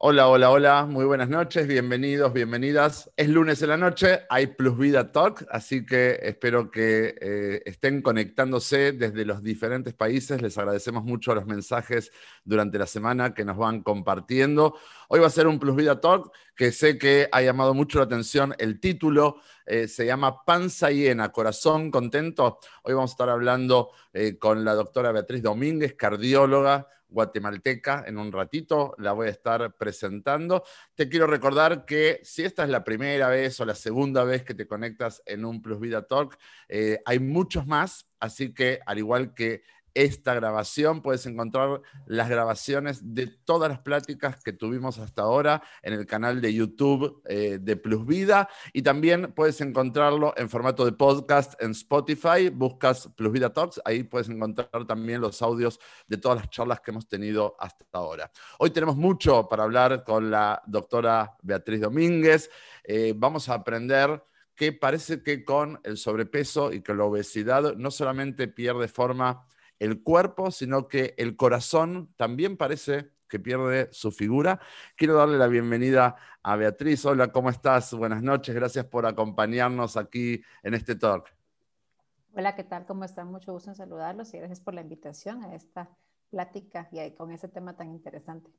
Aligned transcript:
Hola, 0.00 0.28
hola, 0.28 0.50
hola, 0.52 0.86
muy 0.86 1.04
buenas 1.06 1.28
noches, 1.28 1.66
bienvenidos, 1.66 2.32
bienvenidas. 2.32 3.10
Es 3.16 3.28
lunes 3.28 3.60
en 3.62 3.70
la 3.70 3.76
noche, 3.76 4.20
hay 4.30 4.46
Plus 4.46 4.78
Vida 4.78 5.10
Talk, 5.10 5.44
así 5.50 5.84
que 5.84 6.20
espero 6.22 6.70
que 6.70 7.16
eh, 7.20 7.62
estén 7.66 8.00
conectándose 8.00 8.92
desde 8.92 9.24
los 9.24 9.42
diferentes 9.42 9.94
países. 9.94 10.40
Les 10.40 10.56
agradecemos 10.56 11.02
mucho 11.02 11.34
los 11.34 11.46
mensajes 11.46 12.12
durante 12.44 12.78
la 12.78 12.86
semana 12.86 13.34
que 13.34 13.44
nos 13.44 13.56
van 13.56 13.82
compartiendo. 13.82 14.76
Hoy 15.08 15.18
va 15.18 15.26
a 15.26 15.30
ser 15.30 15.48
un 15.48 15.58
Plus 15.58 15.74
Vida 15.74 16.00
Talk 16.00 16.30
que 16.54 16.70
sé 16.70 16.96
que 16.96 17.28
ha 17.32 17.42
llamado 17.42 17.74
mucho 17.74 17.98
la 17.98 18.04
atención 18.04 18.54
el 18.58 18.78
título. 18.78 19.40
Eh, 19.66 19.88
se 19.88 20.06
llama 20.06 20.44
Panza 20.44 20.92
llena, 20.92 21.32
corazón 21.32 21.90
contento. 21.90 22.60
Hoy 22.84 22.94
vamos 22.94 23.10
a 23.10 23.14
estar 23.14 23.28
hablando 23.30 23.90
eh, 24.12 24.38
con 24.38 24.64
la 24.64 24.74
doctora 24.74 25.10
Beatriz 25.10 25.42
Domínguez, 25.42 25.94
cardióloga 25.94 26.86
guatemalteca 27.08 28.04
en 28.06 28.18
un 28.18 28.30
ratito, 28.32 28.94
la 28.98 29.12
voy 29.12 29.28
a 29.28 29.30
estar 29.30 29.76
presentando. 29.76 30.64
Te 30.94 31.08
quiero 31.08 31.26
recordar 31.26 31.84
que 31.84 32.20
si 32.22 32.44
esta 32.44 32.64
es 32.64 32.70
la 32.70 32.84
primera 32.84 33.28
vez 33.28 33.58
o 33.60 33.64
la 33.64 33.74
segunda 33.74 34.24
vez 34.24 34.44
que 34.44 34.54
te 34.54 34.66
conectas 34.66 35.22
en 35.26 35.44
un 35.44 35.62
Plus 35.62 35.80
Vida 35.80 36.06
Talk, 36.06 36.38
eh, 36.68 37.00
hay 37.04 37.18
muchos 37.18 37.66
más, 37.66 38.08
así 38.20 38.52
que 38.52 38.80
al 38.86 38.98
igual 38.98 39.34
que 39.34 39.62
esta 39.98 40.32
grabación. 40.32 41.02
Puedes 41.02 41.26
encontrar 41.26 41.82
las 42.06 42.28
grabaciones 42.28 43.14
de 43.14 43.26
todas 43.26 43.68
las 43.68 43.80
pláticas 43.80 44.40
que 44.44 44.52
tuvimos 44.52 45.00
hasta 45.00 45.22
ahora 45.22 45.60
en 45.82 45.92
el 45.92 46.06
canal 46.06 46.40
de 46.40 46.54
YouTube 46.54 47.20
eh, 47.26 47.58
de 47.60 47.76
Plus 47.76 48.06
Vida 48.06 48.48
y 48.72 48.82
también 48.82 49.32
puedes 49.32 49.60
encontrarlo 49.60 50.34
en 50.36 50.48
formato 50.48 50.84
de 50.84 50.92
podcast 50.92 51.60
en 51.60 51.72
Spotify. 51.72 52.48
Buscas 52.52 53.08
Plus 53.16 53.32
Vida 53.32 53.52
Talks, 53.52 53.80
ahí 53.84 54.04
puedes 54.04 54.28
encontrar 54.28 54.86
también 54.86 55.20
los 55.20 55.42
audios 55.42 55.80
de 56.06 56.16
todas 56.16 56.38
las 56.38 56.48
charlas 56.48 56.80
que 56.80 56.92
hemos 56.92 57.08
tenido 57.08 57.56
hasta 57.58 57.84
ahora. 57.90 58.30
Hoy 58.60 58.70
tenemos 58.70 58.96
mucho 58.96 59.48
para 59.48 59.64
hablar 59.64 60.04
con 60.04 60.30
la 60.30 60.62
doctora 60.64 61.36
Beatriz 61.42 61.80
Domínguez. 61.80 62.50
Eh, 62.84 63.14
vamos 63.16 63.48
a 63.48 63.54
aprender 63.54 64.22
que 64.54 64.72
parece 64.72 65.24
que 65.24 65.44
con 65.44 65.80
el 65.82 65.96
sobrepeso 65.96 66.72
y 66.72 66.82
con 66.82 66.98
la 66.98 67.04
obesidad 67.04 67.74
no 67.74 67.90
solamente 67.90 68.46
pierde 68.46 68.86
forma 68.86 69.44
el 69.78 70.02
cuerpo, 70.02 70.50
sino 70.50 70.88
que 70.88 71.14
el 71.18 71.36
corazón 71.36 72.12
también 72.16 72.56
parece 72.56 73.10
que 73.28 73.38
pierde 73.38 73.88
su 73.92 74.10
figura. 74.10 74.60
Quiero 74.96 75.14
darle 75.14 75.38
la 75.38 75.46
bienvenida 75.46 76.16
a 76.42 76.56
Beatriz. 76.56 77.04
Hola, 77.04 77.30
¿cómo 77.30 77.50
estás? 77.50 77.92
Buenas 77.92 78.22
noches, 78.22 78.54
gracias 78.54 78.86
por 78.86 79.06
acompañarnos 79.06 79.96
aquí 79.96 80.42
en 80.62 80.74
este 80.74 80.96
talk. 80.96 81.32
Hola, 82.34 82.54
¿qué 82.54 82.64
tal? 82.64 82.86
¿Cómo 82.86 83.04
están? 83.04 83.28
Mucho 83.30 83.52
gusto 83.52 83.70
en 83.70 83.76
saludarlos 83.76 84.32
y 84.34 84.38
gracias 84.38 84.60
por 84.60 84.74
la 84.74 84.80
invitación 84.80 85.42
a 85.44 85.54
esta 85.54 85.90
plática 86.30 86.88
y 86.92 87.14
con 87.14 87.32
ese 87.32 87.48
tema 87.48 87.76
tan 87.76 87.90
interesante. 87.90 88.50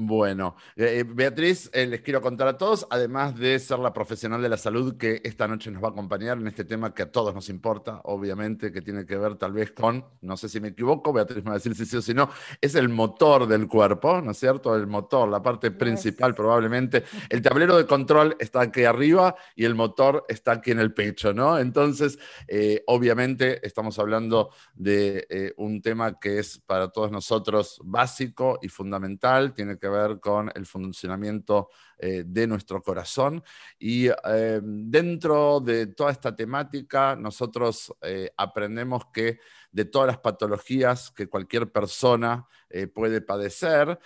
Bueno, 0.00 0.54
eh, 0.76 1.00
eh, 1.00 1.02
Beatriz, 1.02 1.68
eh, 1.72 1.84
les 1.84 2.02
quiero 2.02 2.22
contar 2.22 2.46
a 2.46 2.56
todos, 2.56 2.86
además 2.88 3.36
de 3.36 3.58
ser 3.58 3.80
la 3.80 3.92
profesional 3.92 4.40
de 4.40 4.48
la 4.48 4.56
salud 4.56 4.96
que 4.96 5.20
esta 5.24 5.48
noche 5.48 5.72
nos 5.72 5.82
va 5.82 5.88
a 5.88 5.90
acompañar 5.90 6.38
en 6.38 6.46
este 6.46 6.64
tema 6.64 6.94
que 6.94 7.02
a 7.02 7.10
todos 7.10 7.34
nos 7.34 7.48
importa, 7.48 8.00
obviamente, 8.04 8.70
que 8.70 8.80
tiene 8.80 9.04
que 9.04 9.16
ver 9.16 9.34
tal 9.34 9.54
vez 9.54 9.72
con, 9.72 10.04
no 10.20 10.36
sé 10.36 10.48
si 10.48 10.60
me 10.60 10.68
equivoco, 10.68 11.12
Beatriz 11.12 11.38
me 11.38 11.50
va 11.50 11.56
a 11.56 11.58
decir 11.58 11.74
si 11.74 11.84
sí 11.84 11.96
o 11.96 12.02
si 12.02 12.14
no, 12.14 12.30
es 12.60 12.76
el 12.76 12.88
motor 12.88 13.48
del 13.48 13.66
cuerpo, 13.66 14.22
¿no 14.22 14.30
es 14.30 14.38
cierto? 14.38 14.76
El 14.76 14.86
motor, 14.86 15.28
la 15.28 15.42
parte 15.42 15.72
principal 15.72 16.32
probablemente. 16.32 17.02
El 17.28 17.42
tablero 17.42 17.76
de 17.76 17.84
control 17.84 18.36
está 18.38 18.60
aquí 18.60 18.84
arriba 18.84 19.34
y 19.56 19.64
el 19.64 19.74
motor 19.74 20.24
está 20.28 20.52
aquí 20.52 20.70
en 20.70 20.78
el 20.78 20.94
pecho, 20.94 21.34
¿no? 21.34 21.58
Entonces, 21.58 22.20
obviamente 22.86 23.66
estamos 23.66 23.98
hablando 23.98 24.50
de 24.74 25.54
un 25.56 25.82
tema 25.82 26.20
que 26.20 26.38
es 26.38 26.58
para 26.60 26.86
todos 26.86 27.10
nosotros 27.10 27.80
básico 27.82 28.60
y 28.62 28.68
fundamental, 28.68 29.54
tiene 29.54 29.76
que 29.76 29.87
ver 29.88 30.20
con 30.20 30.50
el 30.54 30.66
funcionamiento 30.66 31.70
eh, 32.00 32.22
de 32.24 32.46
nuestro 32.46 32.80
corazón. 32.80 33.42
Y 33.76 34.06
eh, 34.06 34.60
dentro 34.62 35.58
de 35.58 35.88
toda 35.88 36.12
esta 36.12 36.36
temática, 36.36 37.16
nosotros 37.16 37.92
eh, 38.02 38.30
aprendemos 38.36 39.06
que 39.12 39.40
de 39.72 39.84
todas 39.84 40.06
las 40.06 40.18
patologías 40.18 41.10
que 41.10 41.28
cualquier 41.28 41.72
persona 41.72 42.46
puede 42.94 43.20
padecer, 43.20 43.98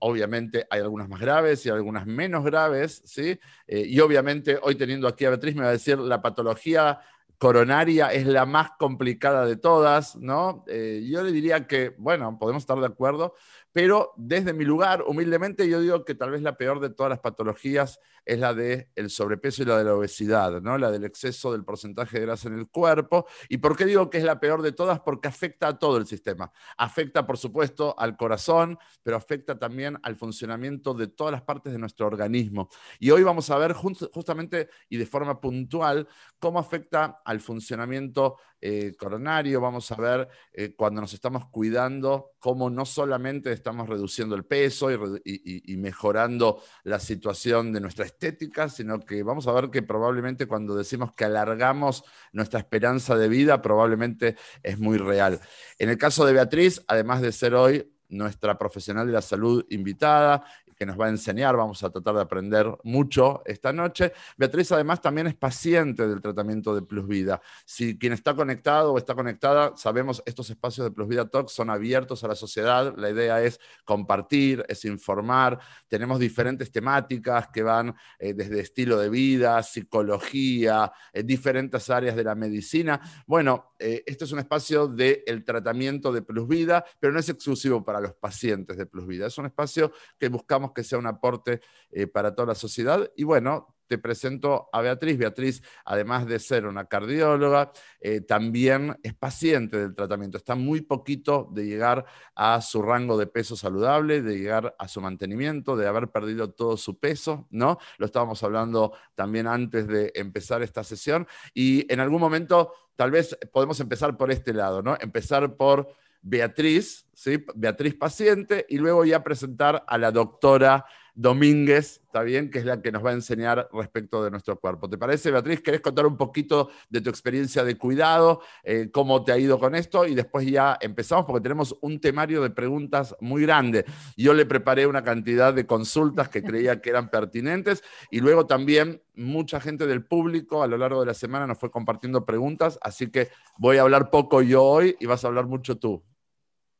obviamente 0.00 0.66
hay 0.70 0.80
algunas 0.80 1.08
más 1.08 1.20
graves 1.20 1.64
y 1.64 1.68
algunas 1.68 2.04
menos 2.04 2.44
graves, 2.44 3.02
¿sí? 3.04 3.38
y 3.66 3.98
obviamente 4.00 4.58
hoy 4.60 4.74
teniendo 4.74 5.06
aquí 5.06 5.24
a 5.24 5.30
Beatriz 5.30 5.54
me 5.54 5.62
va 5.62 5.68
a 5.68 5.72
decir 5.72 5.98
la 5.98 6.20
patología 6.20 7.00
coronaria 7.38 8.12
es 8.12 8.26
la 8.26 8.44
más 8.44 8.72
complicada 8.78 9.46
de 9.46 9.56
todas, 9.56 10.16
¿no? 10.16 10.64
yo 10.66 11.22
le 11.22 11.32
diría 11.32 11.66
que, 11.66 11.94
bueno, 11.96 12.36
podemos 12.38 12.62
estar 12.62 12.78
de 12.78 12.86
acuerdo, 12.86 13.34
pero 13.78 14.12
desde 14.16 14.52
mi 14.54 14.64
lugar, 14.64 15.04
humildemente, 15.06 15.68
yo 15.68 15.80
digo 15.80 16.04
que 16.04 16.16
tal 16.16 16.32
vez 16.32 16.42
la 16.42 16.56
peor 16.56 16.80
de 16.80 16.90
todas 16.90 17.10
las 17.10 17.20
patologías 17.20 18.00
es 18.24 18.40
la 18.40 18.52
del 18.52 18.88
el 18.96 19.08
sobrepeso 19.08 19.62
y 19.62 19.66
la 19.66 19.78
de 19.78 19.84
la 19.84 19.94
obesidad, 19.94 20.60
¿no? 20.60 20.76
la 20.78 20.90
del 20.90 21.04
exceso 21.04 21.52
del 21.52 21.64
porcentaje 21.64 22.18
de 22.18 22.26
grasa 22.26 22.48
en 22.48 22.58
el 22.58 22.68
cuerpo. 22.68 23.26
¿Y 23.48 23.58
por 23.58 23.76
qué 23.76 23.84
digo 23.86 24.10
que 24.10 24.18
es 24.18 24.24
la 24.24 24.40
peor 24.40 24.62
de 24.62 24.72
todas? 24.72 24.98
Porque 24.98 25.28
afecta 25.28 25.68
a 25.68 25.78
todo 25.78 25.96
el 25.96 26.08
sistema. 26.08 26.50
Afecta, 26.76 27.24
por 27.24 27.38
supuesto, 27.38 27.94
al 27.96 28.16
corazón, 28.16 28.76
pero 29.04 29.16
afecta 29.16 29.56
también 29.60 29.96
al 30.02 30.16
funcionamiento 30.16 30.92
de 30.92 31.06
todas 31.06 31.30
las 31.30 31.42
partes 31.42 31.72
de 31.72 31.78
nuestro 31.78 32.08
organismo. 32.08 32.68
Y 32.98 33.12
hoy 33.12 33.22
vamos 33.22 33.48
a 33.48 33.58
ver 33.58 33.74
justamente 33.74 34.70
y 34.88 34.96
de 34.96 35.06
forma 35.06 35.40
puntual 35.40 36.08
cómo 36.40 36.58
afecta 36.58 37.22
al 37.24 37.38
funcionamiento 37.38 38.38
eh, 38.60 38.94
coronario, 38.98 39.60
vamos 39.60 39.90
a 39.92 39.96
ver 39.96 40.28
eh, 40.52 40.74
cuando 40.74 41.00
nos 41.00 41.14
estamos 41.14 41.46
cuidando, 41.48 42.32
cómo 42.38 42.70
no 42.70 42.84
solamente 42.84 43.52
estamos 43.52 43.88
reduciendo 43.88 44.34
el 44.34 44.44
peso 44.44 44.90
y, 44.90 45.76
mejorando 45.76 46.60
la 46.82 46.98
situación 46.98 47.72
de 47.72 47.80
nuestra 47.80 48.04
estética, 48.04 48.68
sino 48.68 49.00
que 49.00 49.22
vamos 49.22 49.46
a 49.46 49.52
ver 49.52 49.70
que 49.70 49.82
probablemente 49.82 50.46
cuando 50.46 50.74
decimos 50.74 51.12
que 51.12 51.24
alargamos 51.24 52.02
nuestra 52.32 52.58
esperanza 52.58 53.16
de 53.16 53.28
vida, 53.28 53.62
probablemente 53.62 54.36
es 54.62 54.78
muy 54.78 54.98
real. 54.98 55.40
En 55.78 55.88
el 55.88 55.98
caso 55.98 56.26
de 56.26 56.32
Beatriz, 56.32 56.82
además 56.88 57.22
de 57.22 57.32
ser 57.32 57.54
hoy 57.54 57.92
nuestra 58.08 58.58
profesional 58.58 59.06
de 59.06 59.12
la 59.12 59.22
salud 59.22 59.64
invitada 59.68 60.44
que 60.78 60.86
nos 60.86 60.98
va 60.98 61.06
a 61.06 61.08
enseñar, 61.08 61.56
vamos 61.56 61.82
a 61.82 61.90
tratar 61.90 62.14
de 62.14 62.20
aprender 62.22 62.66
mucho 62.84 63.42
esta 63.44 63.72
noche. 63.72 64.12
Beatriz 64.36 64.70
además 64.72 65.00
también 65.00 65.26
es 65.26 65.34
paciente 65.34 66.06
del 66.06 66.20
tratamiento 66.20 66.74
de 66.74 66.82
Plus 66.82 67.06
Vida. 67.06 67.40
Si 67.64 67.98
quien 67.98 68.12
está 68.12 68.34
conectado 68.34 68.92
o 68.92 68.98
está 68.98 69.14
conectada, 69.14 69.76
sabemos 69.76 70.22
estos 70.24 70.50
espacios 70.50 70.86
de 70.86 70.90
Plus 70.92 71.08
Vida 71.08 71.28
Talk 71.28 71.48
son 71.48 71.70
abiertos 71.70 72.22
a 72.22 72.28
la 72.28 72.36
sociedad. 72.36 72.94
La 72.96 73.10
idea 73.10 73.42
es 73.42 73.60
compartir, 73.84 74.64
es 74.68 74.84
informar. 74.84 75.58
Tenemos 75.88 76.20
diferentes 76.20 76.70
temáticas 76.70 77.48
que 77.48 77.62
van 77.62 77.94
eh, 78.18 78.34
desde 78.34 78.60
estilo 78.60 78.98
de 78.98 79.08
vida, 79.08 79.62
psicología, 79.62 80.92
eh, 81.12 81.22
diferentes 81.22 81.90
áreas 81.90 82.14
de 82.14 82.24
la 82.24 82.34
medicina. 82.34 83.00
Bueno, 83.26 83.72
eh, 83.78 84.02
este 84.06 84.24
es 84.24 84.32
un 84.32 84.38
espacio 84.38 84.86
del 84.86 85.44
tratamiento 85.44 86.12
de 86.12 86.22
Plus 86.22 86.46
Vida, 86.46 86.84
pero 87.00 87.12
no 87.12 87.18
es 87.18 87.28
exclusivo 87.28 87.84
para 87.84 88.00
los 88.00 88.14
pacientes 88.14 88.76
de 88.76 88.86
Plus 88.86 89.06
Vida. 89.06 89.26
Es 89.26 89.38
un 89.38 89.46
espacio 89.46 89.92
que 90.18 90.28
buscamos 90.28 90.67
que 90.72 90.84
sea 90.84 90.98
un 90.98 91.06
aporte 91.06 91.60
eh, 91.90 92.06
para 92.06 92.34
toda 92.34 92.48
la 92.48 92.54
sociedad. 92.54 93.10
Y 93.16 93.24
bueno, 93.24 93.74
te 93.88 93.98
presento 93.98 94.68
a 94.72 94.80
Beatriz. 94.82 95.18
Beatriz, 95.18 95.62
además 95.84 96.26
de 96.26 96.38
ser 96.38 96.66
una 96.66 96.84
cardióloga, 96.84 97.72
eh, 98.00 98.20
también 98.20 98.96
es 99.02 99.14
paciente 99.14 99.78
del 99.78 99.94
tratamiento. 99.94 100.36
Está 100.36 100.54
muy 100.54 100.82
poquito 100.82 101.48
de 101.52 101.66
llegar 101.66 102.04
a 102.34 102.60
su 102.60 102.82
rango 102.82 103.16
de 103.16 103.26
peso 103.26 103.56
saludable, 103.56 104.22
de 104.22 104.38
llegar 104.38 104.76
a 104.78 104.86
su 104.86 105.00
mantenimiento, 105.00 105.76
de 105.76 105.88
haber 105.88 106.08
perdido 106.08 106.50
todo 106.50 106.76
su 106.76 106.98
peso, 106.98 107.48
¿no? 107.50 107.78
Lo 107.96 108.06
estábamos 108.06 108.42
hablando 108.42 108.92
también 109.14 109.46
antes 109.46 109.88
de 109.88 110.12
empezar 110.14 110.62
esta 110.62 110.84
sesión. 110.84 111.26
Y 111.54 111.90
en 111.92 112.00
algún 112.00 112.20
momento, 112.20 112.74
tal 112.94 113.10
vez 113.10 113.36
podemos 113.52 113.80
empezar 113.80 114.16
por 114.16 114.30
este 114.30 114.52
lado, 114.52 114.82
¿no? 114.82 114.96
Empezar 115.00 115.56
por 115.56 115.88
Beatriz, 116.22 117.06
¿sí? 117.14 117.44
Beatriz 117.54 117.94
paciente, 117.94 118.66
y 118.68 118.78
luego 118.78 119.04
ya 119.04 119.22
presentar 119.22 119.84
a 119.86 119.98
la 119.98 120.10
doctora 120.10 120.84
Domínguez, 121.20 122.00
¿está 122.06 122.22
bien? 122.22 122.48
Que 122.48 122.60
es 122.60 122.64
la 122.64 122.80
que 122.80 122.92
nos 122.92 123.04
va 123.04 123.10
a 123.10 123.14
enseñar 123.14 123.68
respecto 123.72 124.22
de 124.22 124.30
nuestro 124.30 124.56
cuerpo. 124.60 124.88
¿Te 124.88 124.96
parece, 124.96 125.32
Beatriz? 125.32 125.60
¿Querés 125.60 125.80
contar 125.80 126.06
un 126.06 126.16
poquito 126.16 126.70
de 126.90 127.00
tu 127.00 127.10
experiencia 127.10 127.64
de 127.64 127.76
cuidado, 127.76 128.40
eh, 128.62 128.88
cómo 128.92 129.24
te 129.24 129.32
ha 129.32 129.38
ido 129.38 129.58
con 129.58 129.74
esto? 129.74 130.06
Y 130.06 130.14
después 130.14 130.46
ya 130.46 130.78
empezamos 130.80 131.24
porque 131.24 131.42
tenemos 131.42 131.76
un 131.80 132.00
temario 132.00 132.40
de 132.40 132.50
preguntas 132.50 133.16
muy 133.18 133.42
grande. 133.42 133.84
Yo 134.16 134.32
le 134.32 134.46
preparé 134.46 134.86
una 134.86 135.02
cantidad 135.02 135.52
de 135.52 135.66
consultas 135.66 136.28
que 136.28 136.44
creía 136.44 136.80
que 136.80 136.90
eran 136.90 137.10
pertinentes 137.10 137.82
y 138.12 138.20
luego 138.20 138.46
también 138.46 139.02
mucha 139.16 139.60
gente 139.60 139.88
del 139.88 140.04
público 140.04 140.62
a 140.62 140.68
lo 140.68 140.78
largo 140.78 141.00
de 141.00 141.06
la 141.06 141.14
semana 141.14 141.48
nos 141.48 141.58
fue 141.58 141.72
compartiendo 141.72 142.24
preguntas, 142.24 142.78
así 142.80 143.10
que 143.10 143.28
voy 143.58 143.78
a 143.78 143.82
hablar 143.82 144.10
poco 144.10 144.40
yo 144.40 144.62
hoy 144.62 144.94
y 145.00 145.06
vas 145.06 145.24
a 145.24 145.26
hablar 145.26 145.46
mucho 145.46 145.78
tú. 145.78 146.04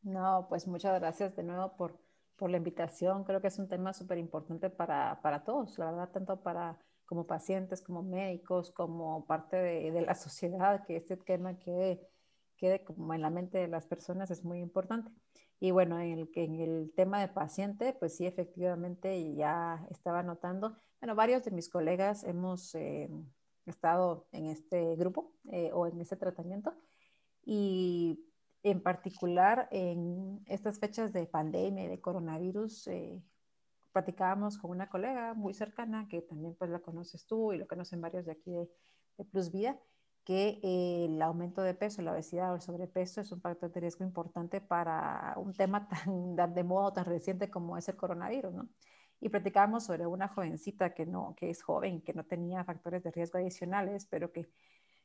No, 0.03 0.47
pues 0.49 0.67
muchas 0.67 0.99
gracias 0.99 1.37
de 1.37 1.43
nuevo 1.43 1.77
por, 1.77 1.99
por 2.37 2.51
la 2.51 2.57
invitación. 2.57 3.25
Creo 3.25 3.41
que 3.41 3.49
es 3.49 3.59
un 3.59 3.69
tema 3.69 3.93
súper 3.93 4.19
importante 4.19 4.71
para, 4.71 5.21
para, 5.23 5.45
todos, 5.45 5.79
la 5.79 5.87
verdad, 5.87 6.11
tanto 6.11 6.43
para 6.43 6.79
como 7.05 7.27
pacientes, 7.27 7.83
como 7.83 8.03
médicos, 8.03 8.71
como 8.71 9.27
parte 9.27 9.57
de, 9.57 9.91
de 9.93 10.03
la 10.03 10.15
sociedad, 10.15 10.85
que 10.87 10.97
este 10.97 11.17
tema 11.17 11.59
quede 11.59 12.09
quede 12.59 12.85
como 12.85 13.15
en 13.15 13.23
la 13.23 13.31
mente 13.31 13.57
de 13.57 13.69
las 13.69 13.87
personas 13.87 14.31
es 14.31 14.45
muy 14.45 14.61
importante. 14.61 15.11
Y 15.61 15.71
bueno, 15.71 15.99
en 15.99 16.19
el, 16.19 16.31
en 16.35 16.61
el 16.61 16.93
tema 16.95 17.21
de 17.21 17.29
paciente, 17.29 17.97
pues 17.99 18.17
sí, 18.17 18.27
efectivamente 18.27 19.35
ya 19.35 19.87
estaba 19.91 20.23
notando, 20.23 20.77
bueno, 21.01 21.15
varios 21.15 21.45
de 21.45 21.51
mis 21.53 21.69
colegas 21.69 22.25
hemos 22.25 22.75
eh, 22.75 23.09
estado 23.65 24.29
en 24.33 24.47
este 24.47 24.97
grupo 24.97 25.33
eh, 25.51 25.71
o 25.73 25.87
en 25.87 26.01
este 26.01 26.17
tratamiento 26.17 26.75
y 27.45 28.21
en 28.63 28.83
particular 28.83 29.69
en 29.71 30.41
estas 30.47 30.79
fechas 30.79 31.13
de 31.13 31.27
pandemia, 31.27 31.89
de 31.89 32.01
coronavirus, 32.01 32.89
eh, 32.89 33.23
platicábamos 33.93 34.59
con 34.59 34.71
una 34.71 34.89
colega 34.89 35.35
muy 35.35 35.55
cercana 35.55 36.07
que 36.09 36.23
también 36.23 36.55
pues 36.55 36.71
la 36.71 36.81
conoces 36.81 37.27
tú 37.27 37.53
y 37.53 37.59
lo 37.59 37.67
conocen 37.67 38.01
varios 38.01 38.27
de 38.27 38.33
aquí 38.33 38.51
de, 38.51 38.69
de 39.17 39.25
Plus 39.25 39.51
Vida, 39.51 39.79
que 40.25 40.61
eh, 40.63 41.07
el 41.07 41.23
aumento 41.23 41.63
de 41.63 41.75
peso, 41.75 42.03
la 42.03 42.13
obesidad 42.13 42.53
o 42.53 42.57
el 42.57 42.61
sobrepeso 42.61 43.21
es 43.21 43.33
un 43.33 43.41
factor 43.41 43.73
de 43.73 43.81
riesgo 43.81 44.05
importante 44.05 44.61
para 44.61 45.35
un 45.37 45.55
tema 45.55 45.89
tan 46.37 46.55
de 46.55 46.65
modo 46.65 46.93
tan 46.93 47.07
reciente 47.07 47.51
como 47.51 47.79
es 47.79 47.89
el 47.89 47.97
coronavirus, 47.97 48.53
¿no? 48.53 48.69
Y 49.21 49.31
platicábamos 49.31 49.85
sobre 49.85 50.07
una 50.07 50.29
jovencita 50.29 50.95
que 50.95 51.07
no, 51.07 51.35
que 51.37 51.51
es 51.51 51.63
joven, 51.63 52.03
que 52.03 52.13
no 52.13 52.25
tenía 52.25 52.63
factores 52.63 53.03
de 53.03 53.11
riesgo 53.11 53.39
adicionales, 53.39 54.07
pero 54.07 54.31
que 54.31 54.49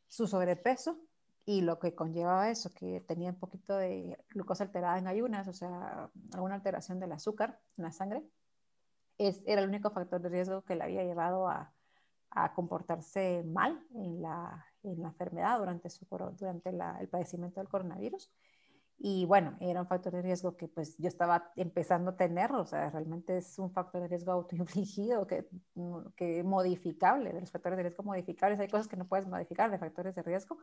su 0.07 0.27
sobrepeso 0.27 0.99
y 1.45 1.61
lo 1.61 1.79
que 1.79 1.95
conllevaba 1.95 2.49
eso, 2.49 2.69
que 2.73 3.01
tenía 3.01 3.31
un 3.31 3.39
poquito 3.39 3.75
de 3.77 4.17
glucosa 4.29 4.63
alterada 4.63 4.97
en 4.97 5.07
ayunas, 5.07 5.47
o 5.47 5.53
sea, 5.53 6.09
alguna 6.33 6.55
alteración 6.55 6.99
del 6.99 7.11
azúcar 7.11 7.59
en 7.77 7.83
la 7.83 7.91
sangre, 7.91 8.23
es, 9.17 9.41
era 9.45 9.61
el 9.61 9.69
único 9.69 9.91
factor 9.91 10.21
de 10.21 10.29
riesgo 10.29 10.63
que 10.63 10.75
le 10.75 10.83
había 10.83 11.03
llevado 11.03 11.47
a, 11.47 11.73
a 12.31 12.53
comportarse 12.53 13.43
mal 13.43 13.85
en 13.93 14.21
la, 14.21 14.65
en 14.83 15.01
la 15.01 15.09
enfermedad 15.09 15.59
durante, 15.59 15.89
su, 15.89 16.05
durante 16.37 16.71
la, 16.71 16.99
el 16.99 17.09
padecimiento 17.09 17.59
del 17.59 17.69
coronavirus. 17.69 18.31
Y 18.97 19.25
bueno, 19.25 19.57
era 19.59 19.81
un 19.81 19.87
factor 19.87 20.13
de 20.13 20.21
riesgo 20.21 20.55
que 20.55 20.67
pues 20.67 20.97
yo 20.97 21.07
estaba 21.07 21.51
empezando 21.55 22.11
a 22.11 22.15
tener, 22.15 22.51
o 22.53 22.65
sea, 22.65 22.89
realmente 22.89 23.37
es 23.37 23.59
un 23.59 23.71
factor 23.71 24.01
de 24.01 24.07
riesgo 24.07 24.31
autoinfligido, 24.31 25.27
que, 25.27 25.47
que 26.15 26.43
modificable, 26.43 27.33
de 27.33 27.41
los 27.41 27.51
factores 27.51 27.77
de 27.77 27.83
riesgo 27.83 28.03
modificables. 28.03 28.59
Hay 28.59 28.69
cosas 28.69 28.87
que 28.87 28.95
no 28.95 29.07
puedes 29.07 29.27
modificar 29.27 29.71
de 29.71 29.79
factores 29.79 30.15
de 30.15 30.21
riesgo, 30.21 30.57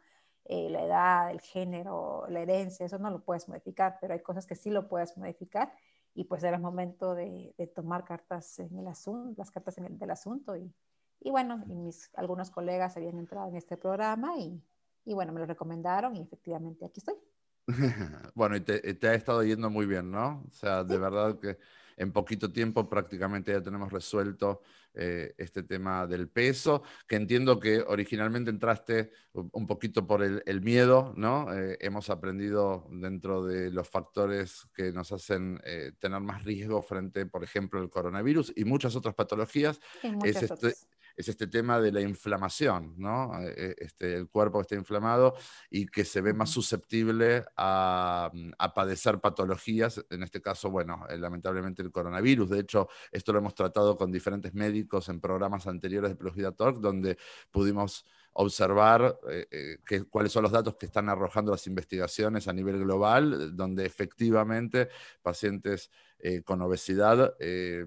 eh, 0.45 0.71
la 0.71 0.85
edad, 0.85 1.31
el 1.31 1.41
género, 1.41 2.27
la 2.29 2.41
herencia, 2.41 2.87
eso 2.87 2.99
no 2.99 3.11
lo 3.11 3.23
puedes 3.25 3.49
modificar, 3.49 3.99
pero 4.01 4.15
hay 4.15 4.21
cosas 4.21 4.47
que 4.47 4.55
sí 4.55 4.71
lo 4.71 4.89
puedes 4.89 5.17
modificar 5.19 5.73
y 6.15 6.25
pues 6.25 6.43
era 6.43 6.57
el 6.57 6.63
momento 6.63 7.15
de, 7.15 7.55
de 7.59 7.67
tomar 7.67 8.05
cartas 8.05 8.59
en 8.59 8.79
el 8.79 8.87
asunto, 8.87 9.35
las 9.37 9.51
cartas 9.51 9.79
en 9.79 9.85
el, 9.87 9.99
del 9.99 10.11
asunto 10.11 10.57
y, 10.57 10.73
y 11.21 11.31
bueno, 11.31 11.63
y 11.67 11.75
mis, 11.75 12.11
algunos 12.15 12.51
colegas 12.51 12.97
habían 12.97 13.19
entrado 13.19 13.49
en 13.49 13.57
este 13.57 13.77
programa 13.77 14.39
y, 14.39 14.63
y 15.05 15.15
bueno, 15.15 15.33
me 15.33 15.41
lo 15.41 15.47
recomendaron 15.47 16.17
y 16.17 16.23
efectivamente 16.23 16.85
aquí 16.87 17.01
estoy. 17.01 17.17
bueno, 18.35 18.57
y 18.57 18.61
te, 18.61 18.95
te, 18.95 19.09
ha 19.09 19.15
estado 19.15 19.43
yendo 19.45 19.71
muy 19.71 19.87
bien, 19.87 20.11
¿no? 20.11 20.45
O 20.49 20.53
sea, 20.53 20.85
de 20.85 20.99
verdad 20.99 21.39
que 21.39 21.59
en 21.97 22.13
poquito 22.13 22.51
tiempo 22.51 22.89
prácticamente 22.89 23.53
ya 23.53 23.63
tenemos 23.63 23.93
resuelto 23.93 24.63
eh, 24.95 25.35
este 25.39 25.63
tema 25.63 26.05
del 26.07 26.29
peso, 26.29 26.83
que 27.07 27.15
entiendo 27.15 27.61
que 27.61 27.81
originalmente 27.81 28.51
entraste 28.51 29.13
un 29.33 29.65
poquito 29.67 30.05
por 30.05 30.21
el, 30.23 30.43
el 30.47 30.63
miedo, 30.63 31.13
¿no? 31.17 31.55
Eh, 31.55 31.79
hemos 31.81 32.11
aprendido 32.11 32.89
dentro 32.91 33.45
de 33.45 33.71
los 33.71 33.89
factores 33.89 34.67
que 34.75 34.91
nos 34.91 35.13
hacen 35.13 35.61
eh, 35.65 35.93
tener 36.01 36.21
más 36.21 36.43
riesgo 36.43 36.83
frente, 36.83 37.25
por 37.27 37.45
ejemplo, 37.45 37.81
al 37.81 37.89
coronavirus 37.89 38.53
y 38.57 38.65
muchas 38.65 38.97
otras 38.97 39.15
patologías. 39.15 39.79
Es 40.25 40.43
este, 40.43 40.75
es 41.21 41.29
este 41.29 41.47
tema 41.47 41.81
de 41.81 41.93
la 41.93 42.01
inflamación, 42.01 42.95
¿no? 42.97 43.41
Eh, 43.41 43.55
eh, 43.57 43.75
este, 43.79 44.15
el 44.15 44.29
cuerpo 44.29 44.61
está 44.61 44.75
inflamado 44.75 45.35
y 45.71 45.87
que 45.87 46.05
se 46.05 46.21
ve 46.21 46.33
más 46.35 46.51
susceptible 46.51 47.45
a, 47.57 48.31
mm, 48.33 48.53
a 48.59 48.75
padecer 48.75 49.21
patologías, 49.21 50.05
en 50.11 50.23
este 50.23 50.41
caso, 50.41 50.71
bueno, 50.71 51.07
eh, 51.09 51.19
lamentablemente 51.19 51.83
el 51.83 51.93
coronavirus. 51.93 52.51
De 52.51 52.61
hecho, 52.61 52.89
esto 53.13 53.33
lo 53.33 53.39
hemos 53.39 53.55
tratado 53.55 53.97
con 53.97 54.11
diferentes 54.11 54.55
médicos 54.55 55.09
en 55.09 55.21
programas 55.21 55.67
anteriores 55.67 56.11
de 56.11 56.17
Plugida 56.17 56.53
Talk, 56.53 56.79
donde 56.79 57.19
pudimos 57.51 58.07
observar 58.33 59.19
eh, 59.29 59.79
que, 59.85 60.05
cuáles 60.05 60.33
son 60.33 60.45
los 60.45 60.53
datos 60.53 60.77
que 60.77 60.87
están 60.87 61.09
arrojando 61.09 61.53
las 61.53 61.67
investigaciones 61.67 62.47
a 62.49 62.53
nivel 62.53 62.79
global, 62.79 63.57
donde 63.57 63.85
efectivamente 63.85 64.89
pacientes 65.23 65.91
eh, 66.19 66.43
con 66.43 66.61
obesidad 66.63 67.35
eh, 67.41 67.85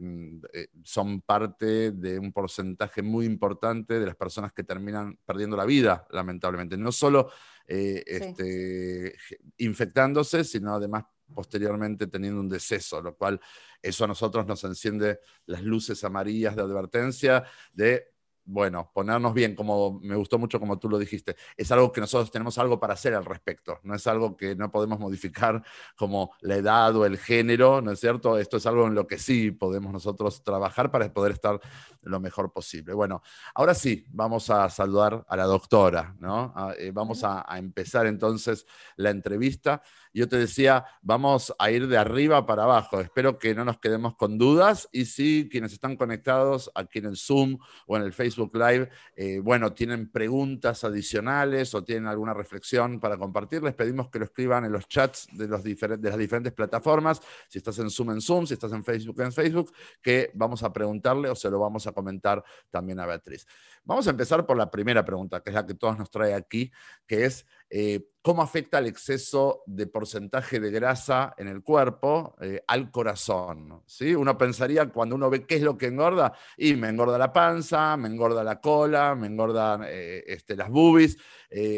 son 0.83 1.21
parte 1.21 1.91
de 1.91 2.19
un 2.19 2.33
porcentaje 2.33 3.01
muy 3.01 3.25
importante 3.25 3.99
de 3.99 4.05
las 4.05 4.15
personas 4.15 4.51
que 4.51 4.63
terminan 4.63 5.17
perdiendo 5.25 5.55
la 5.55 5.65
vida, 5.65 6.07
lamentablemente. 6.11 6.77
No 6.77 6.91
solo 6.91 7.29
este, 7.65 9.15
infectándose, 9.57 10.43
sino 10.43 10.75
además 10.75 11.05
posteriormente 11.33 12.07
teniendo 12.07 12.41
un 12.41 12.49
deceso, 12.49 13.01
lo 13.01 13.15
cual 13.15 13.39
eso 13.81 14.03
a 14.03 14.07
nosotros 14.07 14.45
nos 14.45 14.63
enciende 14.63 15.19
las 15.45 15.61
luces 15.63 16.03
amarillas 16.03 16.55
de 16.55 16.61
advertencia 16.61 17.43
de 17.73 18.12
bueno, 18.45 18.91
ponernos 18.93 19.33
bien, 19.33 19.55
como 19.55 19.99
me 20.01 20.15
gustó 20.15 20.37
mucho 20.37 20.59
como 20.59 20.77
tú 20.79 20.89
lo 20.89 20.97
dijiste, 20.97 21.35
es 21.55 21.71
algo 21.71 21.91
que 21.91 22.01
nosotros 22.01 22.31
tenemos 22.31 22.57
algo 22.57 22.79
para 22.79 22.93
hacer 22.93 23.13
al 23.13 23.25
respecto, 23.25 23.79
no 23.83 23.95
es 23.95 24.05
algo 24.07 24.35
que 24.35 24.55
no 24.55 24.71
podemos 24.71 24.99
modificar 24.99 25.63
como 25.95 26.31
la 26.41 26.55
edad 26.55 26.95
o 26.95 27.05
el 27.05 27.17
género, 27.17 27.81
¿no 27.81 27.91
es 27.91 27.99
cierto? 27.99 28.37
Esto 28.37 28.57
es 28.57 28.65
algo 28.65 28.87
en 28.87 28.95
lo 28.95 29.07
que 29.07 29.17
sí 29.17 29.51
podemos 29.51 29.93
nosotros 29.93 30.43
trabajar 30.43 30.91
para 30.91 31.11
poder 31.13 31.33
estar 31.33 31.59
lo 32.01 32.19
mejor 32.19 32.51
posible. 32.51 32.93
Bueno, 32.93 33.21
ahora 33.55 33.73
sí, 33.73 34.05
vamos 34.09 34.49
a 34.49 34.69
saludar 34.69 35.25
a 35.27 35.37
la 35.37 35.45
doctora, 35.45 36.15
¿no? 36.19 36.53
Ah, 36.55 36.73
eh, 36.77 36.91
vamos 36.93 37.23
a, 37.23 37.45
a 37.47 37.57
empezar 37.57 38.07
entonces 38.07 38.65
la 38.97 39.09
entrevista. 39.09 39.81
Yo 40.13 40.27
te 40.27 40.37
decía, 40.37 40.85
vamos 41.01 41.53
a 41.57 41.71
ir 41.71 41.87
de 41.87 41.97
arriba 41.97 42.45
para 42.45 42.63
abajo. 42.63 42.99
Espero 42.99 43.39
que 43.39 43.55
no 43.55 43.65
nos 43.65 43.79
quedemos 43.79 44.15
con 44.15 44.37
dudas 44.37 44.87
y 44.91 45.05
si 45.05 45.49
quienes 45.49 45.73
están 45.73 45.95
conectados 45.95 46.71
aquí 46.75 46.99
en 46.99 47.05
el 47.05 47.17
Zoom 47.17 47.57
o 47.87 47.97
en 47.97 48.03
el 48.03 48.13
Facebook 48.13 48.32
Live, 48.37 48.89
eh, 49.15 49.39
bueno, 49.39 49.73
tienen 49.73 50.11
preguntas 50.11 50.83
adicionales 50.83 51.73
o 51.73 51.83
tienen 51.83 52.07
alguna 52.07 52.33
reflexión 52.33 52.99
para 52.99 53.17
compartir, 53.17 53.63
les 53.63 53.73
pedimos 53.73 54.09
que 54.09 54.19
lo 54.19 54.25
escriban 54.25 54.65
en 54.65 54.71
los 54.71 54.87
chats 54.87 55.27
de, 55.31 55.47
de 55.47 56.09
las 56.09 56.17
diferentes 56.17 56.53
plataformas. 56.53 57.21
Si 57.47 57.57
estás 57.57 57.79
en 57.79 57.89
Zoom, 57.89 58.11
en 58.11 58.21
Zoom, 58.21 58.45
si 58.45 58.53
estás 58.53 58.71
en 58.71 58.83
Facebook, 58.83 59.21
en 59.21 59.31
Facebook, 59.31 59.71
que 60.01 60.31
vamos 60.33 60.63
a 60.63 60.71
preguntarle 60.71 61.29
o 61.29 61.35
se 61.35 61.49
lo 61.49 61.59
vamos 61.59 61.87
a 61.87 61.91
comentar 61.91 62.43
también 62.69 62.99
a 62.99 63.05
Beatriz. 63.05 63.45
Vamos 63.83 64.07
a 64.07 64.11
empezar 64.11 64.45
por 64.45 64.57
la 64.57 64.71
primera 64.71 65.03
pregunta, 65.03 65.41
que 65.41 65.49
es 65.49 65.53
la 65.53 65.65
que 65.65 65.75
todos 65.75 65.97
nos 65.97 66.09
trae 66.09 66.33
aquí, 66.33 66.71
que 67.05 67.25
es 67.25 67.45
eh, 67.75 68.05
cómo 68.21 68.43
afecta 68.43 68.77
el 68.77 68.85
exceso 68.85 69.63
de 69.65 69.87
porcentaje 69.87 70.59
de 70.59 70.69
grasa 70.69 71.33
en 71.39 71.47
el 71.47 71.63
cuerpo 71.63 72.35
eh, 72.39 72.63
al 72.67 72.91
corazón. 72.91 73.81
¿sí? 73.87 74.13
Uno 74.13 74.37
pensaría 74.37 74.87
cuando 74.89 75.15
uno 75.15 75.27
ve 75.27 75.47
qué 75.47 75.55
es 75.55 75.63
lo 75.63 75.75
que 75.75 75.87
engorda, 75.87 76.33
y 76.55 76.75
me 76.75 76.89
engorda 76.89 77.17
la 77.17 77.33
panza, 77.33 77.97
me 77.97 78.09
engorda 78.09 78.43
la 78.43 78.61
cola, 78.61 79.15
me 79.15 79.25
engordan 79.25 79.85
eh, 79.87 80.23
este, 80.27 80.55
las 80.55 80.69
boobies, 80.69 81.17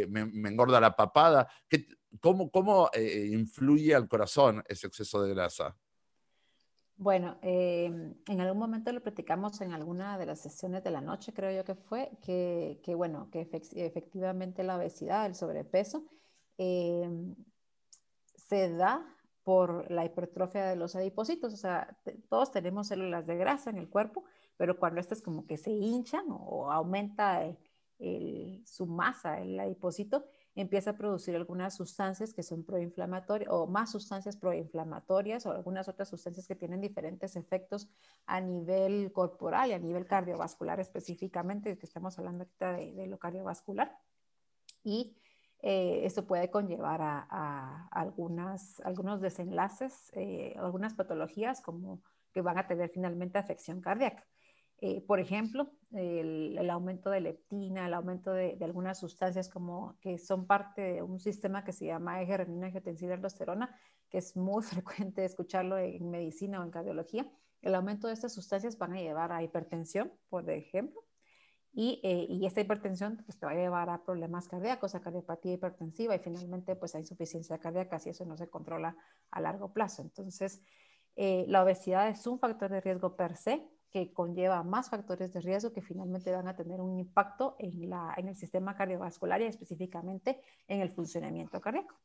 me, 0.10 0.50
engorda 0.50 0.82
la 0.82 0.94
papada. 0.94 1.48
¿Qué, 1.70 1.88
¿Cómo, 2.20 2.52
cómo 2.52 2.90
influye 2.94 3.96
al 3.96 4.10
corazón 4.10 4.62
ese 4.68 4.88
exceso 4.88 5.24
de 5.24 5.34
grasa? 5.34 5.78
Bueno, 6.98 7.38
eh, 7.42 7.86
en 8.28 8.42
algún 8.42 8.58
momento 8.58 8.92
lo 8.94 9.04
platicamos 9.04 9.60
en 9.60 9.74
alguna 9.74 10.18
de 10.18 10.26
las 10.26 10.40
sesiones 10.40 10.84
de 10.84 10.92
la 10.92 11.02
noche, 11.02 11.34
creo 11.34 11.52
yo 11.52 11.66
que 11.66 11.76
fue, 11.76 12.12
que, 12.22 12.80
que 12.84 12.96
bueno, 12.96 13.30
que 13.32 13.42
efectivamente 13.42 14.64
la 14.64 14.78
obesidad, 14.78 15.26
el 15.26 15.36
sobrepeso, 15.36 16.06
eh, 16.58 17.10
se 18.36 18.70
da 18.74 19.06
por 19.44 19.92
la 19.92 20.06
hipertrofia 20.06 20.66
de 20.66 20.76
los 20.76 20.96
adipocitos. 20.96 21.54
O 21.54 21.58
sea, 21.58 21.98
todos 22.30 22.52
tenemos 22.52 22.88
células 22.88 23.28
de 23.28 23.38
grasa 23.38 23.70
en 23.70 23.78
el 23.78 23.90
cuerpo, 23.90 24.24
pero 24.58 24.80
cuando 24.80 25.02
estas 25.02 25.22
como 25.22 25.46
que 25.46 25.58
se 25.58 25.72
hinchan 25.72 26.26
o, 26.30 26.72
aumenta 26.72 27.46
el, 28.00 28.64
su 28.66 28.86
masa, 28.86 29.42
el 29.42 29.60
adipocito, 29.60 30.26
empieza 30.56 30.92
a 30.92 30.98
producir 30.98 31.36
algunas 31.36 31.76
sustancias 31.76 32.34
que 32.34 32.44
son 32.44 32.64
proinflamatorias 32.64 33.50
o 33.52 33.68
más 33.68 33.92
sustancias 33.92 34.38
proinflamatorias 34.38 35.46
o 35.46 35.52
algunas 35.52 35.88
otras 35.88 36.10
sustancias 36.10 36.48
que 36.48 36.56
tienen 36.56 36.82
diferentes 36.82 37.36
efectos 37.36 37.90
a 38.26 38.40
nivel 38.40 39.12
corporal 39.12 39.70
y 39.70 39.74
a 39.74 39.80
nivel 39.80 40.06
cardiovascular 40.06 40.80
específicamente, 40.80 41.78
que 41.78 41.86
estamos 41.86 42.18
hablando 42.18 42.44
ahorita 42.44 42.74
de, 42.74 43.08
lo 43.08 43.20
cardiovascular. 43.20 43.98
Y 44.84 45.18
eh, 45.62 46.02
esto 46.04 46.26
puede 46.26 46.50
conllevar 46.50 47.02
a, 47.02 47.88
algunas, 47.92 48.80
algunos 48.82 49.20
desenlaces, 49.20 50.12
eh, 50.14 50.54
algunas 50.58 50.94
patologías 50.94 51.62
como 51.62 52.02
que 52.32 52.42
van 52.42 52.58
a 52.58 52.68
tener 52.68 52.90
finalmente 52.90 53.38
afección 53.38 53.82
cardíaca. 53.82 54.26
Eh, 54.80 55.02
por 55.02 55.20
ejemplo, 55.20 55.72
el, 55.92 56.70
aumento 56.70 57.10
de 57.10 57.22
leptina, 57.22 57.88
el 57.88 57.94
aumento 57.94 58.34
de, 58.34 58.58
algunas 58.62 59.00
sustancias 59.00 59.50
como 59.50 59.98
que 60.02 60.18
son 60.18 60.46
parte 60.46 60.82
de 60.82 61.02
un 61.02 61.20
sistema 61.20 61.64
que 61.64 61.72
se 61.72 61.86
llama 61.86 62.22
eje 62.22 62.38
renina 62.38 62.68
angiotensina 62.68 63.14
aldosterona, 63.14 63.74
que 64.10 64.18
es 64.18 64.36
muy 64.36 64.64
frecuente 64.84 65.24
escucharlo 65.24 65.78
en 65.78 66.10
medicina 66.10 66.60
o 66.60 66.64
en 66.64 66.72
cardiología. 66.72 67.30
El 67.62 67.76
aumento 67.76 68.08
de 68.08 68.14
estas 68.14 68.34
sustancias 68.34 68.78
van 68.78 68.94
a 68.94 69.02
llevar 69.02 69.32
a 69.32 69.42
hipertensión, 69.42 70.12
por 70.30 70.50
ejemplo, 70.50 71.02
y, 71.78 72.00
eh, 72.04 72.26
y, 72.30 72.46
esta 72.46 72.62
hipertensión 72.62 73.18
pues, 73.26 73.38
te 73.38 73.46
va 73.46 73.52
a 73.52 73.56
llevar 73.56 73.90
a 73.90 74.02
problemas 74.02 74.48
cardíacos, 74.48 74.96
a 74.96 75.02
cardiopatía 75.02 75.54
hipertensiva 75.54 76.16
y 76.16 76.20
finalmente 76.20 76.74
pues 76.78 76.96
a 76.96 77.00
insuficiencia 77.00 77.58
cardíaca 77.58 78.00
si 78.00 78.12
eso 78.12 78.24
no 78.24 78.38
se 78.38 78.50
controla 78.50 78.96
a 79.30 79.42
largo 79.42 79.74
plazo. 79.74 80.02
Entonces, 80.02 80.62
eh, 81.18 81.44
la 81.50 81.64
obesidad 81.64 82.08
es 82.08 82.26
un 82.28 82.40
factor 82.40 82.72
de 82.72 82.80
riesgo 82.80 83.18
per 83.18 83.36
se 83.36 83.68
que 83.96 84.12
conlleva 84.12 84.62
más 84.62 84.90
factores 84.90 85.32
de 85.32 85.40
riesgo 85.40 85.72
que 85.72 85.82
finalmente 85.82 86.30
van 86.30 86.50
a 86.50 86.54
tener 86.54 86.82
un 86.82 87.00
impacto 87.00 87.56
en, 87.60 87.90
la, 87.90 88.14
en 88.18 88.28
el 88.28 88.36
sistema 88.36 88.76
cardiovascular 88.76 89.42
y 89.42 89.46
específicamente 89.46 90.42
en 90.68 90.82
el 90.82 90.90
funcionamiento 90.90 91.62
cardíaco. 91.62 91.96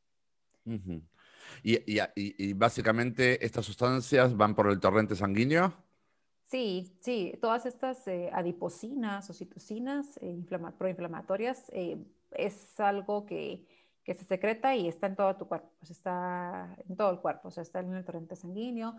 y, 0.65 1.73
y, 1.85 1.99
y, 2.15 2.53
básicamente 2.53 3.45
estas 3.45 3.65
sustancias 3.65 4.37
van 4.37 4.55
por 4.55 4.69
el 4.69 4.79
torrente 4.79 5.17
sanguíneo. 5.17 5.73
Sí, 6.45 6.95
sí, 7.01 7.37
todas 7.41 7.65
estas 7.65 8.07
eh, 8.07 8.29
adiposinas 8.31 9.29
o 9.29 9.33
citocinas 9.33 10.17
eh, 10.21 10.39
proinflamatorias 10.77 11.65
eh, 11.73 11.97
es 12.31 12.79
algo 12.79 13.25
que, 13.25 13.67
que, 14.05 14.13
se 14.13 14.23
secreta 14.23 14.77
y 14.77 14.87
está 14.87 15.07
en 15.07 15.17
todo 15.17 15.35
tu 15.35 15.45
cuerpo, 15.45 15.69
pues 15.79 15.91
está 15.91 16.73
en 16.87 16.95
todo 16.95 17.11
el 17.11 17.19
cuerpo, 17.19 17.49
o 17.49 17.51
sea, 17.51 17.63
está 17.63 17.81
en 17.81 17.93
el 17.93 18.05
torrente 18.05 18.37
sanguíneo, 18.37 18.95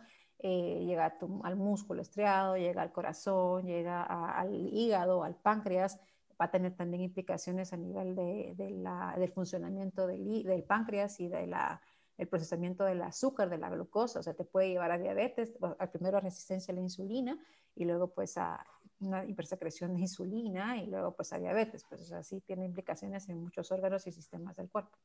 llega 0.48 1.18
al 1.42 1.56
músculo 1.56 2.02
estriado, 2.02 2.56
llega 2.56 2.82
al 2.82 2.92
corazón, 2.92 3.64
llega 3.64 4.02
al 4.02 4.52
hígado, 4.54 5.24
al 5.24 5.36
páncreas, 5.36 5.98
va 6.40 6.46
a 6.46 6.50
tener 6.50 6.74
también 6.74 7.02
implicaciones 7.02 7.72
a 7.72 7.76
nivel 7.76 8.14
de, 8.14 8.54
de 8.56 8.70
la, 8.70 9.14
del 9.18 9.30
funcionamiento 9.30 10.06
del, 10.06 10.42
del 10.42 10.64
páncreas 10.64 11.20
y 11.20 11.28
de 11.28 11.46
la 11.46 11.80
el 12.18 12.28
procesamiento 12.28 12.84
del 12.84 13.02
azúcar, 13.02 13.48
de 13.48 13.58
la 13.58 13.70
glucosa, 13.70 14.20
o 14.20 14.22
sea, 14.22 14.34
te 14.34 14.44
puede 14.44 14.68
llevar 14.68 14.92
a 14.92 14.98
diabetes, 14.98 15.54
al 15.78 15.90
primero 15.90 16.18
a 16.18 16.20
resistencia 16.20 16.72
a 16.72 16.74
la 16.74 16.80
insulina 16.80 17.38
y 17.74 17.84
luego 17.84 18.12
pues 18.12 18.36
a 18.36 18.64
una 19.00 19.24
hipersecreción 19.24 19.94
de 19.94 20.02
insulina 20.02 20.78
y 20.78 20.86
luego 20.86 21.16
pues 21.16 21.32
a 21.32 21.38
diabetes, 21.38 21.84
pues 21.88 22.02
o 22.02 22.04
sea, 22.04 22.22
sí 22.22 22.40
tiene 22.40 22.64
implicaciones 22.64 23.28
en 23.28 23.42
muchos 23.42 23.72
órganos 23.72 24.06
y 24.06 24.12
sistemas 24.12 24.56
del 24.56 24.68
cuerpo. 24.68 24.96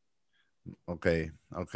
Ok, 0.86 1.08
ok. 1.56 1.75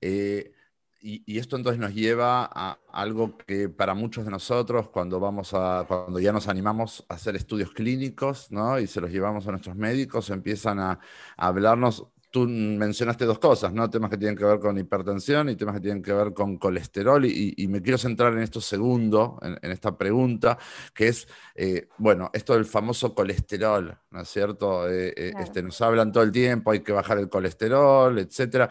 Eh, 0.00 0.52
y, 1.00 1.38
esto 1.38 1.56
entonces 1.56 1.80
nos 1.80 1.94
lleva 1.94 2.48
a 2.52 2.78
algo 2.92 3.36
que 3.38 3.68
para 3.68 3.94
muchos 3.94 4.24
de 4.24 4.30
nosotros, 4.30 4.88
cuando 4.88 5.20
vamos 5.20 5.54
a, 5.54 5.84
cuando 5.86 6.18
ya 6.18 6.32
nos 6.32 6.48
animamos 6.48 7.04
a 7.08 7.14
hacer 7.14 7.36
estudios 7.36 7.72
clínicos, 7.72 8.50
¿no? 8.50 8.78
Y 8.78 8.86
se 8.86 9.00
los 9.00 9.10
llevamos 9.10 9.46
a 9.46 9.52
nuestros 9.52 9.76
médicos, 9.76 10.30
empiezan 10.30 10.78
a, 10.80 10.98
a 11.36 11.46
hablarnos 11.46 12.06
tú 12.36 12.46
mencionaste 12.46 13.24
dos 13.24 13.38
cosas, 13.38 13.72
¿no? 13.72 13.88
Temas 13.88 14.10
que 14.10 14.18
tienen 14.18 14.36
que 14.36 14.44
ver 14.44 14.58
con 14.58 14.76
hipertensión 14.76 15.48
y 15.48 15.56
temas 15.56 15.76
que 15.76 15.80
tienen 15.80 16.02
que 16.02 16.12
ver 16.12 16.34
con 16.34 16.58
colesterol. 16.58 17.24
Y, 17.24 17.66
me 17.68 17.80
quiero 17.80 17.96
centrar 17.96 18.34
en 18.34 18.40
esto 18.40 18.60
segundo, 18.60 19.38
en, 19.40 19.72
esta 19.72 19.96
pregunta, 19.96 20.58
que 20.92 21.08
es, 21.08 21.26
eh, 21.54 21.88
bueno, 21.96 22.30
esto 22.34 22.52
del 22.52 22.66
famoso 22.66 23.14
colesterol, 23.14 23.96
¿no 24.10 24.20
es 24.20 24.28
cierto? 24.28 24.86
Eh, 24.86 25.14
eh, 25.16 25.32
este, 25.40 25.62
nos 25.62 25.80
hablan 25.80 26.12
todo 26.12 26.24
el 26.24 26.30
tiempo, 26.32 26.72
hay 26.72 26.80
que 26.80 26.92
bajar 26.92 27.16
el 27.16 27.30
colesterol, 27.30 28.18
etcétera. 28.18 28.68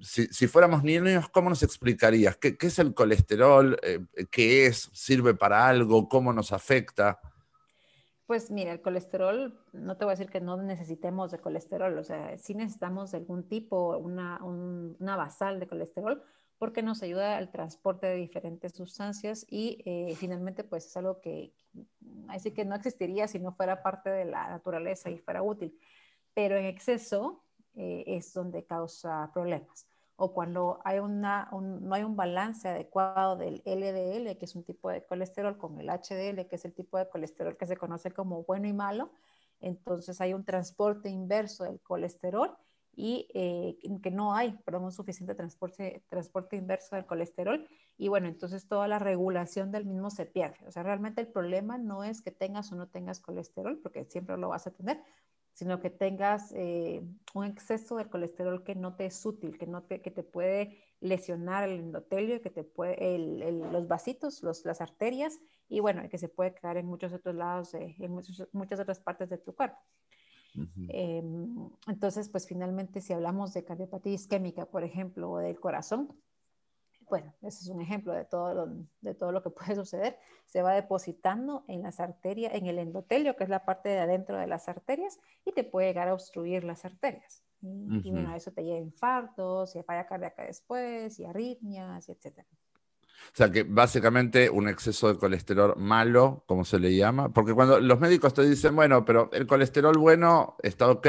Si, 0.00 0.46
fuéramos 0.46 0.82
niños, 0.82 1.28
¿cómo 1.28 1.50
nos 1.50 1.62
explicarías? 1.62 2.36
¿Qué, 2.36 2.56
qué 2.56 2.68
es 2.68 2.78
el 2.78 2.94
colesterol? 2.94 3.78
¿Qué 4.30 4.66
es? 4.66 4.90
¿Sirve 4.92 5.34
para 5.34 5.68
algo? 5.68 6.08
¿Cómo 6.08 6.32
nos 6.32 6.52
afecta? 6.52 7.20
Pues 8.26 8.50
mira, 8.50 8.72
el 8.72 8.82
colesterol, 8.82 9.56
no 9.72 9.96
te 9.96 10.04
voy 10.04 10.12
a 10.12 10.16
decir 10.16 10.30
que 10.30 10.40
no 10.40 10.60
necesitemos 10.60 11.30
de 11.30 11.38
colesterol, 11.38 11.96
o 11.96 12.02
sea, 12.02 12.36
sí 12.38 12.56
necesitamos 12.56 13.12
de 13.12 13.18
algún 13.18 13.48
tipo, 13.48 13.96
una, 13.98 14.42
una 14.42 15.14
basal 15.14 15.60
de 15.60 15.68
colesterol, 15.68 16.24
porque 16.58 16.82
nos 16.82 17.02
ayuda 17.04 17.36
al 17.36 17.52
transporte 17.52 18.08
de 18.08 18.16
diferentes 18.16 18.72
sustancias 18.72 19.46
y 19.48 19.80
eh, 19.84 20.16
finalmente 20.16 20.64
pues 20.64 20.86
es 20.86 20.96
algo 20.96 21.20
que 21.20 21.52
así 22.28 22.50
que 22.50 22.64
no 22.64 22.74
existiría 22.74 23.28
si 23.28 23.38
no 23.38 23.52
fuera 23.52 23.82
parte 23.82 24.10
de 24.10 24.24
la 24.24 24.48
naturaleza 24.48 25.08
y 25.10 25.18
fuera 25.18 25.42
útil, 25.42 25.78
pero 26.34 26.56
en 26.56 26.64
exceso 26.64 27.44
eh, 27.76 28.04
es 28.06 28.32
donde 28.32 28.64
causa 28.64 29.30
problemas 29.32 29.86
o 30.16 30.32
cuando 30.32 30.80
hay 30.84 30.98
una, 30.98 31.50
no 31.52 31.94
hay 31.94 32.02
un 32.02 32.16
balance 32.16 32.66
adecuado 32.68 33.36
del 33.36 33.62
LDL, 33.66 34.38
que 34.38 34.44
es 34.46 34.56
un 34.56 34.64
tipo 34.64 34.88
de 34.88 35.04
colesterol, 35.04 35.58
con 35.58 35.78
el 35.78 35.88
HDL, 35.88 36.48
que 36.48 36.56
es 36.56 36.64
el 36.64 36.72
tipo 36.72 36.96
de 36.98 37.08
colesterol 37.08 37.56
que 37.56 37.66
se 37.66 37.76
conoce 37.76 38.10
como 38.10 38.42
bueno 38.44 38.66
y 38.66 38.72
malo, 38.72 39.10
entonces 39.60 40.20
hay 40.20 40.32
un 40.32 40.44
transporte 40.44 41.10
inverso 41.10 41.64
del 41.64 41.80
colesterol 41.80 42.56
y 42.94 43.28
eh, 43.34 43.76
que 44.02 44.10
no 44.10 44.34
hay, 44.34 44.52
perdón, 44.64 44.84
un 44.84 44.92
suficiente 44.92 45.34
transporte, 45.34 46.02
transporte 46.08 46.56
inverso 46.56 46.96
del 46.96 47.04
colesterol 47.04 47.68
y 47.98 48.08
bueno, 48.08 48.26
entonces 48.26 48.66
toda 48.68 48.88
la 48.88 48.98
regulación 48.98 49.70
del 49.70 49.84
mismo 49.84 50.08
se 50.08 50.24
pierde. 50.24 50.66
O 50.66 50.70
sea, 50.70 50.82
realmente 50.82 51.20
el 51.20 51.28
problema 51.28 51.76
no 51.76 52.04
es 52.04 52.22
que 52.22 52.30
tengas 52.30 52.72
o 52.72 52.76
no 52.76 52.88
tengas 52.88 53.20
colesterol, 53.20 53.78
porque 53.82 54.06
siempre 54.06 54.38
lo 54.38 54.48
vas 54.48 54.66
a 54.66 54.70
tener, 54.70 55.02
sino 55.56 55.80
que 55.80 55.88
tengas 55.88 56.52
eh, 56.54 57.02
un 57.32 57.46
exceso 57.46 57.96
de 57.96 58.10
colesterol 58.10 58.62
que 58.62 58.74
no 58.74 58.94
te 58.94 59.06
es 59.06 59.24
útil, 59.24 59.56
que, 59.56 59.66
no 59.66 59.84
te, 59.84 60.02
que 60.02 60.10
te 60.10 60.22
puede 60.22 60.76
lesionar 61.00 61.66
el 61.66 61.80
endotelio, 61.80 62.42
que 62.42 62.50
te 62.50 62.62
puede, 62.62 63.48
los 63.72 63.88
vasitos, 63.88 64.42
los, 64.42 64.66
las 64.66 64.82
arterias, 64.82 65.38
y 65.66 65.80
bueno, 65.80 66.06
que 66.10 66.18
se 66.18 66.28
puede 66.28 66.54
quedar 66.54 66.76
en 66.76 66.84
muchos 66.84 67.10
otros 67.14 67.34
lados, 67.34 67.72
en 67.72 68.12
muchas 68.52 68.80
otras 68.80 69.00
partes 69.00 69.30
de 69.30 69.38
tu 69.38 69.54
cuerpo. 69.54 69.78
Em, 70.88 71.70
entonces, 71.86 72.28
pues 72.28 72.46
finalmente, 72.46 73.00
si 73.00 73.14
hablamos 73.14 73.54
de 73.54 73.64
cardiopatía 73.64 74.12
isquémica, 74.12 74.66
por 74.66 74.84
ejemplo, 74.84 75.30
o 75.30 75.38
del 75.38 75.58
corazón, 75.58 76.14
bueno, 77.08 77.32
ese 77.42 77.62
es 77.62 77.68
un 77.68 77.80
ejemplo 77.80 78.12
de 78.12 78.24
todo, 78.24 78.54
lo, 78.54 78.66
de 79.00 79.14
todo 79.14 79.32
lo 79.32 79.42
que 79.42 79.50
puede 79.50 79.74
suceder, 79.74 80.18
se 80.46 80.62
va 80.62 80.74
depositando 80.74 81.64
en 81.68 81.82
las 81.82 82.00
arterias, 82.00 82.54
en 82.54 82.66
el 82.66 82.78
endotelio, 82.78 83.36
que 83.36 83.44
es 83.44 83.50
la 83.50 83.64
parte 83.64 83.88
de 83.88 83.98
adentro 83.98 84.38
de 84.38 84.46
las 84.46 84.68
arterias, 84.68 85.18
y 85.44 85.52
te 85.52 85.64
puede 85.64 85.88
llegar 85.88 86.08
a 86.08 86.14
obstruir 86.14 86.64
las 86.64 86.84
arterias. 86.84 87.42
Y, 87.62 88.10
bueno, 88.12 88.34
eso 88.36 88.52
te 88.52 88.62
lleva 88.62 88.76
a 88.76 88.80
infartos, 88.80 89.74
y 89.74 89.80
a 89.80 89.82
falla 89.82 90.06
cardíaca 90.06 90.44
después, 90.44 91.18
y 91.18 91.24
arritmias, 91.24 92.08
y 92.08 92.12
etcétera. 92.12 92.46
O 93.32 93.36
sea 93.36 93.50
que 93.50 93.64
básicamente 93.64 94.48
un 94.48 94.68
exceso 94.68 95.12
de 95.12 95.18
colesterol 95.18 95.74
malo, 95.76 96.44
como 96.46 96.64
se 96.64 96.78
le 96.78 96.96
llama, 96.96 97.32
porque 97.32 97.54
cuando 97.54 97.80
los 97.80 98.00
médicos 98.00 98.32
te 98.34 98.48
dicen, 98.48 98.74
bueno, 98.74 99.04
pero 99.04 99.30
el 99.32 99.46
colesterol 99.46 99.96
bueno 99.98 100.56
está 100.62 100.90
ok, 100.90 101.06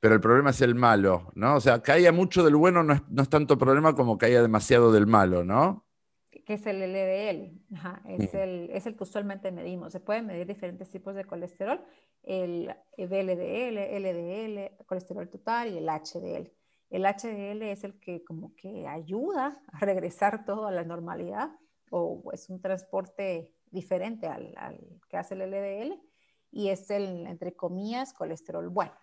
pero 0.00 0.14
el 0.14 0.20
problema 0.20 0.50
es 0.50 0.60
el 0.60 0.74
malo, 0.74 1.30
¿no? 1.34 1.56
O 1.56 1.60
sea, 1.60 1.80
que 1.80 1.92
haya 1.92 2.12
mucho 2.12 2.44
del 2.44 2.56
bueno 2.56 2.82
no 2.82 2.94
es, 2.94 3.28
tanto 3.28 3.58
problema 3.58 3.94
como 3.94 4.18
que 4.18 4.26
haya 4.26 4.42
demasiado 4.42 4.92
del 4.92 5.06
malo, 5.06 5.44
¿no? 5.44 5.84
Que 6.44 6.54
es 6.54 6.66
el 6.66 6.80
LDL, 6.80 7.60
es, 8.08 8.34
el, 8.34 8.70
es 8.72 8.86
el 8.86 8.96
que 8.96 9.04
usualmente 9.04 9.52
medimos. 9.52 9.92
Se 9.92 10.00
pueden 10.00 10.26
medir 10.26 10.46
diferentes 10.46 10.88
tipos 10.90 11.14
de 11.14 11.24
colesterol, 11.24 11.80
el 12.22 12.74
VLDL, 12.96 13.78
LDL, 14.00 14.84
colesterol 14.86 15.28
total 15.28 15.72
y 15.72 15.78
el 15.78 15.86
HDL. 15.88 16.50
El 16.90 17.04
HDL 17.04 17.62
es 17.62 17.84
el 17.84 17.98
que 18.00 18.24
como 18.24 18.54
que 18.54 18.86
ayuda 18.86 19.62
a 19.72 19.78
regresar 19.80 20.44
todo 20.44 20.66
a 20.66 20.72
la 20.72 20.84
normalidad 20.84 21.50
o 21.90 22.30
es 22.32 22.48
un 22.48 22.60
transporte 22.60 23.52
diferente 23.70 24.26
al, 24.26 24.54
que 25.08 25.16
hace 25.16 25.34
el 25.34 25.50
LDL 25.50 26.00
y 26.50 26.68
es 26.68 26.90
el, 26.90 27.26
entre 27.26 27.54
comillas, 27.54 28.14
colesterol 28.14 28.68
bueno. 28.68 28.94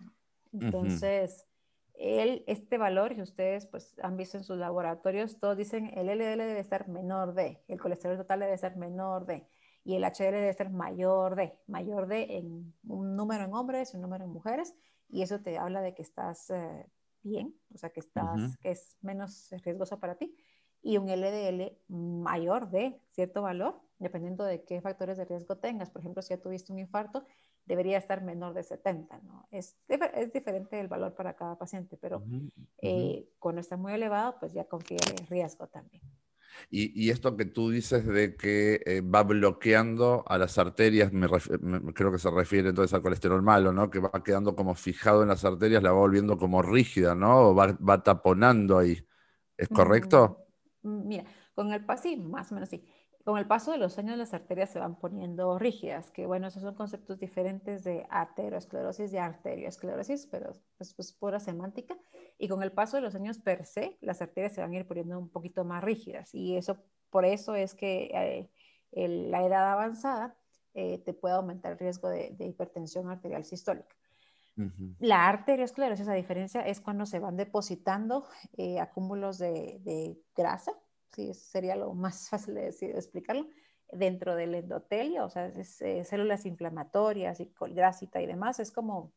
Entonces, 0.51 1.45
el, 1.93 2.43
este 2.47 2.77
valor, 2.77 3.13
y 3.13 3.21
ustedes 3.21 3.67
pues 3.67 3.95
han 4.01 4.17
visto 4.17 4.37
en 4.37 4.43
sus 4.43 4.57
laboratorios, 4.57 5.39
todos 5.39 5.57
dicen 5.57 5.91
el 5.95 6.07
LDL 6.07 6.39
debe 6.39 6.59
estar 6.59 6.87
menor 6.87 7.33
de, 7.33 7.61
el 7.67 7.79
colesterol 7.79 8.17
total 8.17 8.39
debe 8.41 8.57
ser 8.57 8.75
menor 8.77 9.25
de, 9.25 9.47
y 9.83 9.95
el 9.95 10.03
HDL 10.03 10.31
debe 10.31 10.53
ser 10.53 10.69
mayor 10.71 11.35
de, 11.35 11.57
mayor 11.67 12.07
de 12.07 12.37
en 12.37 12.73
un 12.87 13.15
número 13.15 13.45
en 13.45 13.53
hombres 13.53 13.93
y 13.93 13.97
un 13.97 14.01
número 14.01 14.25
en 14.25 14.31
mujeres, 14.31 14.75
y 15.09 15.21
eso 15.21 15.39
te 15.41 15.57
habla 15.57 15.81
de 15.81 15.93
que 15.93 16.01
estás 16.01 16.49
eh, 16.49 16.85
bien, 17.25 17.55
o 17.73 17.77
sea, 17.77 17.89
que, 17.89 17.99
estás, 17.99 18.57
que 18.57 18.71
es 18.71 18.97
menos 19.01 19.49
riesgoso 19.63 19.99
para 19.99 20.15
ti, 20.15 20.35
y 20.81 20.97
un 20.97 21.09
LDL 21.09 21.77
mayor 21.87 22.69
de 22.69 23.01
cierto 23.11 23.41
valor, 23.41 23.81
dependiendo 23.97 24.43
de 24.43 24.63
qué 24.63 24.81
factores 24.81 25.17
de 25.17 25.25
riesgo 25.25 25.57
tengas. 25.57 25.89
Por 25.89 26.01
ejemplo, 26.01 26.21
si 26.21 26.29
ya 26.29 26.41
tuviste 26.41 26.71
un 26.71 26.79
infarto, 26.79 27.25
debería 27.65 27.97
estar 27.97 28.21
menor 28.21 28.53
de 28.53 28.61
70, 28.61 29.19
¿no? 29.21 29.47
Es, 29.49 29.77
es 29.87 30.31
diferente 30.31 30.79
el 30.79 30.87
valor 30.87 31.15
para 31.15 31.35
cada 31.35 31.57
paciente, 31.57 31.97
pero 31.97 32.23
eh, 32.81 33.27
cuando 33.39 33.61
está 33.61 33.77
muy 33.77 33.93
elevado, 33.93 34.37
pues 34.39 34.53
ya 34.53 34.65
confiere 34.65 35.15
riesgo 35.27 35.67
también. 35.67 36.03
Y, 36.69 37.09
esto 37.09 37.37
que 37.37 37.45
tú 37.45 37.69
dices 37.69 38.05
de 38.05 38.35
que 38.35 38.81
eh, 38.85 39.01
va 39.01 39.23
bloqueando 39.23 40.23
a 40.27 40.37
las 40.37 40.57
arterias, 40.57 41.11
me 41.13 41.27
creo 41.93 42.11
que 42.11 42.19
se 42.19 42.31
refiere 42.31 42.69
entonces 42.69 42.93
al 42.93 43.01
colesterol 43.01 43.41
malo, 43.41 43.71
¿no? 43.71 43.89
Que 43.89 43.99
va 43.99 44.11
quedando 44.23 44.55
como 44.55 44.75
fijado 44.75 45.21
en 45.21 45.29
las 45.29 45.45
arterias, 45.45 45.83
la 45.83 45.91
va 45.91 45.99
volviendo 45.99 46.37
como 46.37 46.61
rígida, 46.61 47.15
¿no? 47.15 47.49
O 47.49 47.55
va, 47.55 47.77
va 47.87 48.03
taponando 48.03 48.77
ahí. 48.77 49.05
¿Es 49.57 49.69
correcto? 49.69 50.47
Mm, 50.81 51.07
mira, 51.07 51.23
con 51.53 51.71
el 51.71 51.85
paso, 51.85 52.03
sí, 52.03 52.17
más 52.17 52.51
o 52.51 52.55
menos 52.55 52.69
sí. 52.69 52.83
Con 53.25 53.39
el 53.39 53.47
paso 53.47 53.71
de 53.71 53.79
los 53.79 53.97
años 53.97 54.19
las 54.19 54.35
arterias 54.35 54.69
se 54.69 54.77
van 54.77 54.99
poniendo 54.99 55.57
rígidas, 55.57 56.11
que 56.11 56.27
bueno, 56.27 56.45
esos 56.45 56.61
son 56.61 56.75
conceptos 56.75 57.17
diferentes 57.17 57.83
de 57.83 58.05
aterosclerosis 58.11 59.11
y 59.11 59.17
arteriosclerosis, 59.17 60.27
pero 60.27 60.51
es 60.51 60.63
pues, 60.77 60.93
pues, 60.93 61.11
pura 61.11 61.39
semántica. 61.39 61.97
Y 62.37 62.47
con 62.47 62.61
el 62.61 62.71
paso 62.71 62.97
de 62.97 63.01
los 63.01 63.15
años 63.15 63.39
per 63.39 63.65
se, 63.65 63.97
las 64.01 64.21
arterias 64.21 64.53
se 64.53 64.61
van 64.61 64.73
a 64.73 64.75
ir 64.75 64.87
poniendo 64.87 65.17
un 65.17 65.29
poquito 65.29 65.65
más 65.65 65.83
rígidas. 65.83 66.35
Y 66.35 66.55
eso, 66.55 66.77
por 67.09 67.25
eso 67.25 67.55
es 67.55 67.73
que 67.73 68.47
eh, 68.93 69.07
la 69.07 69.43
edad 69.43 69.71
avanzada, 69.71 70.37
eh, 70.75 70.99
te 70.99 71.13
puede 71.13 71.33
aumentar 71.33 71.71
el 71.71 71.79
riesgo 71.79 72.09
de, 72.09 72.35
hipertensión 72.37 73.09
arterial 73.09 73.43
sistólica. 73.43 73.95
La 74.99 75.27
arteriosclerosis, 75.27 76.07
a 76.07 76.13
diferencia, 76.13 76.61
es 76.61 76.79
cuando 76.79 77.05
se 77.05 77.19
van 77.19 77.37
depositando 77.37 78.25
eh, 78.55 78.79
acúmulos 78.79 79.37
de, 79.37 80.15
grasa, 80.35 80.73
sí, 81.11 81.33
sería 81.33 81.75
lo 81.75 81.93
más 81.93 82.29
fácil 82.29 82.55
de, 82.55 82.65
decir, 82.65 82.91
explicarlo, 82.91 83.47
dentro 83.91 84.35
del 84.35 84.55
endotelio, 84.55 85.25
o 85.25 85.29
sea, 85.29 85.47
es, 85.47 85.83
células 86.07 86.45
inflamatorias 86.45 87.39
y 87.39 87.53
grasita 87.69 88.21
y 88.21 88.25
demás, 88.25 88.59
es 88.59 88.71
como 88.71 89.13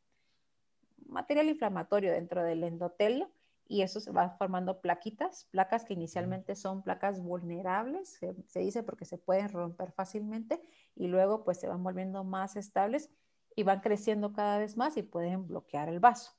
material 1.06 1.48
inflamatorio 1.48 2.12
dentro 2.12 2.42
del 2.42 2.64
endotelio 2.64 3.30
y 3.66 3.82
eso 3.82 4.00
se 4.00 4.10
va 4.10 4.30
formando 4.30 4.80
plaquitas, 4.80 5.46
placas 5.50 5.84
que 5.84 5.92
inicialmente 5.92 6.54
son 6.54 6.82
placas 6.82 7.20
vulnerables, 7.20 8.18
se, 8.46 8.60
dice 8.60 8.82
porque 8.82 9.04
se 9.04 9.18
pueden 9.18 9.50
romper 9.50 9.92
fácilmente 9.92 10.62
y 10.94 11.06
luego 11.06 11.44
pues 11.44 11.60
se 11.60 11.68
van 11.68 11.82
volviendo 11.82 12.24
más 12.24 12.56
estables 12.56 13.10
y 13.54 13.64
van 13.64 13.80
creciendo 13.80 14.32
cada 14.32 14.58
vez 14.58 14.76
más 14.76 14.96
y 14.96 15.02
pueden 15.02 15.46
bloquear 15.46 15.88
el 15.88 16.00
vaso. 16.00 16.37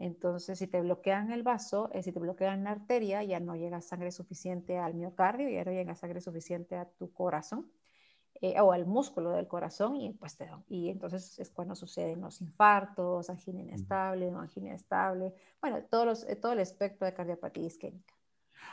Entonces, 0.00 0.58
si 0.58 0.66
te 0.66 0.80
bloquean 0.80 1.30
el 1.30 1.42
vaso, 1.44 1.90
eh, 1.92 2.02
si 2.02 2.12
te 2.12 2.18
bloquean 2.20 2.64
la 2.64 2.72
arteria, 2.72 3.22
ya 3.22 3.38
no 3.40 3.54
llega 3.54 3.80
sangre 3.80 4.10
suficiente 4.12 4.78
al 4.78 4.94
miocardio, 4.94 5.48
ya 5.50 5.64
no 5.64 5.72
llega 5.72 5.94
sangre 5.94 6.20
suficiente 6.20 6.76
a 6.76 6.86
tu 6.90 7.12
corazón. 7.12 7.70
Eh, 8.42 8.58
o 8.60 8.72
al 8.72 8.86
músculo 8.86 9.32
del 9.32 9.48
corazón 9.48 9.96
y 9.96 10.14
pues 10.14 10.36
te 10.36 10.48
y 10.68 10.88
entonces 10.88 11.38
es 11.38 11.50
cuando 11.50 11.74
suceden 11.74 12.22
los 12.22 12.40
infartos, 12.40 13.28
angina 13.28 13.60
inestable, 13.60 14.30
no 14.30 14.40
angina 14.40 14.72
estable, 14.74 15.34
bueno, 15.60 15.84
todos 15.90 16.06
los, 16.06 16.24
eh, 16.28 16.36
todo 16.36 16.52
el 16.52 16.60
espectro 16.60 17.06
de 17.06 17.12
cardiopatía 17.12 17.66
isquémica. 17.66 18.14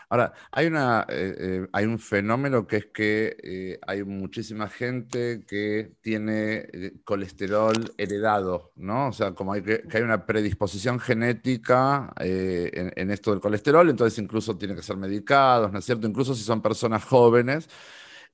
Ahora, 0.10 0.32
hay, 0.52 0.68
una, 0.68 1.06
eh, 1.10 1.68
hay 1.74 1.86
un 1.86 2.00
fenómeno 2.00 2.66
que 2.66 2.78
es 2.78 2.86
que 2.88 3.78
hay 3.86 4.04
muchísima 4.04 4.70
gente 4.70 5.44
que 5.46 5.96
tiene 6.02 6.94
colesterol 7.04 7.94
heredado, 7.98 8.72
¿no? 8.76 9.10
O 9.10 9.12
sea, 9.12 9.34
como 9.34 9.52
hay 9.52 9.62
que, 9.64 9.84
hay 9.94 10.02
una 10.02 10.26
predisposición 10.26 11.00
genética 11.00 12.14
en, 12.20 12.94
en, 12.96 13.12
esto 13.12 13.32
del 13.32 13.42
colesterol, 13.42 13.90
entonces 13.90 14.18
incluso 14.20 14.58
tienen 14.58 14.78
que 14.78 14.84
ser 14.84 14.96
medicados, 14.96 15.74
¿no 15.74 15.80
es 15.80 15.86
cierto? 15.86 16.08
Incluso 16.08 16.34
si 16.34 16.44
son 16.44 16.62
personas 16.62 17.04
jóvenes. 17.04 17.68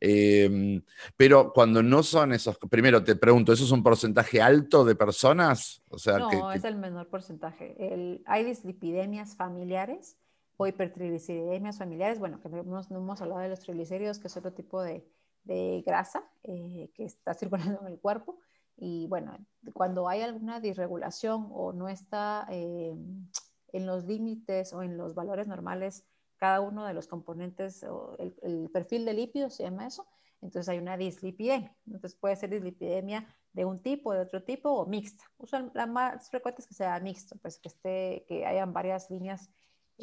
Em, 0.05 0.83
pero 1.15 1.53
cuando 1.53 1.81
no 1.81 2.03
son 2.03 2.33
esos, 2.33 2.57
primero 2.69 3.05
te 3.05 3.15
pregunto, 3.15 3.53
¿eso 3.53 3.63
es 3.63 3.71
un 3.71 3.81
porcentaje 3.81 4.41
alto 4.41 4.83
de 4.83 4.95
personas? 4.95 5.81
O 5.87 5.97
sea, 5.97 6.19
no, 6.19 6.51
es 6.51 6.65
el 6.65 6.75
menor 6.75 7.07
porcentaje. 7.07 7.73
El, 7.79 8.21
hay 8.25 8.43
dislipidemias 8.43 9.37
familiares 9.37 10.17
o 10.57 10.67
hipertrigliceridemias 10.67 11.77
familiares. 11.77 12.19
Bueno, 12.19 12.39
que 12.41 12.49
no 12.49 12.59
hemos, 12.59 13.21
hablado 13.21 13.41
de 13.41 13.49
los 13.49 13.59
triglicéridos, 13.59 14.19
que 14.19 14.27
es 14.27 14.37
otro 14.37 14.53
tipo 14.53 14.81
de, 14.81 15.05
de 15.43 15.83
grasa 15.85 16.23
eh, 16.43 16.91
que 16.93 17.05
está 17.05 17.33
circulando 17.33 17.81
en 17.81 17.87
el 17.87 17.99
cuerpo. 17.99 18.39
Y 18.77 19.07
bueno, 19.07 19.37
cuando 19.73 20.09
hay 20.09 20.21
alguna 20.21 20.59
disregulación 20.59 21.47
o 21.51 21.73
no 21.73 21.89
está 21.89 22.47
em, 22.49 23.29
en 23.71 23.85
los 23.85 24.05
límites 24.05 24.73
o 24.73 24.83
en 24.83 24.97
los 24.97 25.13
valores 25.13 25.47
normales 25.47 26.05
cada 26.37 26.59
uno 26.59 26.85
de 26.85 26.93
los 26.93 27.07
componentes, 27.07 27.83
o 27.83 28.17
el, 28.19 28.69
perfil 28.71 29.05
de 29.05 29.13
lípidos 29.13 29.55
se 29.55 29.63
llama 29.63 29.87
eso, 29.87 30.05
entonces 30.41 30.67
hay 30.67 30.77
una 30.77 30.97
dislipidemia. 30.97 31.73
Entonces 31.85 32.15
puede 32.19 32.35
ser 32.35 32.49
dislipidemia 32.49 33.25
de 33.53 33.63
un 33.63 33.81
tipo, 33.81 34.11
de 34.11 34.19
otro 34.19 34.43
tipo 34.43 34.69
o 34.69 34.85
mixta. 34.85 35.23
Usual, 35.37 35.71
la 35.73 35.85
más 35.85 36.29
frecuente 36.29 36.61
es 36.61 36.67
que 36.67 36.73
sea 36.73 36.99
mixto, 36.99 37.37
pues 37.37 37.59
que, 37.59 37.69
esté, 37.69 38.25
que 38.27 38.45
hayan 38.45 38.73
varias 38.73 39.09
líneas 39.09 39.49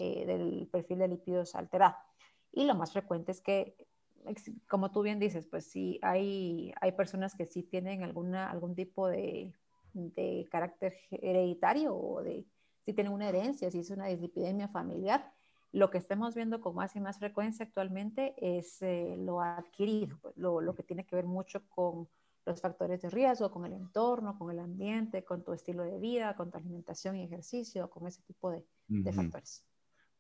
eh, 0.01 0.25
del 0.27 0.69
perfil 0.71 0.99
de 0.99 1.09
lípidos 1.09 1.55
alterado. 1.55 1.95
Y 2.53 2.65
lo 2.65 2.75
más 2.75 2.93
frecuente 2.93 3.33
es 3.33 3.41
que, 3.41 3.77
como 4.69 4.91
tú 4.91 5.03
bien 5.03 5.19
dices, 5.19 5.47
pues 5.47 5.67
sí 5.67 5.99
hay, 6.03 6.73
hay 6.81 6.93
personas 6.93 7.35
que 7.35 7.47
sí 7.47 7.63
tienen 7.63 8.03
alguna, 8.03 8.51
algún 8.51 8.75
tipo 8.75 9.09
de, 9.09 9.53
de 9.93 10.49
carácter 10.51 10.95
hereditario 11.11 11.95
o 11.95 12.23
de 12.23 12.45
si 12.85 12.93
tienen 12.93 13.13
una 13.13 13.29
herencia, 13.29 13.71
si 13.71 13.79
es 13.79 13.91
una 13.91 14.07
dislipidemia 14.07 14.69
familiar, 14.69 15.33
lo 15.73 15.91
que 15.91 15.99
estamos 15.99 16.35
viendo 16.35 16.61
con 16.61 16.75
más 16.75 16.97
y 16.97 17.01
más 17.01 17.19
frecuencia 17.19 17.65
actualmente 17.65 18.35
es 18.41 18.83
eh, 18.83 19.17
lo 19.19 19.41
adquirido, 19.41 20.19
pues, 20.21 20.37
lo, 20.37 20.75
que 20.75 20.83
tiene 20.83 21.07
que 21.07 21.15
ver 21.15 21.27
mucho 21.27 21.63
con 21.69 22.09
los 22.45 22.61
factores 22.61 23.03
de 23.03 23.11
riesgo, 23.11 23.51
con 23.51 23.65
el 23.65 23.75
entorno, 23.75 24.37
con 24.37 24.51
el 24.51 24.59
ambiente, 24.59 25.25
con 25.25 25.45
tu 25.45 25.53
estilo 25.53 25.85
de 25.85 25.99
vida, 25.99 26.35
con 26.35 26.51
tu 26.51 26.59
alimentación 26.59 27.17
y 27.17 27.25
ejercicio, 27.25 27.89
con 27.89 28.09
ese 28.09 28.23
tipo 28.23 28.51
de, 28.51 28.65
factores. 29.13 29.65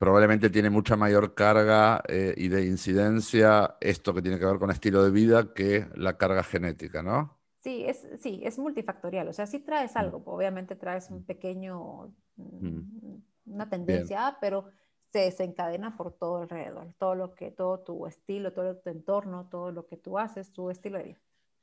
Probablemente 0.00 0.48
tiene 0.48 0.70
mucha 0.70 0.96
mayor 0.96 1.34
carga 1.34 2.02
eh, 2.08 2.32
y 2.34 2.48
de 2.48 2.64
incidencia 2.64 3.76
esto 3.82 4.14
que 4.14 4.22
tiene 4.22 4.38
que 4.38 4.46
ver 4.46 4.58
con 4.58 4.70
estilo 4.70 5.04
de 5.04 5.10
vida 5.10 5.52
que 5.52 5.88
la 5.94 6.16
carga 6.16 6.42
genética, 6.42 7.02
¿no? 7.02 7.38
Sí, 7.58 7.84
es, 7.86 8.08
sí, 8.18 8.40
es 8.42 8.58
multifactorial. 8.58 9.28
O 9.28 9.34
sea, 9.34 9.46
si 9.46 9.58
traes 9.58 9.94
mm. 9.96 9.98
algo, 9.98 10.22
obviamente 10.24 10.74
traes 10.74 11.10
un 11.10 11.26
pequeño, 11.26 12.14
mm, 12.36 12.66
mm. 12.66 13.22
una 13.48 13.68
tendencia, 13.68 14.38
pero 14.40 14.70
se 15.12 15.18
desencadena 15.18 15.98
por 15.98 16.14
todo 16.14 16.38
alrededor, 16.38 16.94
todo 16.98 17.14
lo 17.14 17.34
que, 17.34 17.50
todo 17.50 17.80
tu 17.80 18.06
estilo, 18.06 18.54
todo 18.54 18.78
tu 18.78 18.88
entorno, 18.88 19.50
todo 19.50 19.70
lo 19.70 19.86
que 19.86 19.98
tú 19.98 20.18
haces, 20.18 20.50
tu 20.50 20.70
estilo 20.70 20.96
de 20.96 21.04
vida. 21.04 21.20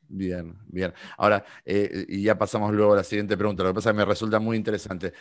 Bien, 0.10 0.58
bien. 0.67 0.93
Ahora, 1.17 1.43
eh, 1.65 2.06
y 2.08 2.21
ya 2.21 2.38
pasamos 2.38 2.71
luego 2.71 2.93
a 2.93 2.97
la 2.97 3.04
siguiente 3.04 3.36
pregunta. 3.36 3.63
Lo 3.63 3.69
que 3.69 3.76
pasa 3.76 3.89
es 3.89 3.93
que 3.93 3.97
me 3.97 4.06
resulta 4.06 4.39
muy 4.39 4.58
interesante. 4.58 5.13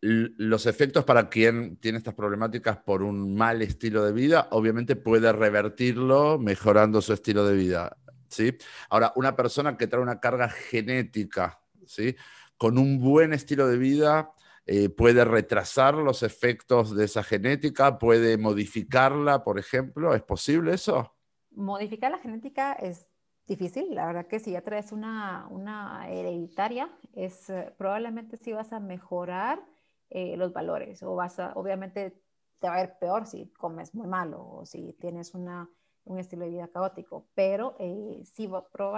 Los 0.00 0.66
efectos 0.66 1.04
para 1.04 1.28
quien 1.28 1.76
tiene 1.76 1.98
estas 1.98 2.14
problemáticas 2.14 2.78
por 2.78 3.02
un 3.02 3.34
mal 3.34 3.62
estilo 3.62 4.04
de 4.04 4.12
vida, 4.12 4.48
obviamente 4.50 4.96
puede 4.96 5.32
revertirlo 5.32 6.38
mejorando 6.38 7.00
su 7.00 7.12
estilo 7.12 7.46
de 7.46 7.56
vida. 7.56 7.96
¿sí? 8.28 8.56
Ahora, 8.90 9.12
una 9.16 9.34
persona 9.36 9.76
que 9.76 9.86
trae 9.86 10.02
una 10.02 10.20
carga 10.20 10.48
genética, 10.48 11.60
¿sí? 11.86 12.14
con 12.56 12.78
un 12.78 13.00
buen 13.00 13.32
estilo 13.32 13.66
de 13.68 13.78
vida, 13.78 14.32
eh, 14.66 14.88
puede 14.88 15.24
retrasar 15.24 15.94
los 15.94 16.22
efectos 16.22 16.94
de 16.94 17.04
esa 17.04 17.22
genética, 17.22 17.98
puede 17.98 18.36
modificarla, 18.36 19.44
por 19.44 19.58
ejemplo. 19.58 20.14
¿Es 20.14 20.22
posible 20.22 20.74
eso? 20.74 21.14
Modificar 21.52 22.10
la 22.10 22.18
genética 22.18 22.72
es 22.72 23.06
difícil. 23.46 23.94
La 23.94 24.06
verdad 24.06 24.26
que 24.26 24.40
si 24.40 24.52
ya 24.52 24.62
traes 24.62 24.90
una, 24.90 25.46
una 25.50 26.08
hereditaria, 26.08 26.90
es, 27.14 27.52
probablemente 27.78 28.36
sí 28.36 28.52
vas 28.52 28.72
a 28.72 28.80
mejorar 28.80 29.62
eh, 30.10 30.36
los 30.36 30.52
valores 30.52 31.02
o 31.02 31.14
vas 31.14 31.38
a, 31.38 31.52
obviamente 31.54 32.22
te 32.58 32.68
va 32.68 32.76
a 32.76 32.82
ir 32.82 32.92
peor 32.98 33.26
si 33.26 33.46
comes 33.52 33.94
muy 33.94 34.06
malo 34.06 34.46
o 34.46 34.66
si 34.66 34.92
tienes 34.94 35.34
una, 35.34 35.68
un 36.04 36.18
estilo 36.18 36.44
de 36.44 36.50
vida 36.50 36.68
caótico, 36.68 37.26
pero 37.34 37.76
sí, 38.24 38.48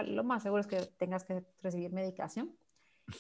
lo 0.07 0.25
más 0.25 0.43
seguro 0.43 0.61
es 0.61 0.67
que 0.67 0.81
tengas 0.99 1.25
que 1.25 1.45
recibir 1.63 1.93
medicación 1.93 2.57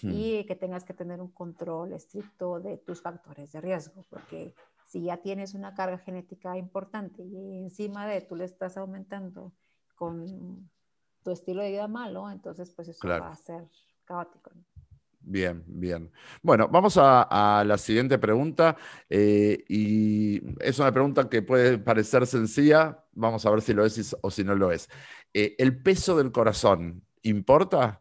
y 0.03 0.44
que 0.44 0.55
tengas 0.55 0.85
que 0.85 0.92
tener 0.92 1.20
un 1.20 1.33
control 1.33 1.94
estricto 1.94 2.61
de 2.61 2.77
tus 2.77 3.01
factores 3.01 3.53
de 3.53 3.61
riesgo, 3.61 4.05
porque 4.11 4.55
si 4.87 5.03
ya 5.03 5.16
tienes 5.18 5.55
una 5.55 5.74
carga 5.74 5.98
genética 5.98 6.57
importante 6.57 7.22
y 7.22 7.59
encima 7.59 8.07
de 8.07 8.20
tú 8.20 8.37
le 8.37 8.44
estás 8.44 8.77
aumentando 8.77 9.53
con 9.96 10.70
tu 11.22 11.31
estilo 11.31 11.62
de 11.62 11.70
vida 11.70 11.88
malo, 11.88 12.31
entonces 12.31 12.70
pues 12.70 12.88
eso 12.88 13.09
va 13.09 13.29
a 13.29 13.37
ser 13.37 13.68
caótico. 14.05 14.51
Bien, 15.31 15.62
bien. 15.67 16.11
Bueno, 16.43 16.69
vamos 16.69 16.97
a, 16.97 17.62
la 17.67 17.77
siguiente 17.77 18.19
pregunta. 18.19 18.79
Eh, 19.11 19.62
y 19.69 20.41
es 20.59 20.79
una 20.79 20.91
pregunta 20.91 21.29
que 21.29 21.43
puede 21.43 21.77
parecer 21.77 22.27
sencilla. 22.27 23.05
Vamos 23.12 23.45
a 23.45 23.51
ver 23.51 23.61
si 23.61 23.75
lo 23.75 23.85
es 23.85 24.17
o 24.23 24.31
si 24.31 24.43
no 24.43 24.55
lo 24.55 24.73
es. 24.73 24.88
Eh, 25.35 25.55
¿El 25.59 25.83
peso 25.83 26.17
del 26.17 26.33
corazón 26.33 27.03
importa? 27.21 28.01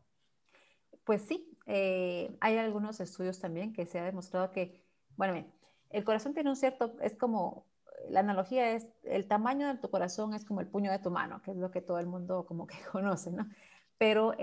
Pues 1.04 1.22
sí, 1.24 1.54
eh, 1.66 2.34
hay 2.40 2.58
algunos 2.60 3.02
estudios 3.02 3.42
también 3.42 3.74
que 3.74 3.86
se 3.86 4.00
ha 4.00 4.06
demostrado 4.06 4.52
que, 4.54 4.82
bueno, 5.18 5.46
el 5.90 6.04
corazón 6.06 6.34
tiene 6.34 6.50
un 6.50 6.56
cierto, 6.56 6.96
es 7.02 7.18
como, 7.18 7.66
la 8.10 8.22
analogía 8.22 8.72
es, 8.72 8.88
el 9.04 9.28
tamaño 9.28 9.68
de 9.68 9.80
tu 9.80 9.90
corazón 9.90 10.34
es 10.34 10.46
como 10.46 10.62
el 10.62 10.68
puño 10.68 10.92
de 10.92 11.00
tu 11.00 11.12
mano, 11.12 11.42
que 11.42 11.52
es 11.52 11.58
lo 11.58 11.72
que 11.72 11.82
todo 11.82 12.00
el 12.00 12.08
mundo 12.08 12.46
como 12.46 12.68
que 12.68 12.78
conoce, 12.94 13.32
¿no? 13.32 13.50
Pero 13.98 14.34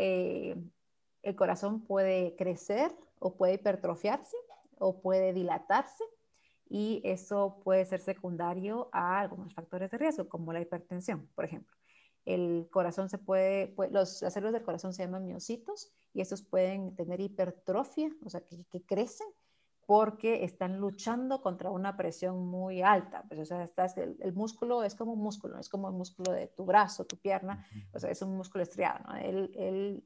el 1.24 1.36
corazón 1.36 1.80
puede 1.80 2.36
crecer 2.36 2.94
o 3.18 3.34
puede 3.34 3.54
hipertrofiarse 3.54 4.36
o 4.78 5.00
puede 5.00 5.32
dilatarse 5.32 6.04
y 6.68 7.00
eso 7.04 7.60
puede 7.62 7.84
ser 7.84 8.00
secundario 8.00 8.88
a 8.92 9.20
algunos 9.20 9.54
factores 9.54 9.90
de 9.90 9.98
riesgo, 9.98 10.28
como 10.28 10.52
la 10.52 10.60
hipertensión, 10.60 11.28
por 11.34 11.44
ejemplo 11.44 11.74
el 12.24 12.68
corazón 12.70 13.08
se 13.08 13.18
puede, 13.18 13.74
los, 13.90 14.22
las 14.22 14.32
células 14.32 14.54
del 14.54 14.62
corazón 14.62 14.92
se 14.92 15.02
llaman 15.02 15.26
miocitos 15.26 15.92
y 16.12 16.20
estos 16.20 16.42
pueden 16.42 16.96
tener 16.96 17.20
hipertrofia, 17.20 18.10
o 18.24 18.30
sea, 18.30 18.42
que, 18.70 18.82
crecen 18.84 19.26
porque 19.86 20.44
están 20.44 20.78
luchando 20.78 21.42
contra 21.42 21.70
una 21.70 21.94
presión 21.98 22.46
muy 22.46 22.80
alta. 22.80 23.22
Pues, 23.28 23.40
o 23.40 23.44
sea, 23.44 23.64
estás, 23.64 23.98
el, 23.98 24.32
músculo 24.32 24.82
es 24.82 24.94
como 24.94 25.12
un 25.12 25.20
músculo, 25.20 25.58
es 25.58 25.68
como 25.68 25.88
el 25.88 25.94
músculo 25.94 26.32
de 26.32 26.46
tu 26.46 26.64
brazo, 26.64 27.04
tu 27.04 27.18
pierna, 27.18 27.66
o 27.92 27.98
sea, 27.98 28.10
es 28.10 28.22
un 28.22 28.34
músculo 28.34 28.62
estriado, 28.62 29.00
¿no? 29.06 29.16
Él, 29.16 30.02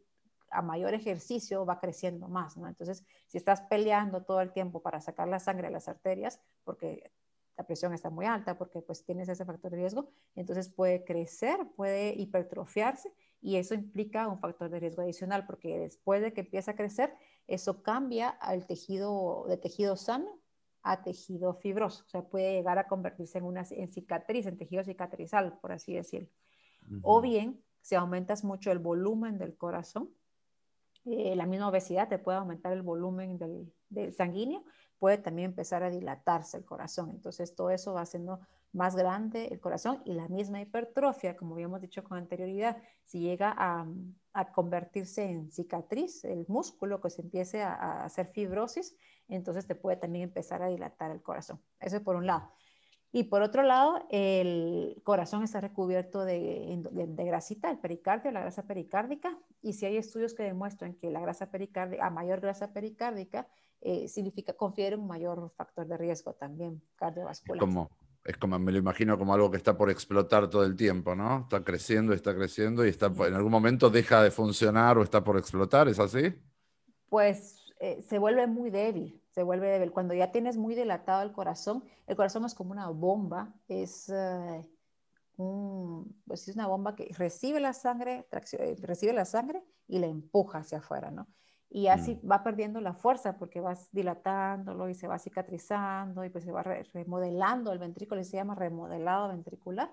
a 0.50 0.62
mayor 0.62 0.94
ejercicio 0.94 1.64
va 1.66 1.80
creciendo 1.80 2.28
más, 2.28 2.56
¿no? 2.56 2.68
Entonces, 2.68 3.04
si 3.26 3.38
estás 3.38 3.62
peleando 3.62 4.22
todo 4.22 4.40
el 4.40 4.52
tiempo 4.52 4.82
para 4.82 5.00
sacar 5.00 5.28
la 5.28 5.40
sangre 5.40 5.68
a 5.68 5.70
las 5.70 5.88
arterias, 5.88 6.40
porque 6.64 7.12
la 7.58 7.64
presión 7.64 7.92
está 7.92 8.08
muy 8.08 8.24
alta 8.24 8.56
porque 8.56 8.80
pues 8.80 9.04
tienes 9.04 9.28
ese 9.28 9.44
factor 9.44 9.72
de 9.72 9.78
riesgo, 9.78 10.12
entonces 10.36 10.68
puede 10.68 11.04
crecer, 11.04 11.58
puede 11.76 12.14
hipertrofiarse 12.14 13.12
y 13.40 13.56
eso 13.56 13.74
implica 13.74 14.28
un 14.28 14.38
factor 14.38 14.70
de 14.70 14.78
riesgo 14.78 15.02
adicional 15.02 15.44
porque 15.44 15.76
después 15.76 16.22
de 16.22 16.32
que 16.32 16.42
empieza 16.42 16.70
a 16.70 16.76
crecer, 16.76 17.12
eso 17.48 17.82
cambia 17.82 18.28
al 18.28 18.66
tejido 18.66 19.44
de 19.48 19.56
tejido 19.56 19.96
sano 19.96 20.40
a 20.82 21.02
tejido 21.02 21.54
fibroso, 21.54 22.04
o 22.06 22.08
sea, 22.08 22.22
puede 22.22 22.52
llegar 22.52 22.78
a 22.78 22.86
convertirse 22.86 23.38
en 23.38 23.44
una 23.44 23.64
en 23.68 23.92
cicatriz, 23.92 24.46
en 24.46 24.56
tejido 24.56 24.84
cicatrizal, 24.84 25.58
por 25.58 25.72
así 25.72 25.94
decirlo. 25.94 26.30
O 27.02 27.20
bien, 27.20 27.62
si 27.80 27.96
aumentas 27.96 28.44
mucho 28.44 28.70
el 28.70 28.78
volumen 28.78 29.36
del 29.36 29.56
corazón, 29.56 30.10
eh, 31.04 31.34
la 31.36 31.46
misma 31.46 31.68
obesidad 31.68 32.08
te 32.08 32.18
puede 32.18 32.38
aumentar 32.38 32.72
el 32.72 32.82
volumen 32.82 33.38
del, 33.38 33.72
del, 33.88 34.12
sanguíneo, 34.12 34.64
puede 34.98 35.18
también 35.18 35.50
empezar 35.50 35.82
a 35.82 35.90
dilatarse 35.90 36.56
el 36.56 36.64
corazón. 36.64 37.10
Entonces, 37.10 37.54
todo 37.54 37.70
eso 37.70 37.94
va 37.94 38.02
haciendo 38.02 38.40
más 38.72 38.96
grande 38.96 39.46
el 39.46 39.60
corazón 39.60 40.02
y 40.04 40.12
la 40.12 40.28
misma 40.28 40.60
hipertrofia, 40.60 41.36
como 41.36 41.54
habíamos 41.54 41.80
dicho 41.80 42.04
con 42.04 42.18
anterioridad, 42.18 42.76
si 43.04 43.20
llega 43.20 43.54
a, 43.56 43.86
a 44.38 44.52
convertirse 44.52 45.24
en 45.24 45.50
cicatriz, 45.50 46.24
el 46.24 46.44
músculo 46.48 47.00
que 47.00 47.10
se 47.10 47.22
empiece 47.22 47.62
a, 47.62 48.04
hacer 48.04 48.28
fibrosis, 48.28 48.96
entonces 49.28 49.66
te 49.66 49.74
puede 49.74 49.96
también 49.96 50.24
empezar 50.24 50.62
a 50.62 50.68
dilatar 50.68 51.10
el 51.10 51.22
corazón. 51.22 51.60
Eso 51.80 51.96
es 51.96 52.02
por 52.02 52.14
un 52.16 52.26
lado. 52.26 52.52
Y 53.10 53.24
por 53.24 53.40
otro 53.40 53.62
lado, 53.62 54.06
el 54.10 55.00
corazón 55.02 55.42
está 55.42 55.60
recubierto 55.60 56.24
de, 56.24 56.82
de, 56.90 57.24
grasita, 57.24 57.70
el 57.70 57.78
pericardio, 57.78 58.30
la 58.30 58.40
grasa 58.40 58.66
pericárdica. 58.66 59.38
Y 59.62 59.72
si 59.72 59.86
hay 59.86 59.96
estudios 59.96 60.34
que 60.34 60.42
demuestran 60.42 60.94
que 60.94 61.10
la 61.10 61.20
grasa 61.20 61.50
pericárdica, 61.50 62.06
a 62.06 62.10
mayor 62.10 62.40
grasa 62.40 62.72
pericárdica, 62.72 63.48
eh, 63.80 64.08
significa, 64.08 64.52
confiere 64.52 64.96
un 64.96 65.06
mayor 65.06 65.50
factor 65.56 65.86
de 65.86 65.96
riesgo 65.96 66.34
también 66.34 66.82
cardiovascular. 66.96 67.60
Como, 67.60 67.90
es 68.24 68.36
como, 68.36 68.58
me 68.58 68.72
lo 68.72 68.78
imagino 68.78 69.16
como 69.16 69.32
algo 69.32 69.50
que 69.50 69.56
está 69.56 69.76
por 69.78 69.90
explotar 69.90 70.50
todo 70.50 70.64
el 70.64 70.76
tiempo, 70.76 71.14
¿no? 71.14 71.40
Está 71.42 71.64
creciendo, 71.64 72.12
está 72.12 72.34
creciendo 72.34 72.84
y 72.84 72.90
está, 72.90 73.06
en 73.06 73.34
algún 73.34 73.52
momento 73.52 73.88
deja 73.88 74.22
de 74.22 74.30
funcionar 74.30 74.98
o 74.98 75.02
está 75.02 75.24
por 75.24 75.38
explotar, 75.38 75.88
¿es 75.88 75.98
así? 75.98 76.34
Pues 77.08 77.72
eh, 77.80 78.02
se 78.02 78.18
vuelve 78.18 78.46
muy 78.46 78.68
débil 78.68 79.18
se 79.38 79.44
vuelve 79.44 79.68
débil. 79.68 79.92
Cuando 79.92 80.14
ya 80.14 80.32
tienes 80.32 80.56
muy 80.56 80.74
dilatado 80.74 81.22
el 81.22 81.30
corazón, 81.30 81.84
el 82.08 82.16
corazón 82.16 82.44
es 82.44 82.56
como 82.56 82.72
una 82.72 82.88
bomba, 82.88 83.54
es, 83.68 84.08
uh, 84.08 84.66
un, 85.36 86.20
pues 86.26 86.48
es 86.48 86.56
una 86.56 86.66
bomba 86.66 86.96
que 86.96 87.08
recibe 87.16 87.60
la 87.60 87.72
sangre, 87.72 88.26
eh, 88.32 88.76
recibe 88.82 89.12
la 89.12 89.24
sangre 89.24 89.62
y 89.86 90.00
la 90.00 90.08
empuja 90.08 90.58
hacia 90.58 90.78
afuera, 90.78 91.12
¿no? 91.12 91.28
Y 91.70 91.86
así 91.86 92.16
mm. 92.16 92.28
va 92.28 92.42
perdiendo 92.42 92.80
la 92.80 92.94
fuerza 92.94 93.38
porque 93.38 93.60
vas 93.60 93.88
dilatándolo 93.92 94.88
y 94.88 94.94
se 94.94 95.06
va 95.06 95.20
cicatrizando 95.20 96.24
y 96.24 96.30
pues 96.30 96.42
se 96.42 96.50
va 96.50 96.64
remodelando 96.64 97.70
el 97.70 97.78
ventrículo, 97.78 98.24
se 98.24 98.38
llama 98.38 98.56
remodelado 98.56 99.28
ventricular 99.28 99.88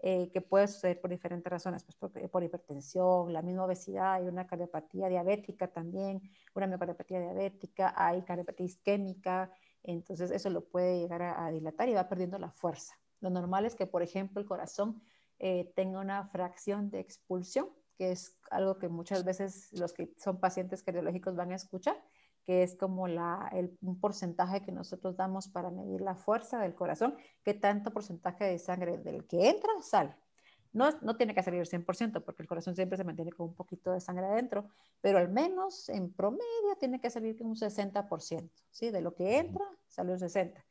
eh, 0.00 0.30
que 0.32 0.40
puede 0.40 0.68
suceder 0.68 1.00
por 1.00 1.10
diferentes 1.10 1.50
razones, 1.50 1.82
pues 1.84 1.96
por, 1.96 2.30
por, 2.30 2.44
hipertensión, 2.44 3.32
la 3.32 3.42
misma 3.42 3.64
obesidad, 3.64 4.14
hay 4.14 4.26
una 4.26 4.46
cardiopatía 4.46 5.08
diabética 5.08 5.68
también, 5.68 6.20
una 6.54 6.66
miocardiopatía 6.66 7.20
diabética, 7.20 7.94
hay 7.96 8.22
cardiopatía 8.22 8.66
isquémica, 8.66 9.50
entonces 9.82 10.30
eso 10.30 10.50
lo 10.50 10.64
puede 10.64 10.98
llegar 10.98 11.22
a, 11.22 11.46
a, 11.46 11.50
dilatar 11.50 11.88
y 11.88 11.94
va 11.94 12.08
perdiendo 12.08 12.38
la 12.38 12.50
fuerza. 12.50 12.94
Lo 13.20 13.30
normal 13.30 13.64
es 13.64 13.74
que, 13.74 13.86
por 13.86 14.02
ejemplo, 14.02 14.40
el 14.40 14.46
corazón 14.46 15.02
eh, 15.38 15.72
tenga 15.74 16.00
una 16.00 16.26
fracción 16.28 16.90
de 16.90 17.00
expulsión, 17.00 17.68
que 17.98 18.12
es 18.12 18.38
algo 18.50 18.78
que 18.78 18.88
muchas 18.88 19.24
veces 19.24 19.72
los 19.72 19.92
que 19.92 20.12
son 20.16 20.40
pacientes 20.40 20.82
cardiológicos 20.82 21.36
van 21.36 21.52
a 21.52 21.56
escuchar, 21.56 22.02
que 22.46 22.62
es 22.62 22.76
como 22.76 23.08
la, 23.08 23.50
el, 23.52 23.76
un 23.82 23.98
porcentaje 23.98 24.62
que 24.62 24.70
nosotros 24.70 25.16
damos 25.16 25.48
para 25.48 25.70
medir 25.70 26.00
la 26.00 26.14
fuerza 26.14 26.60
del 26.60 26.74
corazón, 26.74 27.16
qué 27.42 27.54
tanto 27.54 27.90
porcentaje 27.90 28.44
de 28.44 28.58
sangre 28.58 28.98
del 28.98 29.26
que 29.26 29.50
entra 29.50 29.70
sale. 29.82 30.14
No, 30.72 30.90
no 31.02 31.16
tiene 31.16 31.34
que 31.34 31.42
salir 31.42 31.60
el 31.60 31.66
100%, 31.66 32.22
porque 32.22 32.42
el 32.42 32.48
corazón 32.48 32.76
siempre 32.76 32.96
se 32.96 33.04
mantiene 33.04 33.32
con 33.32 33.48
un 33.48 33.54
poquito 33.54 33.92
de 33.92 34.00
sangre 34.00 34.26
adentro, 34.26 34.68
pero 35.00 35.18
al 35.18 35.28
menos 35.28 35.88
en 35.88 36.12
promedio 36.12 36.76
tiene 36.78 37.00
que 37.00 37.10
salir 37.10 37.36
con 37.36 37.48
un 37.48 37.56
60%, 37.56 38.50
¿sí? 38.70 38.90
De 38.90 39.00
lo 39.00 39.14
que 39.14 39.38
entra, 39.38 39.64
sale 39.88 40.12
un 40.12 40.18
60%. 40.18 40.65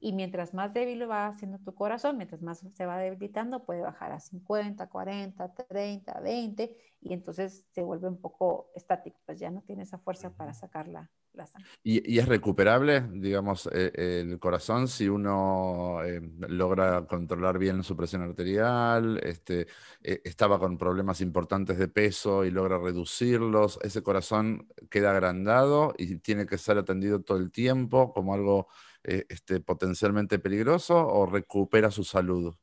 Y 0.00 0.12
mientras 0.12 0.54
más 0.54 0.72
débil 0.72 1.08
va 1.08 1.26
haciendo 1.26 1.58
tu 1.58 1.74
corazón, 1.74 2.16
mientras 2.16 2.40
más 2.40 2.60
se 2.60 2.86
va 2.86 2.98
debilitando, 2.98 3.64
puede 3.64 3.82
bajar 3.82 4.12
a 4.12 4.20
50, 4.20 4.88
40, 4.88 5.54
30, 5.68 6.20
20 6.20 6.76
y 7.02 7.12
entonces 7.12 7.66
se 7.72 7.82
vuelve 7.82 8.08
un 8.08 8.20
poco 8.20 8.70
estático, 8.74 9.18
pues 9.24 9.38
ya 9.38 9.50
no 9.50 9.62
tiene 9.62 9.82
esa 9.84 9.98
fuerza 9.98 10.34
para 10.34 10.52
sacar 10.52 10.86
la, 10.88 11.10
la 11.32 11.46
sangre. 11.46 11.70
¿Y, 11.82 12.14
¿Y, 12.14 12.18
es 12.18 12.28
recuperable, 12.28 13.02
digamos, 13.12 13.68
eh, 13.72 13.90
el 14.22 14.38
corazón 14.38 14.86
si 14.86 15.08
uno 15.08 16.02
eh, 16.04 16.20
logra 16.48 17.06
controlar 17.06 17.58
bien 17.58 17.82
su 17.82 17.96
presión 17.96 18.22
arterial, 18.22 19.18
este, 19.22 19.66
eh, 20.02 20.20
estaba 20.24 20.58
con 20.58 20.76
problemas 20.76 21.22
importantes 21.22 21.78
de 21.78 21.88
peso 21.88 22.44
y 22.44 22.50
logra 22.50 22.78
reducirlos? 22.78 23.78
¿Ese 23.82 24.02
corazón 24.02 24.68
queda 24.90 25.12
agrandado 25.12 25.94
y 25.96 26.16
tiene 26.16 26.44
que 26.44 26.58
ser 26.58 26.76
atendido 26.76 27.22
todo 27.22 27.38
el 27.38 27.50
tiempo 27.50 28.12
como 28.12 28.34
algo 28.34 28.68
eh, 29.04 29.24
este, 29.28 29.60
potencialmente 29.60 30.38
peligroso 30.38 30.96
o 30.96 31.26
recupera 31.26 31.90
su 31.90 32.04
salud? 32.04 32.54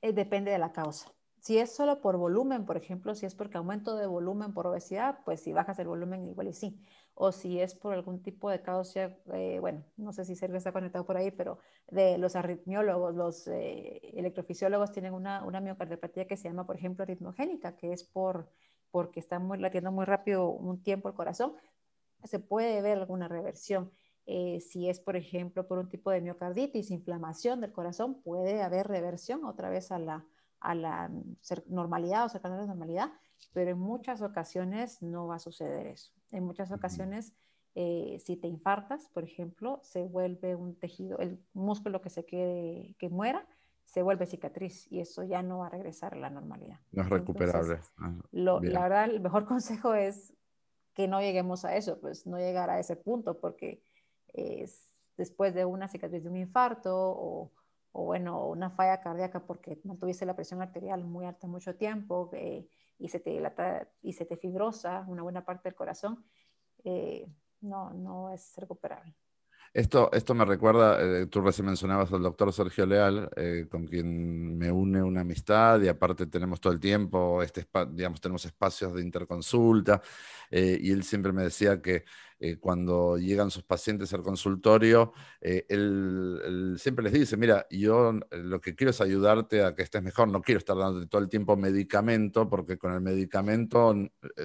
Eh, 0.00 0.12
depende 0.12 0.50
de 0.50 0.58
la 0.58 0.72
causa. 0.72 1.12
Si 1.40 1.58
es 1.58 1.74
solo 1.74 2.00
por 2.00 2.16
volumen, 2.16 2.66
por 2.66 2.76
ejemplo, 2.76 3.14
si 3.14 3.24
es 3.24 3.34
porque 3.34 3.58
aumento 3.58 3.96
de 3.96 4.06
volumen 4.06 4.52
por 4.52 4.66
obesidad, 4.66 5.20
pues 5.24 5.40
si 5.40 5.52
bajas 5.52 5.78
el 5.78 5.86
volumen 5.86 6.26
igual 6.28 6.48
y 6.48 6.52
sí. 6.52 6.80
O 7.14 7.32
si 7.32 7.60
es 7.60 7.74
por 7.74 7.94
algún 7.94 8.22
tipo 8.22 8.50
de 8.50 8.60
causa, 8.60 9.16
eh, 9.32 9.58
bueno, 9.60 9.84
no 9.96 10.12
sé 10.12 10.24
si 10.24 10.36
Sergio 10.36 10.56
está 10.58 10.72
conectado 10.72 11.06
por 11.06 11.16
ahí, 11.16 11.30
pero 11.30 11.58
de 11.88 12.18
los 12.18 12.36
arritmiólogos, 12.36 13.14
los 13.14 13.46
eh, 13.48 14.00
electrofisiólogos 14.14 14.92
tienen 14.92 15.14
una, 15.14 15.44
una 15.44 15.60
miocardiopatía 15.60 16.26
que 16.26 16.36
se 16.36 16.48
llama, 16.48 16.66
por 16.66 16.76
ejemplo, 16.76 17.04
arritmogénica, 17.04 17.76
que 17.76 17.92
es 17.92 18.04
por, 18.04 18.50
porque 18.90 19.20
está 19.20 19.38
muy, 19.38 19.58
latiendo 19.58 19.92
muy 19.92 20.04
rápido 20.04 20.50
un 20.50 20.82
tiempo 20.82 21.08
el 21.08 21.14
corazón, 21.14 21.54
se 22.24 22.40
puede 22.40 22.82
ver 22.82 22.98
alguna 22.98 23.28
reversión. 23.28 23.92
Eh, 24.30 24.60
si 24.60 24.90
es, 24.90 25.00
por 25.00 25.16
ejemplo, 25.16 25.66
por 25.66 25.78
un 25.78 25.88
tipo 25.88 26.10
de 26.10 26.20
miocarditis, 26.20 26.90
inflamación 26.90 27.62
del 27.62 27.72
corazón, 27.72 28.20
puede 28.20 28.62
haber 28.62 28.86
reversión 28.86 29.42
otra 29.46 29.70
vez 29.70 29.90
a 29.90 29.98
la, 29.98 30.26
a 30.60 30.74
la 30.74 31.10
normalidad 31.66 32.26
o 32.26 32.28
cercana 32.28 32.56
a 32.56 32.58
la 32.58 32.66
normalidad, 32.66 33.10
pero 33.54 33.70
en 33.70 33.78
muchas 33.78 34.20
ocasiones 34.20 35.00
no 35.00 35.28
va 35.28 35.36
a 35.36 35.38
suceder 35.38 35.86
eso. 35.86 36.12
En 36.30 36.44
muchas 36.44 36.70
ocasiones, 36.70 37.32
eh, 37.74 38.18
si 38.22 38.36
te 38.36 38.48
infartas, 38.48 39.08
por 39.14 39.24
ejemplo, 39.24 39.80
se 39.82 40.02
vuelve 40.02 40.54
un 40.54 40.78
tejido, 40.78 41.16
el 41.20 41.42
músculo 41.54 42.02
que 42.02 42.10
se 42.10 42.26
quede, 42.26 42.96
que 42.98 43.08
muera, 43.08 43.48
se 43.86 44.02
vuelve 44.02 44.26
cicatriz 44.26 44.92
y 44.92 45.00
eso 45.00 45.22
ya 45.22 45.42
no 45.42 45.60
va 45.60 45.68
a 45.68 45.70
regresar 45.70 46.12
a 46.12 46.18
la 46.18 46.28
normalidad. 46.28 46.80
No 46.92 47.00
es 47.00 47.08
recuperable. 47.08 47.76
Entonces, 47.76 47.94
ah, 47.96 48.12
lo, 48.32 48.60
la 48.60 48.82
verdad, 48.82 49.04
el 49.06 49.20
mejor 49.20 49.46
consejo 49.48 49.94
es 49.94 50.34
que 50.92 51.08
no 51.08 51.22
lleguemos 51.22 51.64
a 51.64 51.76
eso, 51.76 51.98
pues 51.98 52.26
no 52.26 52.36
llegar 52.36 52.68
a 52.68 52.78
ese 52.78 52.94
punto, 52.94 53.40
porque 53.40 53.82
es 54.32 54.88
después 55.18 55.52
de 55.54 55.64
una 55.66 55.88
cicatriz 55.88 56.22
de 56.22 56.30
un 56.30 56.36
infarto 56.36 56.94
o, 56.96 57.52
bueno, 57.92 58.46
una 58.46 58.70
falla 58.70 59.00
cardíaca 59.00 59.44
porque 59.44 59.80
mantuviste 59.82 60.24
la 60.24 60.36
presión 60.36 60.62
arterial 60.62 61.04
muy 61.04 61.26
alta 61.26 61.48
mucho 61.48 61.74
tiempo 61.74 62.30
eh, 62.32 62.66
y, 62.98 63.08
se 63.08 63.18
te 63.18 63.30
dilata, 63.30 63.88
y 64.00 64.12
se 64.12 64.24
te 64.24 64.36
fibrosa 64.36 65.04
una 65.08 65.22
buena 65.22 65.44
parte 65.44 65.68
del 65.68 65.74
corazón, 65.74 66.24
eh, 66.84 67.26
no, 67.60 67.90
no 67.90 68.30
es 68.32 68.54
recuperable. 68.56 69.14
Esto, 69.74 70.10
esto 70.12 70.32
me 70.32 70.44
recuerda, 70.44 70.98
eh, 71.02 71.26
tú 71.26 71.40
recién 71.40 71.66
mencionabas 71.66 72.10
al 72.12 72.22
doctor 72.22 72.52
Sergio 72.52 72.86
Leal, 72.86 73.28
con 73.68 73.86
quien 73.86 74.56
me 74.56 74.70
une 74.70 75.02
una 75.02 75.20
amistad 75.20 75.80
y 75.82 75.88
aparte 75.88 76.26
tenemos 76.26 76.60
todo 76.60 76.72
el 76.72 76.80
tiempo, 76.80 77.42
este, 77.42 77.66
digamos, 77.90 78.20
tenemos 78.20 78.44
espacios 78.44 78.94
de 78.94 79.02
interconsulta 79.02 80.00
y 80.50 80.90
él 80.90 81.02
siempre 81.02 81.32
me 81.32 81.42
decía 81.42 81.82
que 81.82 82.04
cuando 82.60 83.18
llegan 83.18 83.50
sus 83.50 83.64
pacientes 83.64 84.12
al 84.14 84.22
consultorio, 84.22 85.12
él, 85.40 86.40
él, 86.44 86.76
siempre 86.78 87.04
les 87.04 87.12
dice, 87.12 87.36
mira, 87.36 87.66
yo 87.70 88.12
lo 88.30 88.60
que 88.60 88.76
quiero 88.76 88.90
es 88.90 89.00
ayudarte 89.00 89.64
a 89.64 89.74
que 89.74 89.82
estés 89.82 90.02
mejor, 90.02 90.28
no 90.28 90.40
quiero 90.40 90.58
estar 90.58 90.76
dando 90.76 91.06
todo 91.08 91.20
el 91.20 91.28
tiempo 91.28 91.56
medicamento 91.56 92.48
porque 92.48 92.78
con 92.78 92.92
el 92.92 93.00
medicamento 93.00 93.94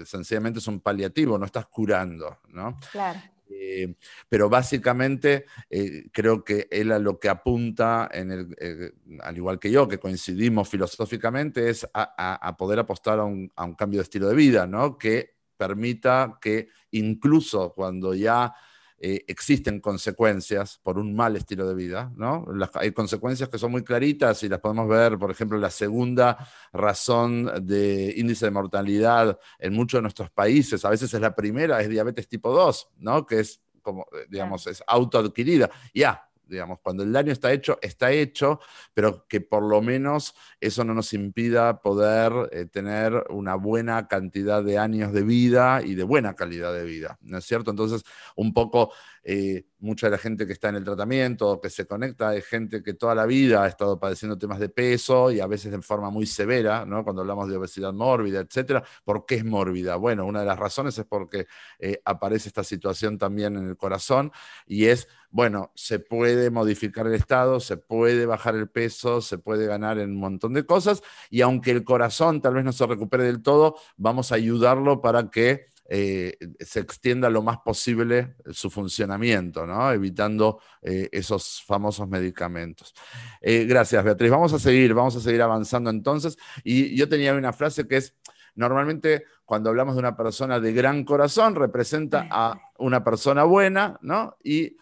sencillamente 0.05 0.59
es 0.59 0.67
un 0.67 0.79
paliativo, 0.79 1.37
no 1.37 1.45
estás 1.45 1.67
curando, 1.67 2.39
¿no? 2.49 2.79
Claro. 2.91 3.19
Eh, 3.49 3.95
pero 4.29 4.49
básicamente 4.49 5.45
eh, 5.69 6.05
creo 6.11 6.43
que 6.43 6.67
él 6.71 6.91
a 6.91 6.99
lo 6.99 7.19
que 7.19 7.29
apunta, 7.29 8.09
en 8.11 8.31
el, 8.31 8.55
eh, 8.59 8.91
al 9.21 9.37
igual 9.37 9.59
que 9.59 9.71
yo, 9.71 9.87
que 9.87 9.99
coincidimos 9.99 10.69
filosóficamente, 10.69 11.69
es 11.69 11.87
a, 11.93 12.47
a 12.47 12.57
poder 12.57 12.79
apostar 12.79 13.19
a 13.19 13.25
un, 13.25 13.51
a 13.55 13.65
un, 13.65 13.75
cambio 13.75 13.99
de 13.99 14.03
estilo 14.03 14.27
de 14.27 14.35
vida, 14.35 14.65
¿no? 14.65 14.97
que 14.97 15.35
permita 15.67 16.37
que 16.41 16.67
incluso 16.91 17.73
cuando 17.73 18.13
ya 18.13 18.53
eh, 18.99 19.23
existen 19.27 19.79
consecuencias 19.79 20.79
por 20.83 20.97
un 20.97 21.15
mal 21.15 21.35
estilo 21.35 21.67
de 21.67 21.73
vida, 21.73 22.11
¿no? 22.15 22.45
Las, 22.53 22.69
hay 22.75 22.91
consecuencias 22.91 23.49
que 23.49 23.57
son 23.57 23.71
muy 23.71 23.83
claritas 23.83 24.43
y 24.43 24.49
las 24.49 24.59
podemos 24.59 24.87
ver, 24.87 25.17
por 25.17 25.31
ejemplo, 25.31 25.57
la 25.57 25.69
segunda 25.69 26.37
razón 26.71 27.51
de 27.65 28.13
índice 28.17 28.45
de 28.45 28.51
mortalidad 28.51 29.39
en 29.59 29.73
muchos 29.73 29.99
de 29.99 30.03
nuestros 30.03 30.29
países, 30.29 30.83
a 30.85 30.89
veces 30.89 31.13
es 31.13 31.21
la 31.21 31.35
primera, 31.35 31.81
es 31.81 31.89
diabetes 31.89 32.27
tipo 32.27 32.51
2, 32.51 32.89
¿no? 32.99 33.25
Que 33.25 33.39
es 33.41 33.61
como, 33.81 34.05
eh, 34.13 34.25
digamos, 34.29 34.67
es 34.67 34.83
autoadquirida. 34.87 35.69
Ya, 35.93 36.29
digamos, 36.47 36.79
cuando 36.81 37.03
el 37.03 37.11
daño 37.11 37.31
está 37.31 37.51
hecho, 37.51 37.79
está 37.81 38.11
hecho, 38.11 38.59
pero 38.93 39.25
que 39.27 39.41
por 39.41 39.63
lo 39.63 39.81
menos 39.81 40.35
eso 40.59 40.83
no 40.83 40.93
nos 40.93 41.13
impida 41.13 41.81
poder 41.81 42.31
eh, 42.51 42.65
tener 42.65 43.25
una 43.29 43.55
buena 43.55 44.07
cantidad 44.07 44.63
de 44.63 44.77
años 44.77 45.13
de 45.13 45.23
vida 45.23 45.81
y 45.83 45.95
de 45.95 46.03
buena 46.03 46.35
calidad 46.35 46.73
de 46.73 46.83
vida, 46.83 47.17
¿no 47.21 47.37
es 47.37 47.45
cierto? 47.45 47.71
Entonces, 47.71 48.03
un 48.35 48.53
poco 48.53 48.91
eh, 49.23 49.65
mucha 49.79 50.07
de 50.07 50.11
la 50.11 50.17
gente 50.17 50.45
que 50.45 50.53
está 50.53 50.69
en 50.69 50.75
el 50.75 50.83
tratamiento, 50.83 51.59
que 51.61 51.69
se 51.69 51.85
conecta, 51.85 52.35
es 52.35 52.45
gente 52.45 52.83
que 52.83 52.93
toda 52.93 53.15
la 53.15 53.25
vida 53.25 53.63
ha 53.63 53.67
estado 53.67 53.99
padeciendo 53.99 54.37
temas 54.37 54.59
de 54.59 54.69
peso 54.69 55.31
y 55.31 55.39
a 55.39 55.47
veces 55.47 55.71
de 55.71 55.81
forma 55.81 56.09
muy 56.09 56.25
severa, 56.25 56.85
¿no? 56.85 57.03
Cuando 57.03 57.21
hablamos 57.21 57.49
de 57.49 57.57
obesidad 57.57 57.93
mórbida, 57.93 58.41
etcétera. 58.41 58.83
¿Por 59.03 59.25
qué 59.25 59.35
es 59.35 59.45
mórbida? 59.45 59.95
Bueno, 59.95 60.25
una 60.25 60.41
de 60.41 60.45
las 60.45 60.59
razones 60.59 60.97
es 60.97 61.05
porque 61.05 61.47
eh, 61.79 62.01
aparece 62.05 62.49
esta 62.49 62.63
situación 62.63 63.17
también 63.17 63.55
en 63.55 63.67
el 63.67 63.77
corazón 63.77 64.31
y 64.65 64.85
es, 64.85 65.07
bueno, 65.29 65.71
se 65.75 65.99
puede 65.99 66.49
modificar 66.49 67.07
el 67.07 67.13
estado, 67.13 67.59
se 67.59 67.77
puede 67.77 68.25
bajar 68.25 68.55
el 68.55 68.69
peso, 68.69 69.21
se 69.21 69.37
puede 69.37 69.67
ganar 69.67 69.99
en 69.99 70.11
un 70.11 70.19
montón 70.19 70.53
de 70.53 70.65
cosas 70.65 71.01
y 71.29 71.41
aunque 71.41 71.71
el 71.71 71.83
corazón 71.83 72.41
tal 72.41 72.55
vez 72.55 72.65
no 72.65 72.73
se 72.73 72.85
recupere 72.85 73.23
del 73.23 73.41
todo, 73.41 73.75
vamos 73.97 74.31
a 74.31 74.35
ayudarlo 74.35 75.01
para 75.01 75.29
que 75.29 75.72
eh, 75.85 76.37
se 76.59 76.79
extienda 76.79 77.29
lo 77.29 77.41
más 77.41 77.57
posible 77.59 78.35
su 78.51 78.69
funcionamiento, 78.69 79.65
¿no? 79.67 79.91
evitando 79.91 80.59
eh, 80.81 81.09
esos 81.11 81.63
famosos 81.65 82.07
medicamentos. 82.07 82.93
Eh, 83.41 83.65
gracias, 83.65 84.03
Beatriz. 84.03 84.31
Vamos 84.31 84.53
a 84.53 84.59
seguir, 84.59 84.93
vamos 84.93 85.15
a 85.15 85.19
seguir 85.19 85.41
avanzando 85.41 85.89
entonces. 85.89 86.37
Y 86.63 86.95
yo 86.95 87.09
tenía 87.09 87.33
una 87.33 87.53
frase 87.53 87.87
que 87.87 87.97
es, 87.97 88.15
normalmente 88.55 89.25
cuando 89.45 89.69
hablamos 89.69 89.95
de 89.95 89.99
una 89.99 90.15
persona 90.15 90.59
de 90.59 90.73
gran 90.73 91.03
corazón, 91.03 91.55
representa 91.55 92.27
a 92.31 92.59
una 92.77 93.03
persona 93.03 93.43
buena, 93.43 93.97
¿no? 94.01 94.37
Y 94.43 94.77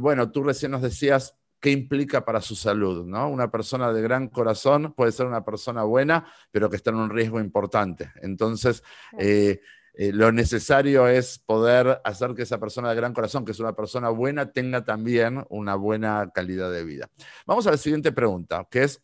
bueno, 0.00 0.30
tú 0.32 0.42
recién 0.42 0.70
nos 0.70 0.80
decías 0.80 1.36
qué 1.60 1.70
implica 1.70 2.24
para 2.24 2.40
su 2.40 2.54
salud, 2.54 3.04
¿no? 3.04 3.28
Una 3.28 3.50
persona 3.50 3.92
de 3.92 4.02
gran 4.02 4.28
corazón 4.28 4.92
puede 4.94 5.12
ser 5.12 5.26
una 5.26 5.44
persona 5.44 5.82
buena, 5.82 6.26
pero 6.50 6.70
que 6.70 6.76
está 6.76 6.90
en 6.90 6.96
un 6.96 7.10
riesgo 7.10 7.40
importante. 7.40 8.12
Entonces, 8.22 8.82
eh, 9.18 9.60
lo 9.96 10.30
necesario 10.30 11.08
es 11.08 11.38
poder 11.38 12.00
hacer 12.04 12.34
que 12.34 12.42
esa 12.42 12.58
persona 12.58 12.90
de 12.90 12.96
gran 12.96 13.14
corazón, 13.14 13.44
que 13.44 13.52
es 13.52 13.60
una 13.60 13.74
persona 13.74 14.10
buena, 14.10 14.52
tenga 14.52 14.84
también 14.84 15.44
una 15.48 15.74
buena 15.74 16.30
calidad 16.34 16.70
de 16.70 16.84
vida. 16.84 17.08
Vamos 17.46 17.66
a 17.66 17.70
la 17.70 17.76
siguiente 17.76 18.12
pregunta, 18.12 18.66
que 18.70 18.84
es 18.84 19.02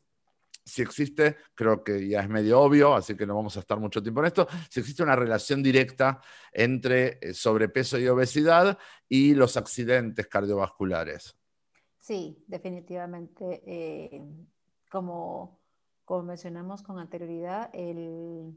si 0.65 0.83
existe, 0.83 1.37
creo 1.55 1.83
que 1.83 2.09
ya 2.09 2.21
es 2.21 2.29
medio 2.29 2.61
obvio, 2.61 2.95
así 2.95 3.17
que 3.17 3.27
no 3.27 3.35
vamos 3.35 3.57
a 3.57 3.61
estar 3.61 3.79
mucho 3.79 4.03
tiempo 4.03 4.21
en 4.21 4.27
esto, 4.27 4.47
si 4.71 4.81
existe 4.81 5.03
una 5.03 5.17
relación 5.17 5.63
directa 5.63 6.21
entre 6.53 7.19
eh, 7.21 7.35
sobrepeso 7.35 7.99
y 7.99 8.07
obesidad 8.09 8.79
y 9.09 9.35
los 9.35 9.57
accidentes 9.57 10.27
cardiovasculares. 10.29 11.37
Sí, 11.99 12.43
definitivamente. 12.47 13.63
Eh, 13.67 14.23
como, 14.91 15.61
como 16.05 16.25
mencionamos 16.25 16.83
con 16.83 16.99
anterioridad, 16.99 17.71
el 17.73 18.57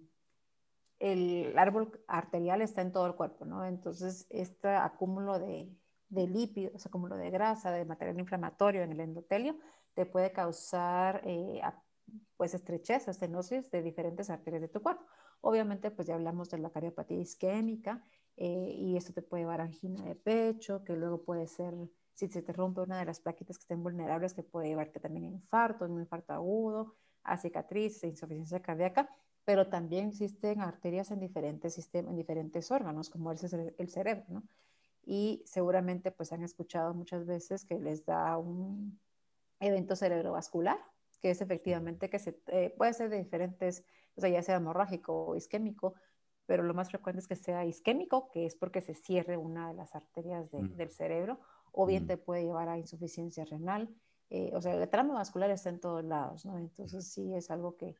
el 1.06 1.58
árbol 1.60 2.04
arterial 2.08 2.62
está 2.64 2.82
en 2.82 2.92
todo 2.92 3.06
el 3.06 3.14
cuerpo, 3.14 3.46
¿no? 3.46 3.64
Entonces, 3.64 4.26
este 4.32 4.70
acúmulo 4.70 5.38
de, 5.38 5.72
de 6.10 6.28
lípidos, 6.28 6.84
acúmulo 6.84 7.16
de 7.16 7.30
grasa, 7.30 7.72
de 7.72 7.86
material 7.86 8.20
inflamatorio 8.20 8.82
en 8.82 8.92
el 8.92 9.00
endotelio, 9.00 9.56
te 9.94 10.08
puede 10.08 10.32
causar 10.32 11.22
eh, 11.24 11.62
pues 12.38 12.56
estrechez 12.56 13.08
estenosis 13.08 13.70
de 13.70 13.84
diferentes 13.84 14.32
arterias 14.32 14.64
de 14.64 14.68
tu 14.68 14.82
cuerpo. 14.82 15.06
Obviamente, 15.42 15.92
pues 15.92 16.08
ya 16.08 16.16
hablamos 16.16 16.50
de 16.50 16.58
la 16.58 16.72
cariopatía 16.72 17.20
isquémica 17.20 18.04
eh, 18.36 18.74
y 18.76 18.98
esto 18.98 19.14
te 19.14 19.22
puede 19.22 19.44
llevar 19.44 19.62
a 19.62 19.66
angina 19.66 20.04
de 20.04 20.16
pecho, 20.16 20.84
que 20.84 20.96
luego 20.96 21.24
puede 21.24 21.46
ser, 21.46 21.76
si 22.16 22.28
se 22.30 22.42
te 22.42 22.52
rompe 22.52 22.82
una 22.82 22.98
de 22.98 23.06
las 23.06 23.20
plaquitas 23.20 23.60
que 23.60 23.64
estén 23.64 23.84
vulnerables, 23.84 24.34
que 24.34 24.42
puede 24.42 24.70
llevarte 24.70 25.00
también 25.00 25.26
a 25.26 25.30
infarto, 25.30 25.86
un 25.86 26.00
infarto 26.00 26.34
agudo, 26.34 26.96
a 27.24 27.38
cicatrices, 27.38 28.10
insuficiencia 28.10 28.60
cardíaca 28.60 29.08
pero 29.46 29.68
también 29.68 30.10
existen 30.10 30.60
arterias 30.60 31.12
en 31.12 31.20
diferentes 31.20 31.74
sistemas, 31.74 32.12
en 32.12 32.18
diferentes 32.18 32.72
órganos, 32.72 33.10
como 33.10 33.32
el, 33.32 33.38
el 33.78 33.90
cerebro, 33.90 34.26
¿no? 34.28 34.44
Y 35.06 35.44
seguramente 35.46 36.12
pues 36.12 36.34
han 36.34 36.44
escuchado 36.44 36.94
muchas 36.96 37.26
veces 37.28 37.64
que 37.64 37.80
les 37.80 38.06
da 38.06 38.38
un 38.38 39.00
evento 39.60 39.96
cerebrovascular, 39.96 40.80
que 41.22 41.30
es 41.30 41.42
efectivamente 41.42 42.10
que 42.10 42.20
se, 42.20 42.40
eh, 42.48 42.74
puede 42.76 42.94
ser 42.94 43.10
de 43.10 43.18
diferentes, 43.18 43.84
o 44.16 44.22
sea, 44.22 44.30
ya 44.30 44.42
sea 44.42 44.56
hemorrágico 44.56 45.28
o 45.28 45.36
isquémico, 45.36 45.94
pero 46.48 46.64
lo 46.64 46.74
más 46.74 46.90
frecuente 46.90 47.20
es 47.20 47.28
que 47.28 47.36
sea 47.36 47.66
isquémico, 47.66 48.30
que 48.32 48.46
es 48.46 48.56
porque 48.56 48.82
se 48.82 48.96
cierre 48.96 49.38
una 49.38 49.68
de 49.68 49.76
las 49.76 49.96
arterias 49.96 50.52
mm. 50.52 50.76
del 50.76 50.90
cerebro, 50.90 51.40
o 51.72 51.86
bien 51.86 52.04
mm. 52.04 52.08
te 52.08 52.18
puede 52.18 52.44
llevar 52.44 52.70
a 52.70 52.78
insuficiencia 52.78 53.46
renal. 53.46 53.94
Eh, 54.32 54.52
o 54.56 54.62
sea, 54.62 54.74
el 54.74 54.90
tramo 54.90 55.14
vascular 55.14 55.52
está 55.52 55.70
en 55.70 55.80
todos 55.80 56.04
lados, 56.04 56.46
¿no? 56.46 56.58
Entonces 56.58 57.08
sí 57.08 57.34
es 57.36 57.52
algo 57.52 57.78
que, 57.78 57.96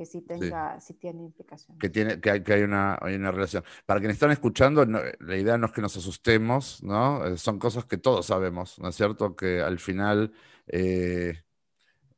que 0.00 0.06
sí 0.06 0.22
tenga, 0.22 0.78
tiene 0.98 1.24
implicación. 1.24 1.78
Que, 1.78 1.90
tiene, 1.90 2.22
que, 2.22 2.30
hay, 2.30 2.42
que 2.42 2.54
hay, 2.54 2.62
una, 2.62 2.98
hay 3.02 3.16
una 3.16 3.30
relación. 3.30 3.62
Para 3.84 4.00
quienes 4.00 4.14
están 4.14 4.30
escuchando, 4.30 4.82
la 4.86 5.36
idea 5.36 5.58
no 5.58 5.66
es 5.66 5.72
que 5.72 5.82
nos 5.82 5.94
asustemos, 5.94 6.82
¿no? 6.82 7.26
Eh, 7.26 7.36
son 7.36 7.58
cosas 7.58 7.84
que 7.84 7.98
todos 7.98 8.24
sabemos, 8.24 8.78
¿no 8.78 8.88
es 8.88 8.96
cierto? 8.96 9.36
Que 9.36 9.60
al 9.60 9.78
final 9.78 10.32
eh, 10.68 11.42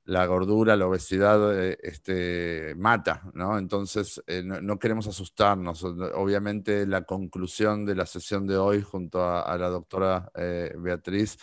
la 0.04 0.24
gordura, 0.26 0.76
la 0.76 0.86
obesidad 0.86 1.60
eh, 1.60 1.76
este, 1.82 2.76
mata, 2.76 3.28
¿no? 3.34 3.58
Entonces 3.58 4.22
no, 4.44 4.78
queremos 4.78 5.08
asustarnos. 5.08 5.82
Obviamente 5.82 6.86
la 6.86 7.02
conclusión 7.02 7.84
de 7.84 7.96
la 7.96 8.06
sesión 8.06 8.46
de 8.46 8.58
hoy 8.58 8.80
junto 8.80 9.24
a 9.24 9.58
la 9.58 9.68
doctora 9.70 10.30
Beatriz 10.36 11.36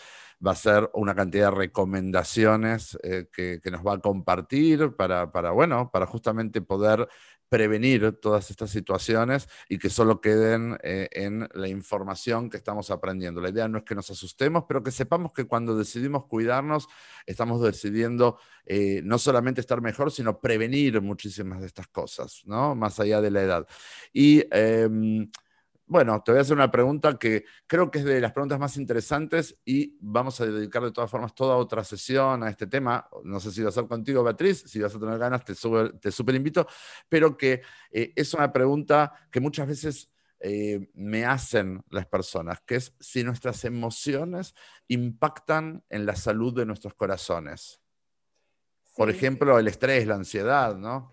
va 0.45 0.52
a 0.52 0.56
ser 0.56 0.89
una 0.93 1.15
cantidad 1.15 1.52
de 1.52 1.58
recomendaciones 1.58 2.97
eh, 3.04 3.28
que, 3.32 3.60
nos 3.71 3.86
va 3.86 3.93
a 3.93 3.99
compartir 3.99 4.95
para, 4.95 5.25
bueno, 5.52 5.89
para 5.91 6.06
justamente 6.06 6.62
poder 6.62 7.08
prevenir 7.49 8.19
todas 8.21 8.52
estas 8.52 8.69
situaciones 8.69 9.49
y 9.67 9.80
que 9.80 9.89
solo 9.89 10.21
queden 10.21 10.78
eh, 10.84 11.10
en 11.12 11.49
la 11.54 11.67
información 11.67 12.49
que 12.49 12.58
estamos 12.58 12.91
aprendiendo. 12.91 13.41
La 13.41 13.49
idea 13.49 13.67
no 13.67 13.80
es 13.80 13.84
que 13.84 13.95
nos 13.95 14.10
asustemos, 14.12 14.65
pero 14.67 14.84
que 14.84 14.91
sepamos 14.91 15.34
que 15.34 15.45
cuando 15.45 15.75
decidimos 15.75 16.25
cuidarnos, 16.28 16.88
estamos 17.25 17.62
decidiendo 17.62 18.38
eh, 18.65 19.02
no 19.04 19.17
solamente 19.17 19.62
estar 19.62 19.82
mejor, 19.82 20.12
sino 20.12 20.39
prevenir 20.39 21.02
muchísimas 21.02 21.60
de 21.62 21.67
estas 21.67 21.88
cosas, 21.88 22.43
¿no? 22.45 22.75
Más 22.75 22.99
allá 22.99 23.19
de 23.19 23.32
la 23.32 23.41
edad. 23.41 23.67
Y 24.13 24.43
em, 24.52 25.30
bueno, 25.89 26.21
te 26.21 26.32
voy 26.32 26.38
a 26.38 26.41
hacer 26.41 26.56
una 26.56 26.69
pregunta 26.69 27.17
que 27.17 27.45
creo 27.65 27.89
que 27.89 27.97
es 27.97 28.06
de 28.06 28.21
las 28.21 28.32
preguntas 28.32 28.60
más 28.60 28.78
interesantes 28.78 29.58
y 29.65 29.97
vamos 29.99 30.39
a 30.39 30.45
dedicar 30.45 30.84
de 30.84 30.91
todas 30.91 31.10
formas 31.10 31.34
toda 31.34 31.56
otra 31.56 31.84
sesión 31.84 32.43
a 32.43 32.49
este 32.49 32.67
tema. 32.67 33.10
No 33.23 33.39
sé 33.39 33.52
si 33.52 33.63
va 33.63 33.69
a 33.69 33.71
ser 33.71 33.88
contigo, 33.88 34.23
Beatriz, 34.23 34.63
si 34.67 34.80
vas 34.80 34.95
a 34.95 34.99
tener 34.99 35.17
ganas, 35.17 35.43
te, 35.43 35.56
te 35.99 36.12
super 36.12 36.36
invito, 36.36 36.67
pero 37.10 37.36
que 37.36 37.63
eh, 37.89 38.13
es 38.15 38.36
una 38.36 38.54
pregunta 38.54 39.12
que 39.32 39.39
muchas 39.39 39.67
veces 39.67 40.12
eh, 40.39 40.91
me 40.93 41.25
hacen 41.25 41.84
las 41.89 42.06
personas, 42.06 42.62
que 42.62 42.75
es 42.75 42.95
si 42.99 43.23
nuestras 43.23 43.65
emociones 43.65 44.54
impactan 44.89 45.84
en 45.89 46.06
la 46.06 46.15
salud 46.15 46.54
de 46.54 46.67
nuestros 46.67 46.93
corazones. 46.93 47.82
Por 48.95 49.10
ejemplo, 49.10 49.58
el 49.58 49.67
estrés, 49.67 50.06
la 50.06 50.15
ansiedad, 50.15 50.78
¿no? 50.78 51.12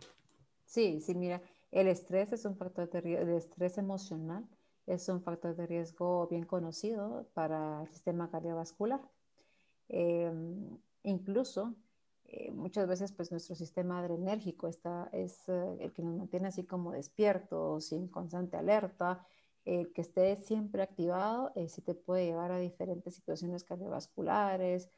Sí, 0.67 1.01
sí, 1.01 1.15
mira, 1.15 1.41
el 1.71 1.89
estrés 1.89 2.31
es 2.35 2.45
un 2.45 2.59
factor 2.59 2.91
de 2.91 3.37
estrés 3.39 3.79
emocional 3.79 4.47
es 4.87 5.09
un 5.09 5.21
factor 5.21 5.57
de 5.57 5.67
riesgo 5.67 6.27
bien 6.29 6.45
conocido 6.45 7.29
para 7.35 7.83
el 7.83 7.89
sistema 7.89 8.31
cardiovascular. 8.31 9.01
Em, 9.89 10.79
incluso, 11.03 11.75
eh, 12.25 12.51
muchas 12.53 12.87
veces, 12.87 13.13
pues 13.13 13.31
nuestro 13.31 13.55
sistema 13.57 13.99
adrenérgico 14.01 14.69
está, 14.69 15.09
es 15.13 15.49
eh, 15.49 15.77
el 15.81 15.93
que 15.93 16.03
nos 16.03 16.17
mantiene 16.17 16.49
así 16.49 16.65
como 16.65 16.93
despiertos, 16.93 17.87
sin 17.87 18.09
constante 18.09 18.57
alerta. 18.57 19.27
El 19.65 19.93
que 19.93 20.03
esté 20.03 20.37
siempre 20.43 20.83
activado 20.83 21.53
eh, 21.57 21.69
sí 21.69 21.83
te 21.83 21.95
puede 21.95 22.27
llevar 22.27 22.53
a 22.53 22.59
diferentes 22.59 23.15
situaciones 23.15 23.65
cardiovasculares, 23.65 24.89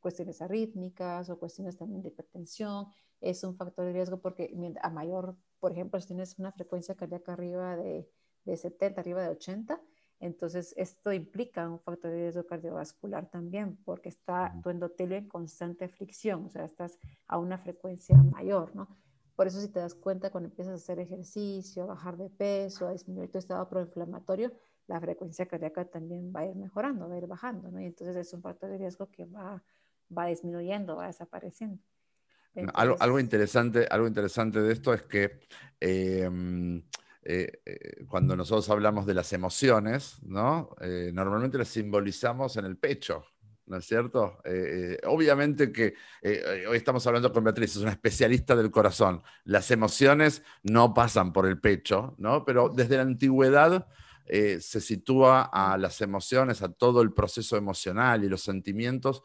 cuestiones 0.00 0.40
arrítmicas 0.40 1.28
o 1.28 1.38
cuestiones 1.38 1.76
también 1.76 2.02
de 2.02 2.08
hipertensión. 2.08 2.86
Es 3.20 3.44
un 3.44 3.54
factor 3.56 3.84
de 3.84 3.92
riesgo 3.92 4.18
porque 4.20 4.54
a 4.80 4.90
mayor, 4.90 5.36
por 5.60 5.72
ejemplo, 5.72 6.00
si 6.00 6.06
tienes 6.06 6.38
una 6.38 6.50
frecuencia 6.52 6.94
cardíaca 6.94 7.34
arriba 7.34 7.76
de 7.76 8.08
de 8.44 8.56
70, 8.56 9.00
arriba 9.00 9.22
de 9.22 9.28
80. 9.28 9.80
Entonces, 10.20 10.72
esto 10.76 11.12
implica 11.12 11.68
un 11.68 11.80
factor 11.80 12.12
de 12.12 12.18
riesgo 12.18 12.46
cardiovascular 12.46 13.28
también, 13.28 13.76
porque 13.84 14.08
está 14.08 14.54
tu 14.62 14.70
endotelio 14.70 15.16
en 15.16 15.26
constante 15.26 15.88
fricción, 15.88 16.44
o 16.44 16.48
sea, 16.48 16.64
estás 16.64 16.96
a 17.26 17.38
una 17.38 17.58
frecuencia 17.58 18.16
mayor, 18.16 18.74
¿no? 18.76 18.96
Por 19.34 19.48
eso, 19.48 19.60
si 19.60 19.68
te 19.68 19.80
das 19.80 19.94
cuenta, 19.94 20.30
cuando 20.30 20.48
empiezas 20.48 20.74
a 20.74 20.76
hacer 20.76 21.00
ejercicio, 21.00 21.82
a 21.82 21.86
bajar 21.86 22.16
de 22.16 22.30
peso, 22.30 22.86
a 22.86 22.92
disminuir 22.92 23.30
tu 23.30 23.38
estado 23.38 23.68
proinflamatorio, 23.68 24.52
la 24.86 25.00
frecuencia 25.00 25.46
cardíaca 25.46 25.84
también 25.86 26.32
va 26.34 26.40
a 26.40 26.46
ir 26.46 26.54
mejorando, 26.54 27.08
va 27.08 27.14
a 27.14 27.18
ir 27.18 27.26
bajando, 27.26 27.70
¿no? 27.70 27.80
Y 27.80 27.86
entonces 27.86 28.14
es 28.14 28.32
un 28.32 28.42
factor 28.42 28.70
de 28.70 28.78
riesgo 28.78 29.10
que 29.10 29.24
va, 29.24 29.62
va 30.16 30.26
disminuyendo, 30.26 30.96
va 30.96 31.06
desapareciendo. 31.06 31.82
algo, 32.74 32.96
algo, 33.00 33.18
interesante, 33.18 33.86
algo 33.90 34.06
interesante 34.06 34.60
de 34.60 34.72
esto 34.72 34.92
es 34.92 35.02
que 35.02 35.40
em, 35.80 36.82
eh, 37.24 37.62
eh, 37.64 38.04
cuando 38.08 38.36
nosotros 38.36 38.68
hablamos 38.70 39.06
de 39.06 39.14
las 39.14 39.32
emociones, 39.32 40.18
¿no? 40.22 40.74
Eh, 40.80 41.10
normalmente 41.14 41.56
las 41.56 41.68
simbolizamos 41.68 42.56
en 42.56 42.64
el 42.64 42.76
pecho, 42.76 43.24
¿no 43.66 43.76
es 43.76 43.86
cierto? 43.86 44.38
Eh, 44.44 44.98
obviamente 45.06 45.70
que 45.70 45.94
hoy 46.68 46.76
estamos 46.76 47.06
hablando 47.06 47.32
con 47.32 47.44
Beatriz, 47.44 47.76
es 47.76 47.82
una 47.82 47.92
especialista 47.92 48.56
del 48.56 48.72
corazón. 48.72 49.22
Las 49.44 49.70
emociones 49.70 50.42
no 50.64 50.94
pasan 50.94 51.32
por 51.32 51.46
el 51.46 51.60
pecho, 51.60 52.14
¿no? 52.18 52.44
Pero 52.44 52.68
desde 52.68 52.96
la 52.96 53.02
antigüedad 53.02 53.86
se 54.26 54.80
sitúa 54.80 55.42
a 55.42 55.76
las 55.78 56.00
emociones, 56.00 56.62
a 56.62 56.72
todo 56.72 57.02
el 57.02 57.12
proceso 57.12 57.56
emocional 57.56 58.24
y 58.24 58.28
los 58.28 58.42
sentimientos 58.42 59.22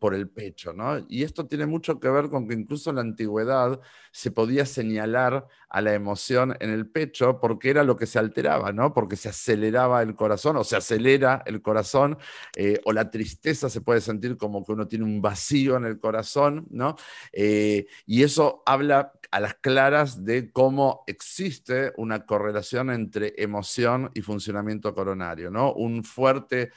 por 0.00 0.14
el 0.14 0.28
pecho, 0.28 0.72
¿no? 0.72 1.04
Y 1.08 1.22
esto 1.22 1.46
tiene 1.46 1.66
mucho 1.66 2.00
que 2.00 2.08
ver 2.08 2.30
con 2.30 2.48
que 2.48 2.54
incluso 2.54 2.90
en 2.90 2.96
la 2.96 3.02
antigüedad 3.02 3.80
se 4.10 4.32
podía 4.32 4.66
señalar 4.66 5.46
a 5.68 5.80
la 5.82 5.94
emoción 5.94 6.56
en 6.58 6.70
el 6.70 6.88
pecho 6.88 7.38
porque 7.38 7.70
era 7.70 7.84
lo 7.84 7.96
que 7.96 8.06
se 8.06 8.18
alteraba, 8.18 8.72
¿no? 8.72 8.94
Porque 8.94 9.16
se 9.16 9.28
aceleraba 9.28 10.02
el 10.02 10.16
corazón 10.16 10.56
o 10.56 10.64
se 10.64 10.76
acelera 10.76 11.42
el 11.46 11.60
corazón 11.62 12.18
eh, 12.56 12.80
o 12.86 12.92
la 12.92 13.10
tristeza 13.10 13.68
se 13.68 13.82
puede 13.82 14.00
sentir 14.00 14.38
como 14.38 14.64
que 14.64 14.72
uno 14.72 14.88
tiene 14.88 15.04
un 15.04 15.20
vacío 15.20 15.76
en 15.76 15.84
el 15.84 16.00
corazón, 16.00 16.66
¿no? 16.70 16.96
Eh, 17.32 17.86
y 18.06 18.22
eso 18.22 18.62
habla 18.64 19.12
a 19.30 19.38
las 19.38 19.54
claras 19.54 20.24
de 20.24 20.50
cómo 20.50 21.04
existe 21.06 21.92
una 21.98 22.24
correlación 22.24 22.90
entre 22.90 23.34
emoción 23.36 24.10
y 24.14 24.22
funcionamiento 24.22 24.94
coronario, 24.94 25.50
¿no? 25.50 25.74
Un 25.74 26.04
fuerte 26.04 26.70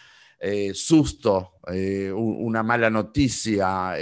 eh, 0.46 0.74
susto, 0.74 1.54
eh, 1.72 2.12
una 2.12 2.64
mala 2.64 2.90
noticia, 2.90 3.96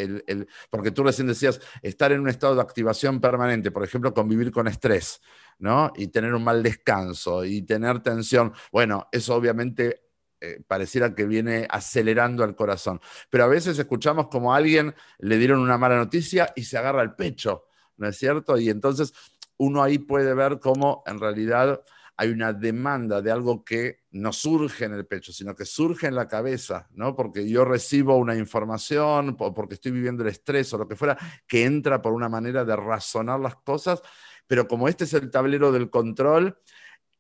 porque 0.72 0.90
tú 0.90 1.04
recién 1.04 1.28
decías 1.28 1.62
estar 1.84 2.12
en 2.12 2.22
un 2.22 2.30
estado 2.30 2.56
de 2.56 2.62
activación 2.62 3.22
permanente, 3.22 3.70
por 3.70 3.84
ejemplo, 3.84 4.12
convivir 4.12 4.52
con 4.52 4.68
estrés, 4.68 5.22
¿no? 5.60 5.94
Y 5.96 6.08
tener 6.08 6.34
un 6.34 6.44
mal 6.44 6.64
descanso 6.64 7.46
y 7.46 7.62
tener 7.62 8.00
tensión. 8.00 8.54
Bueno, 8.72 9.08
eso 9.12 9.36
obviamente 9.36 10.02
eh, 10.40 10.64
pareciera 10.68 11.14
que 11.14 11.26
viene 11.28 11.68
acelerando 11.70 12.44
al 12.44 12.56
corazón. 12.56 13.00
Pero 13.30 13.44
a 13.44 13.48
veces 13.48 13.78
escuchamos 13.78 14.28
como 14.30 14.52
a 14.52 14.58
alguien 14.58 14.96
le 15.20 15.38
dieron 15.38 15.60
una 15.60 15.78
mala 15.78 15.98
noticia 15.98 16.52
y 16.56 16.64
se 16.64 16.76
agarra 16.76 17.04
el 17.04 17.14
pecho, 17.14 17.66
¿no 17.98 18.08
es 18.08 18.18
cierto? 18.18 18.58
Y 18.58 18.72
entonces 18.72 19.14
uno 19.58 19.84
ahí 19.84 20.00
puede 20.00 20.34
ver 20.34 20.60
cómo 20.60 21.04
en 21.06 21.20
realidad 21.20 21.84
hay 22.22 22.30
una 22.30 22.54
demanda 22.54 23.20
de 23.20 23.32
algo 23.32 23.66
que 23.66 24.02
no 24.12 24.32
surge 24.32 24.86
en 24.86 24.94
el 24.94 25.08
pecho, 25.08 25.34
sino 25.34 25.56
que 25.56 25.66
surge 25.66 26.06
en 26.06 26.14
la 26.14 26.28
cabeza, 26.28 26.88
¿no? 26.92 27.16
Porque 27.16 27.50
yo 27.50 27.66
recibo 27.66 28.16
una 28.16 28.36
información, 28.36 29.36
o 29.40 29.54
porque 29.56 29.74
estoy 29.74 29.92
viviendo 29.92 30.22
el 30.22 30.30
estrés 30.30 30.72
o 30.72 30.78
lo 30.78 30.88
que 30.88 30.96
fuera, 30.96 31.18
que 31.48 31.66
entra 31.66 32.00
por 32.00 32.14
una 32.14 32.30
manera 32.30 32.64
de 32.64 32.76
razonar 32.76 33.40
las 33.40 33.56
cosas, 33.56 34.04
pero 34.46 34.68
como 34.68 34.88
este 34.88 35.06
es 35.06 35.16
el 35.16 35.32
tablero 35.32 35.72
del 35.72 35.90
control, 35.90 36.60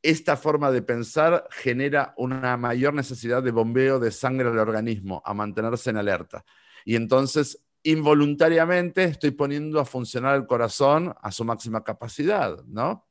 esta 0.04 0.38
forma 0.38 0.70
de 0.70 0.84
pensar 0.84 1.48
genera 1.50 2.14
una 2.16 2.56
mayor 2.56 2.94
necesidad 2.94 3.42
de 3.42 3.50
bombeo 3.50 3.98
de 3.98 4.12
sangre 4.12 4.50
al 4.50 4.60
organismo, 4.60 5.24
a 5.26 5.34
mantenerse 5.34 5.90
en 5.90 5.98
alerta. 5.98 6.46
Y 6.86 6.96
entonces, 6.96 7.66
involuntariamente, 7.82 9.06
estoy 9.06 9.32
poniendo 9.32 9.80
a 9.80 9.86
funcionar 9.86 10.36
el 10.36 10.46
corazón 10.46 11.12
a 11.20 11.32
su 11.32 11.44
máxima 11.44 11.84
capacidad, 11.84 12.64
¿no? 12.66 13.08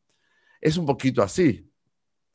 Es 0.61 0.77
un 0.77 0.87
poquito 0.87 1.21
así. 1.21 1.70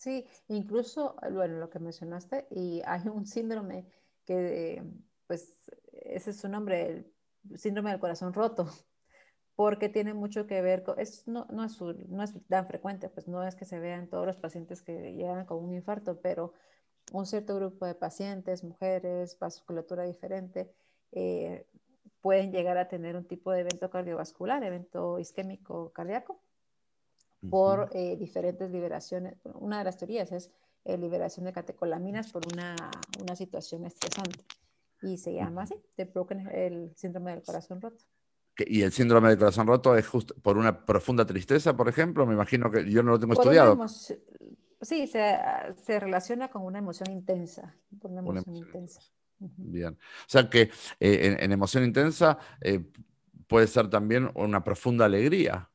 Sí, 0.06 0.24
incluso, 0.50 1.16
bueno, 1.32 1.58
lo 1.58 1.72
que 1.72 1.80
mencionaste, 1.80 2.46
y 2.52 2.84
hay 2.86 3.08
un 3.08 3.26
síndrome 3.26 3.88
que, 4.24 4.84
pues, 5.26 5.58
ese 5.94 6.30
es 6.30 6.40
su 6.40 6.48
nombre, 6.48 7.08
el 7.50 7.58
síndrome 7.58 7.90
del 7.90 8.00
corazón 8.00 8.32
roto, 8.32 8.68
porque 9.56 9.90
tiene 9.90 10.14
mucho 10.14 10.46
que 10.46 10.62
ver 10.62 10.84
con, 10.84 11.00
es, 11.00 11.28
no, 11.28 11.48
no, 11.52 11.64
es, 11.66 11.82
no 11.82 12.22
es 12.24 12.34
tan 12.48 12.68
frecuente, 12.68 13.10
pues 13.10 13.28
no 13.28 13.44
es 13.44 13.56
que 13.56 13.66
se 13.66 13.80
vean 13.80 14.08
todos 14.08 14.28
los 14.28 14.38
pacientes 14.38 14.84
que 14.84 15.16
llegan 15.16 15.48
con 15.48 15.64
un 15.64 15.74
infarto, 15.74 16.22
pero 16.22 16.54
un 17.12 17.26
cierto 17.26 17.56
grupo 17.56 17.88
de 17.88 17.96
pacientes, 17.96 18.64
mujeres, 18.64 19.40
vasculatura 19.40 20.04
diferente, 20.04 20.72
eh, 21.14 21.68
pueden 22.22 22.52
llegar 22.52 22.78
a 22.78 22.90
tener 22.90 23.16
un 23.16 23.28
tipo 23.28 23.52
de 23.52 23.62
evento 23.62 23.90
cardiovascular, 23.90 24.64
evento 24.64 25.18
isquémico 25.18 25.92
cardíaco, 25.94 26.45
por 27.50 27.90
eh, 27.94 28.16
diferentes 28.18 28.70
liberaciones. 28.72 29.36
Una 29.54 29.80
de 29.80 29.84
las 29.84 29.98
teorías 29.98 30.32
es 30.32 30.52
eh, 30.86 30.98
liberación 30.98 31.46
de 31.46 31.54
catecolaminas 31.54 32.32
por 32.32 32.44
una, 32.54 32.76
una, 33.22 33.36
situación 33.36 33.86
estresante. 33.86 34.44
Y 35.02 35.18
se 35.18 35.34
llama 35.34 35.64
así, 35.64 35.76
the 35.96 36.06
broken, 36.06 36.48
el 36.50 36.94
síndrome 36.96 37.32
del 37.32 37.44
corazón 37.44 37.82
roto. 37.82 38.04
¿Y 38.58 38.84
el 38.84 38.92
síndrome 38.92 39.30
del 39.30 39.38
corazón 39.38 39.68
roto 39.68 39.98
es 39.98 40.08
justo 40.08 40.34
por 40.42 40.58
una 40.58 40.86
profunda 40.86 41.26
tristeza, 41.26 41.76
por 41.76 41.90
ejemplo? 41.90 42.26
Me 42.26 42.34
imagino 42.34 42.72
que 42.72 42.90
yo 42.90 43.04
no 43.04 43.12
lo 43.12 43.20
tengo 43.20 43.34
estudiado. 43.34 43.86
Sí, 44.82 45.08
se, 45.08 45.38
se, 45.84 46.00
relaciona 46.00 46.50
con 46.50 46.64
una 46.64 46.80
emoción 46.80 47.12
intensa. 47.12 47.76
una 48.02 48.20
emoción, 48.20 48.56
intensa. 48.56 49.02
Bien. 49.40 49.94
O 49.94 50.28
sea 50.28 50.50
que 50.50 50.70
eh, 51.00 51.38
en, 51.40 51.52
emoción 51.52 51.84
intensa 51.84 52.38
puede 53.48 53.68
ser 53.68 53.90
también 53.90 54.32
una 54.36 54.64
profunda 54.64 55.06
alegría. 55.06 55.70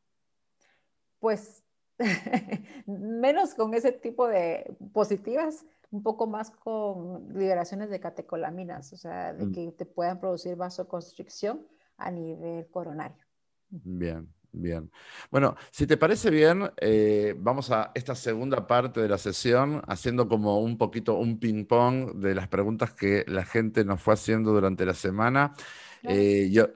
Pues 1.18 1.59
menos 2.86 3.54
con 3.54 3.74
ese 3.74 3.92
tipo 3.92 4.26
de 4.26 4.74
positivas, 4.92 5.64
un 5.90 6.02
poco 6.02 6.26
más 6.26 6.50
con 6.50 7.28
liberaciones 7.34 7.90
de 7.90 8.00
catecolaminas, 8.00 8.92
o 8.92 8.96
sea, 8.96 9.32
de 9.32 9.46
mm. 9.46 9.52
que 9.52 9.72
te 9.72 9.86
puedan 9.86 10.20
producir 10.20 10.56
vasoconstricción 10.56 11.66
a 11.96 12.10
nivel 12.10 12.66
coronario. 12.70 13.24
Bien, 13.68 14.28
bien. 14.52 14.90
Bueno, 15.30 15.56
si 15.70 15.86
te 15.86 15.96
parece 15.96 16.30
bien, 16.30 16.70
eh, 16.80 17.34
vamos 17.38 17.70
a 17.70 17.92
esta 17.94 18.14
segunda 18.14 18.66
parte 18.66 19.00
de 19.00 19.08
la 19.08 19.18
sesión 19.18 19.82
haciendo 19.86 20.28
como 20.28 20.60
un 20.60 20.78
poquito 20.78 21.16
un 21.16 21.38
ping-pong 21.38 22.14
de 22.14 22.34
las 22.34 22.48
preguntas 22.48 22.92
que 22.92 23.24
la 23.28 23.44
gente 23.44 23.84
nos 23.84 24.00
fue 24.00 24.14
haciendo 24.14 24.52
durante 24.52 24.86
la 24.86 24.94
semana. 24.94 25.54
Eh, 26.02 26.48
yo, 26.50 26.68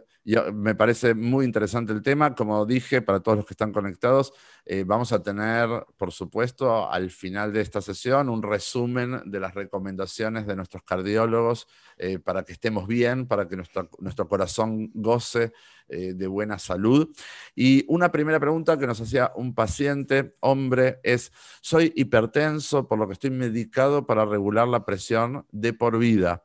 me 0.52 0.74
parece 0.74 1.14
muy 1.14 1.44
interesante 1.44 1.92
el 1.92 2.02
tema. 2.02 2.34
Como 2.34 2.64
dije, 2.64 3.02
para 3.02 3.20
todos 3.20 3.38
los 3.38 3.46
que 3.46 3.52
están 3.52 3.72
conectados, 3.72 4.32
eh, 4.64 4.84
vamos 4.86 5.12
a 5.12 5.22
tener, 5.22 5.68
por 5.98 6.12
supuesto, 6.12 6.90
al 6.90 7.10
final 7.10 7.52
de 7.52 7.60
esta 7.60 7.82
sesión 7.82 8.30
un 8.30 8.42
resumen 8.42 9.20
de 9.26 9.40
las 9.40 9.54
recomendaciones 9.54 10.46
de 10.46 10.56
nuestros 10.56 10.82
cardiólogos 10.82 11.68
eh, 11.98 12.18
para 12.18 12.44
que 12.44 12.52
estemos 12.52 12.86
bien, 12.86 13.26
para 13.26 13.46
que 13.46 13.56
nuestro, 13.56 13.90
nuestro 13.98 14.26
corazón 14.26 14.90
goce 14.94 15.52
eh, 15.88 16.14
de 16.14 16.26
buena 16.26 16.58
salud. 16.58 17.14
Y 17.54 17.84
una 17.88 18.10
primera 18.10 18.40
pregunta 18.40 18.78
que 18.78 18.86
nos 18.86 19.02
hacía 19.02 19.32
un 19.36 19.54
paciente, 19.54 20.34
hombre, 20.40 21.00
es, 21.02 21.30
soy 21.60 21.92
hipertenso, 21.94 22.88
por 22.88 22.98
lo 22.98 23.06
que 23.06 23.12
estoy 23.12 23.30
medicado 23.30 24.06
para 24.06 24.24
regular 24.24 24.66
la 24.66 24.86
presión 24.86 25.46
de 25.52 25.74
por 25.74 25.98
vida. 25.98 26.44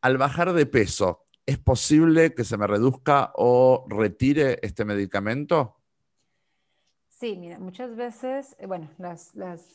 Al 0.00 0.18
bajar 0.18 0.52
de 0.52 0.66
peso, 0.66 1.26
¿Es 1.44 1.58
posible 1.58 2.34
que 2.34 2.44
se 2.44 2.56
me 2.56 2.68
reduzca 2.68 3.32
o 3.34 3.84
retire 3.88 4.60
este 4.62 4.84
medicamento? 4.84 5.76
Sí, 7.08 7.36
muchas 7.60 7.94
veces, 7.94 8.56
eh, 8.58 8.66
bueno, 8.66 8.90
las, 8.98 9.32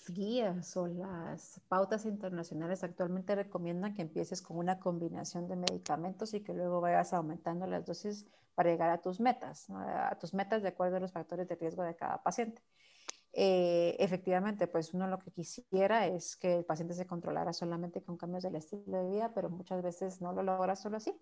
guías 0.10 0.76
o 0.76 0.88
las 0.88 1.62
pautas 1.70 2.06
internacionales 2.06 2.84
actualmente 2.84 3.36
recomiendan 3.36 3.94
que 3.94 4.02
empieces 4.02 4.42
con 4.42 4.58
una 4.58 4.80
combinación 4.80 5.48
de 5.48 5.56
medicamentos 5.56 6.34
y 6.34 6.42
que 6.42 6.54
luego 6.54 6.82
vayas 6.82 7.14
aumentando 7.14 7.66
las 7.66 7.86
dosis 7.86 8.26
para 8.54 8.70
llegar 8.70 8.90
a 8.90 9.02
tus 9.02 9.20
metas, 9.20 9.70
a 9.70 10.18
tus 10.20 10.34
metas 10.34 10.62
de 10.62 10.70
acuerdo 10.70 10.98
a 10.98 11.00
los 11.00 11.14
factores 11.14 11.48
de 11.48 11.56
riesgo 11.56 11.84
de 11.84 11.96
cada 11.96 12.22
paciente. 12.22 12.62
Eh, 13.32 13.96
efectivamente, 14.00 14.68
pues 14.68 14.94
uno 14.94 15.08
lo 15.08 15.20
que 15.20 15.32
quisiera 15.32 16.08
es 16.08 16.36
que 16.36 16.58
el 16.58 16.66
paciente 16.66 16.96
se 16.96 17.08
controlara 17.08 17.54
solamente 17.54 18.02
con 18.02 18.18
cambios 18.18 18.44
del 18.44 18.56
estilo 18.56 19.04
de 19.04 19.10
vida, 19.10 19.32
pero 19.34 19.50
muchas 19.50 19.82
veces 19.82 20.22
no 20.22 20.34
lo 20.34 20.44
logra 20.44 20.76
solo 20.76 20.98
así 20.98 21.14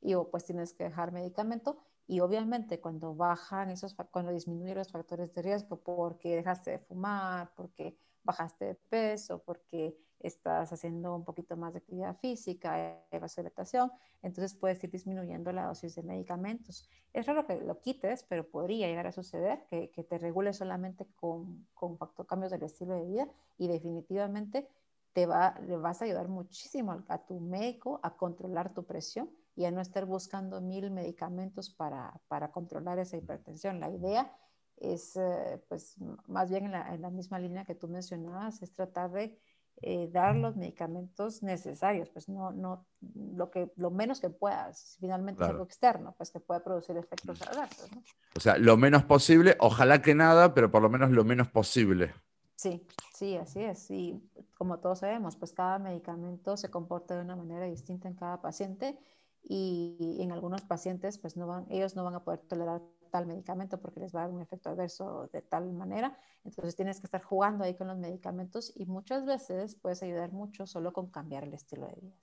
y 0.00 0.14
o 0.14 0.30
pues 0.30 0.44
tienes 0.44 0.72
que 0.72 0.84
dejar 0.84 1.12
medicamento 1.12 1.78
y 2.06 2.20
obviamente 2.20 2.80
cuando 2.80 3.14
bajan 3.14 3.70
esos, 3.70 3.94
cuando 4.10 4.32
disminuyen 4.32 4.78
los 4.78 4.90
factores 4.90 5.34
de 5.34 5.42
riesgo 5.42 5.80
porque 5.80 6.36
dejaste 6.36 6.70
de 6.72 6.78
fumar, 6.78 7.52
porque 7.54 7.98
bajaste 8.24 8.64
de 8.64 8.74
peso, 8.74 9.42
porque 9.44 9.96
estás 10.20 10.72
haciendo 10.72 11.14
un 11.14 11.24
poquito 11.24 11.56
más 11.56 11.74
de 11.74 11.78
actividad 11.78 12.16
física, 12.16 13.04
vasodilatación, 13.12 13.92
entonces 14.22 14.54
puedes 14.54 14.82
ir 14.82 14.90
disminuyendo 14.90 15.52
la 15.52 15.66
dosis 15.66 15.94
de 15.94 16.02
medicamentos. 16.02 16.88
Es 17.12 17.26
raro 17.26 17.46
que 17.46 17.60
lo 17.60 17.80
quites, 17.80 18.24
pero 18.24 18.48
podría 18.48 18.88
llegar 18.88 19.06
a 19.06 19.12
suceder 19.12 19.64
que, 19.66 19.90
que 19.90 20.02
te 20.02 20.18
regule 20.18 20.52
solamente 20.52 21.06
con, 21.14 21.66
con 21.74 21.98
factor, 21.98 22.26
cambios 22.26 22.50
del 22.50 22.62
estilo 22.62 22.94
de 22.94 23.04
vida 23.04 23.28
y 23.58 23.68
definitivamente 23.68 24.68
te 25.12 25.26
va, 25.26 25.58
le 25.66 25.76
vas 25.76 26.02
a 26.02 26.06
ayudar 26.06 26.28
muchísimo 26.28 27.04
a 27.08 27.18
tu 27.18 27.40
médico 27.40 28.00
a 28.02 28.16
controlar 28.16 28.74
tu 28.74 28.84
presión 28.84 29.30
y 29.58 29.64
a 29.64 29.72
no 29.72 29.80
estar 29.80 30.06
buscando 30.06 30.60
mil 30.60 30.92
medicamentos 30.92 31.68
para, 31.68 32.14
para 32.28 32.52
controlar 32.52 33.00
esa 33.00 33.16
hipertensión. 33.16 33.80
La 33.80 33.90
idea 33.90 34.32
es, 34.76 35.16
eh, 35.16 35.60
pues, 35.68 35.96
más 36.28 36.48
bien 36.48 36.66
en 36.66 36.70
la, 36.70 36.94
en 36.94 37.02
la, 37.02 37.10
misma 37.10 37.40
línea 37.40 37.64
que 37.64 37.74
tú 37.74 37.88
mencionabas, 37.88 38.62
es 38.62 38.72
tratar 38.72 39.10
de 39.10 39.36
eh, 39.82 40.08
dar 40.12 40.36
los 40.36 40.56
medicamentos 40.56 41.42
necesarios, 41.42 42.08
pues 42.08 42.28
no, 42.28 42.52
no, 42.52 42.86
lo, 43.34 43.50
que, 43.50 43.72
lo 43.74 43.90
menos 43.90 44.20
que 44.20 44.30
puedas, 44.30 44.96
finalmente 45.00 45.42
es 45.42 45.50
algo 45.50 45.64
externo, 45.64 46.14
pues 46.16 46.30
que 46.30 46.38
puede 46.38 46.60
producir 46.60 46.96
efectos 46.96 47.42
adversos. 47.42 47.90
¿no? 47.90 48.04
O 48.36 48.40
sea, 48.40 48.58
lo 48.58 48.76
menos 48.76 49.02
posible, 49.02 49.56
ojalá 49.58 50.02
que 50.02 50.14
nada, 50.14 50.54
pero 50.54 50.70
por 50.70 50.82
lo 50.82 50.88
menos 50.88 51.10
lo 51.10 51.24
menos 51.24 51.48
posible. 51.48 52.14
Sí, 52.54 52.86
sí, 53.12 53.36
así 53.36 53.64
es. 53.64 53.90
Y 53.90 54.22
como 54.56 54.78
todos 54.78 55.00
sabemos, 55.00 55.34
pues 55.34 55.52
cada 55.52 55.80
medicamento 55.80 56.56
se 56.56 56.70
comporta 56.70 57.16
de 57.16 57.22
una 57.22 57.34
manera 57.34 57.66
distinta 57.66 58.06
en 58.06 58.14
cada 58.14 58.40
paciente 58.40 58.96
y 59.42 60.18
en 60.20 60.32
algunos 60.32 60.62
pacientes, 60.62 61.18
pues 61.18 61.36
no 61.36 61.46
van, 61.46 61.66
ellos 61.70 61.96
no 61.96 62.04
van 62.04 62.14
a 62.14 62.24
poder 62.24 62.40
tolerar 62.40 62.82
tal 63.10 63.26
medicamento 63.26 63.80
porque 63.80 64.00
les 64.00 64.14
va 64.14 64.20
a 64.20 64.22
dar 64.24 64.32
un 64.34 64.42
efecto 64.42 64.70
adverso 64.70 65.28
de 65.32 65.42
tal 65.42 65.72
manera. 65.72 66.18
Entonces 66.44 66.76
tienes 66.76 67.00
que 67.00 67.06
estar 67.06 67.22
jugando 67.22 67.64
ahí 67.64 67.74
con 67.74 67.88
los 67.88 67.98
medicamentos 67.98 68.72
y 68.76 68.86
muchas 68.86 69.24
veces 69.24 69.76
puedes 69.76 70.02
ayudar 70.02 70.32
mucho 70.32 70.66
solo 70.66 70.92
con 70.92 71.10
cambiar 71.10 71.44
el 71.44 71.54
estilo 71.54 71.86
de 71.86 71.94
vida. 72.00 72.16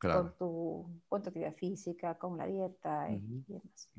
Con, 0.00 0.34
tu, 0.38 1.02
con, 1.08 1.20
actividad 1.20 1.54
física, 1.54 2.16
con 2.16 2.38
la 2.38 2.46
dieta 2.46 3.10
y 3.10 3.44
demás. 3.46 3.90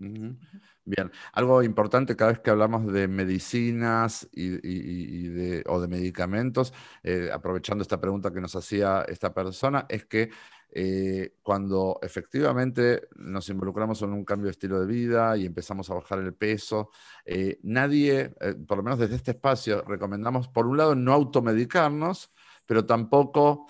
Bien, 0.84 1.12
algo 1.34 1.62
importante 1.62 2.16
cada 2.16 2.32
vez 2.32 2.40
que 2.40 2.50
hablamos 2.50 2.92
de 2.92 3.08
medicinas 3.08 4.28
y, 4.32 4.50
de, 5.28 5.64
o 5.68 5.80
de 5.80 5.88
medicamentos, 5.88 6.74
eh, 7.04 7.30
aprovechando 7.32 7.84
esta 7.84 8.02
pregunta 8.02 8.34
que 8.34 8.42
nos 8.42 8.56
hacía 8.56 9.04
esta 9.08 9.32
persona, 9.32 9.86
es 9.90 10.06
que 10.06 10.32
eh, 10.72 11.36
cuando 11.44 12.00
efectivamente 12.02 13.08
nos 13.18 13.48
involucramos 13.50 14.02
en 14.02 14.14
un 14.14 14.26
cambio 14.26 14.46
de 14.46 14.52
estilo 14.52 14.80
de 14.80 14.88
vida 14.88 15.38
y 15.38 15.46
empezamos 15.46 15.88
a 15.92 15.94
bajar 15.94 16.18
el 16.18 16.34
peso, 16.34 16.90
eh, 17.26 17.60
nadie, 17.62 18.34
por 18.68 18.78
lo 18.78 18.84
menos 18.84 18.98
desde 18.98 19.18
este 19.18 19.32
espacio, 19.32 19.84
recomendamos, 19.84 20.48
por 20.48 20.66
un 20.66 20.78
lado, 20.78 20.96
no 20.96 21.14
automedicarnos, 21.14 22.32
pero 22.66 22.88
tampoco 22.88 23.68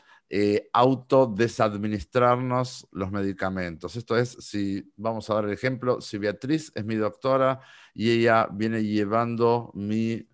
autodesadministrarnos 0.73 2.87
los 2.91 3.11
medicamentos. 3.11 3.95
Esto 3.95 4.17
es, 4.17 4.29
si 4.29 4.91
vamos 4.95 5.29
a 5.29 5.35
dar 5.35 5.45
el 5.45 5.51
ejemplo, 5.51 6.01
si 6.01 6.17
Beatriz 6.17 6.71
es 6.73 6.85
mi 6.85 6.95
doctora 6.95 7.59
y 7.93 8.09
ella 8.11 8.47
viene 8.51 8.83
llevando 8.83 9.71
mi, 9.73 10.27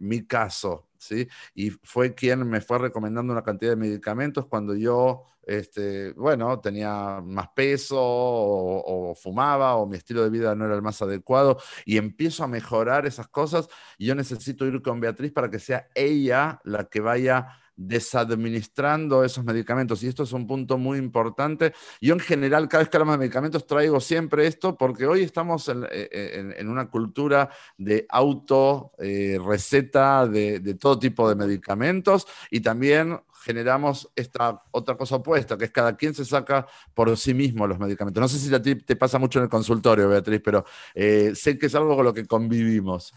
mi 0.00 0.26
caso 0.26 0.88
¿sí? 0.98 1.28
Y 1.54 1.70
fue 1.70 2.14
quien 2.14 2.46
me 2.48 2.60
fue 2.60 2.78
recomendando 2.78 3.32
una 3.32 3.42
cantidad 3.42 3.72
de 3.72 3.76
medicamentos 3.76 4.46
cuando 4.46 4.74
yo, 4.74 5.24
este, 5.42 6.12
bueno, 6.12 6.60
tenía 6.60 7.20
más 7.22 7.48
peso 7.54 7.96
o, 7.98 9.14
fumaba 9.14 9.76
o 9.76 9.86
mi 9.86 9.96
estilo 9.96 10.22
de 10.22 10.30
vida 10.30 10.54
no 10.54 10.66
era 10.66 10.74
el 10.74 10.82
más 10.82 11.00
adecuado 11.00 11.58
y 11.86 11.96
empiezo 11.96 12.44
a 12.44 12.48
mejorar 12.48 13.06
esas 13.06 13.28
cosas 13.28 13.68
yo 13.98 14.14
necesito 14.14 14.66
ir 14.66 14.82
con 14.82 15.00
Beatriz 15.00 15.32
para 15.32 15.50
que 15.50 15.58
sea 15.58 15.88
ella 15.94 16.60
la 16.64 16.84
que 16.84 17.00
vaya 17.00 17.48
desadministrando 17.78 19.24
esos 19.24 19.44
medicamentos. 19.44 20.02
Y 20.02 20.08
esto 20.08 20.24
es 20.24 20.32
un 20.32 20.46
punto 20.46 20.76
muy 20.76 20.98
importante. 20.98 21.72
Yo 22.00 22.12
en 22.12 22.20
general, 22.20 22.68
cada 22.68 22.82
vez 22.82 22.90
que 22.90 22.96
hablamos 22.96 23.14
de 23.14 23.18
medicamentos, 23.20 23.66
traigo 23.66 24.00
siempre 24.00 24.46
esto 24.46 24.76
porque 24.76 25.06
hoy 25.06 25.22
estamos 25.22 25.68
en, 25.68 25.86
eh, 25.90 26.56
una 26.66 26.90
cultura 26.90 27.48
de 27.78 28.04
auto 28.10 28.92
eh, 28.98 29.38
receta 29.42 30.26
de, 30.26 30.74
todo 30.74 30.98
tipo 30.98 31.28
de 31.28 31.36
medicamentos 31.36 32.26
y 32.50 32.60
también 32.60 33.20
generamos 33.44 34.10
esta 34.16 34.60
otra 34.72 34.96
cosa 34.96 35.16
opuesta, 35.16 35.56
que 35.56 35.66
es 35.66 35.70
cada 35.70 35.96
quien 35.96 36.12
se 36.14 36.24
saca 36.24 36.66
por 36.92 37.16
sí 37.16 37.32
mismo 37.32 37.66
los 37.66 37.78
medicamentos. 37.78 38.20
No 38.20 38.28
sé 38.28 38.38
si 38.38 38.52
a 38.52 38.60
ti 38.60 38.74
te 38.74 38.96
pasa 38.96 39.18
mucho 39.18 39.38
en 39.38 39.44
el 39.44 39.48
consultorio, 39.48 40.08
Beatriz, 40.08 40.40
pero 40.44 40.64
eh, 40.94 41.32
sé 41.36 41.56
que 41.56 41.66
es 41.66 41.74
algo 41.76 41.94
con 41.94 42.04
lo 42.04 42.12
que 42.12 42.26
convivimos. 42.26 43.14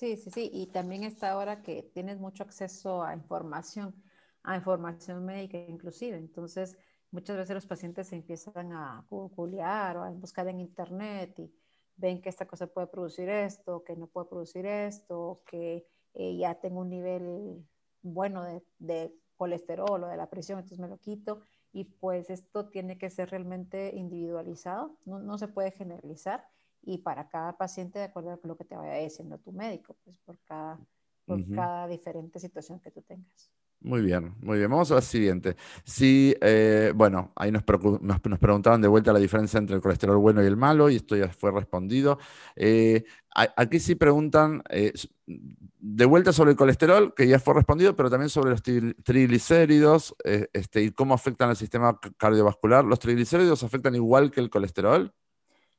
Sí, 0.00 0.16
sí, 0.16 0.30
sí. 0.30 0.50
Y 0.50 0.68
también 0.68 1.04
está 1.04 1.32
ahora 1.32 1.62
que 1.62 1.82
tienes 1.82 2.18
mucho 2.18 2.42
acceso 2.42 3.02
a 3.02 3.12
información, 3.14 3.94
a 4.42 4.56
información 4.56 5.26
médica 5.26 5.58
inclusive. 5.58 6.16
Entonces, 6.16 6.78
muchas 7.10 7.36
veces 7.36 7.54
los 7.54 7.66
pacientes 7.66 8.08
se 8.08 8.16
empiezan 8.16 8.72
a 8.72 9.04
googlear 9.10 9.98
o 9.98 10.04
a 10.04 10.10
buscar 10.10 10.48
en 10.48 10.60
internet 10.60 11.38
y 11.38 11.52
ven 11.96 12.22
que 12.22 12.30
esta 12.30 12.46
cosa 12.46 12.66
puede 12.66 12.86
producir 12.86 13.28
esto, 13.28 13.84
que 13.84 13.94
no 13.94 14.06
puede 14.06 14.26
producir 14.28 14.64
esto, 14.64 15.42
que 15.44 15.86
eh, 16.14 16.36
ya 16.38 16.54
tengo 16.54 16.80
un 16.80 16.88
nivel 16.88 17.62
bueno 18.00 18.42
de, 18.78 19.12
colesterol 19.36 20.04
o 20.04 20.08
de 20.08 20.16
la 20.16 20.30
presión, 20.30 20.60
entonces 20.60 20.78
me 20.78 20.88
lo 20.88 20.96
quito. 20.96 21.42
Y 21.72 21.84
pues 21.84 22.30
esto 22.30 22.70
tiene 22.70 22.96
que 22.96 23.10
ser 23.10 23.30
realmente 23.30 23.94
individualizado, 23.94 24.96
no, 25.04 25.18
no 25.18 25.36
se 25.36 25.48
puede 25.48 25.72
generalizar 25.72 26.48
y 26.82 26.98
para 26.98 27.28
cada 27.28 27.56
paciente 27.56 27.98
de 27.98 28.06
acuerdo 28.06 28.32
a 28.32 28.46
lo 28.46 28.56
que 28.56 28.64
te 28.64 28.76
vaya 28.76 28.94
diciendo 28.94 29.38
tu 29.38 29.52
médico, 29.52 29.96
pues 30.04 30.16
por 30.24 30.38
cada, 30.44 30.78
por 31.24 31.44
cada 31.54 31.88
diferente 31.88 32.38
situación 32.38 32.80
que 32.80 32.90
tú 32.90 33.02
tengas. 33.02 33.50
Muy 33.82 34.02
bien, 34.02 34.34
muy 34.42 34.58
bien. 34.58 34.70
Vamos 34.70 34.90
a 34.90 34.96
la 34.96 35.00
siguiente. 35.00 35.56
Si, 35.84 36.34
eh, 36.42 36.92
bueno, 36.94 37.32
ahí 37.34 37.50
nos, 37.50 37.64
nos, 38.02 38.20
nos, 38.24 38.38
preguntaban 38.38 38.82
de 38.82 38.88
vuelta 38.88 39.10
la 39.10 39.18
diferencia 39.18 39.56
entre 39.56 39.74
el 39.74 39.80
colesterol 39.80 40.18
bueno 40.18 40.42
y 40.42 40.46
el 40.46 40.56
malo, 40.56 40.90
y 40.90 40.96
esto 40.96 41.16
ya 41.16 41.28
fue 41.28 41.50
respondido. 41.50 42.18
Eh, 42.56 43.04
aquí 43.34 43.80
sí 43.80 43.94
preguntan 43.94 44.62
eh, 44.68 44.92
de 45.26 46.04
vuelta 46.04 46.30
sobre 46.34 46.50
el 46.50 46.58
colesterol, 46.58 47.14
que 47.14 47.26
ya 47.26 47.38
fue 47.38 47.54
respondido, 47.54 47.96
pero 47.96 48.10
también 48.10 48.28
sobre 48.28 48.50
los 48.50 48.62
triglicéridos 48.62 50.14
este, 50.52 50.82
y 50.82 50.90
cómo 50.90 51.14
afectan 51.14 51.48
al 51.48 51.56
sistema 51.56 51.98
cardiovascular. 52.18 52.84
¿Los 52.84 52.98
triglicéridos 52.98 53.62
afectan 53.62 53.94
igual 53.94 54.30
que 54.30 54.40
el 54.40 54.50
colesterol? 54.50 55.14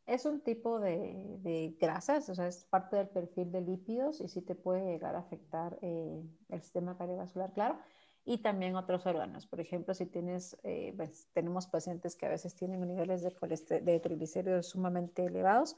Es 0.08 0.26
un 0.26 0.42
tipo 0.42 0.80
de, 0.80 1.76
grasas, 1.80 2.28
o 2.30 2.36
sea, 2.36 2.48
es 2.48 2.66
parte 2.66 2.96
del 2.98 3.08
perfil 3.08 3.52
de 3.52 3.62
lípidos 3.62 4.20
y 4.20 4.28
sí 4.28 4.42
te 4.42 4.56
puede 4.56 4.84
llegar 4.84 5.16
a 5.16 5.20
afectar 5.20 5.78
eh, 5.82 6.24
el 6.50 6.62
sistema 6.62 6.98
cardiovascular, 6.98 7.54
claro, 7.54 7.80
y 8.26 8.40
también 8.40 8.76
otros 8.76 9.06
órganos. 9.06 9.46
Por 9.46 9.60
ejemplo, 9.60 9.94
si 9.94 10.08
tienes, 10.08 10.58
eh, 10.64 10.94
pues, 10.98 11.28
tenemos 11.34 11.68
pacientes 11.68 12.16
que 12.16 12.26
a 12.26 12.30
veces 12.30 12.56
tienen 12.56 12.82
niveles 12.88 13.22
de, 13.22 13.82
de 13.82 14.00
triglicéridos 14.00 14.68
sumamente 14.68 15.26
elevados, 15.26 15.78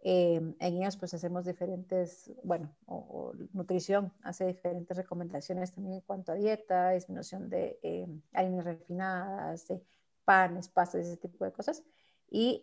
eh, 0.00 0.36
en 0.36 0.76
ellos 0.76 0.96
pues 0.98 1.14
hacemos 1.14 1.46
diferentes, 1.46 2.30
bueno, 2.44 2.76
nutrición 3.52 4.12
hace 4.22 4.46
diferentes 4.46 4.96
recomendaciones 4.96 5.72
también 5.72 5.96
en 5.96 6.00
cuanto 6.02 6.30
a 6.30 6.36
dieta, 6.36 6.90
disminución 6.90 7.48
de 7.48 7.80
harinas 8.32 8.64
refinadas, 8.64 9.66
de 9.66 9.82
panes, 10.24 10.68
pastas, 10.68 11.06
ese 11.06 11.16
tipo 11.16 11.44
de 11.44 11.52
cosas. 11.52 11.82
Y 12.28 12.60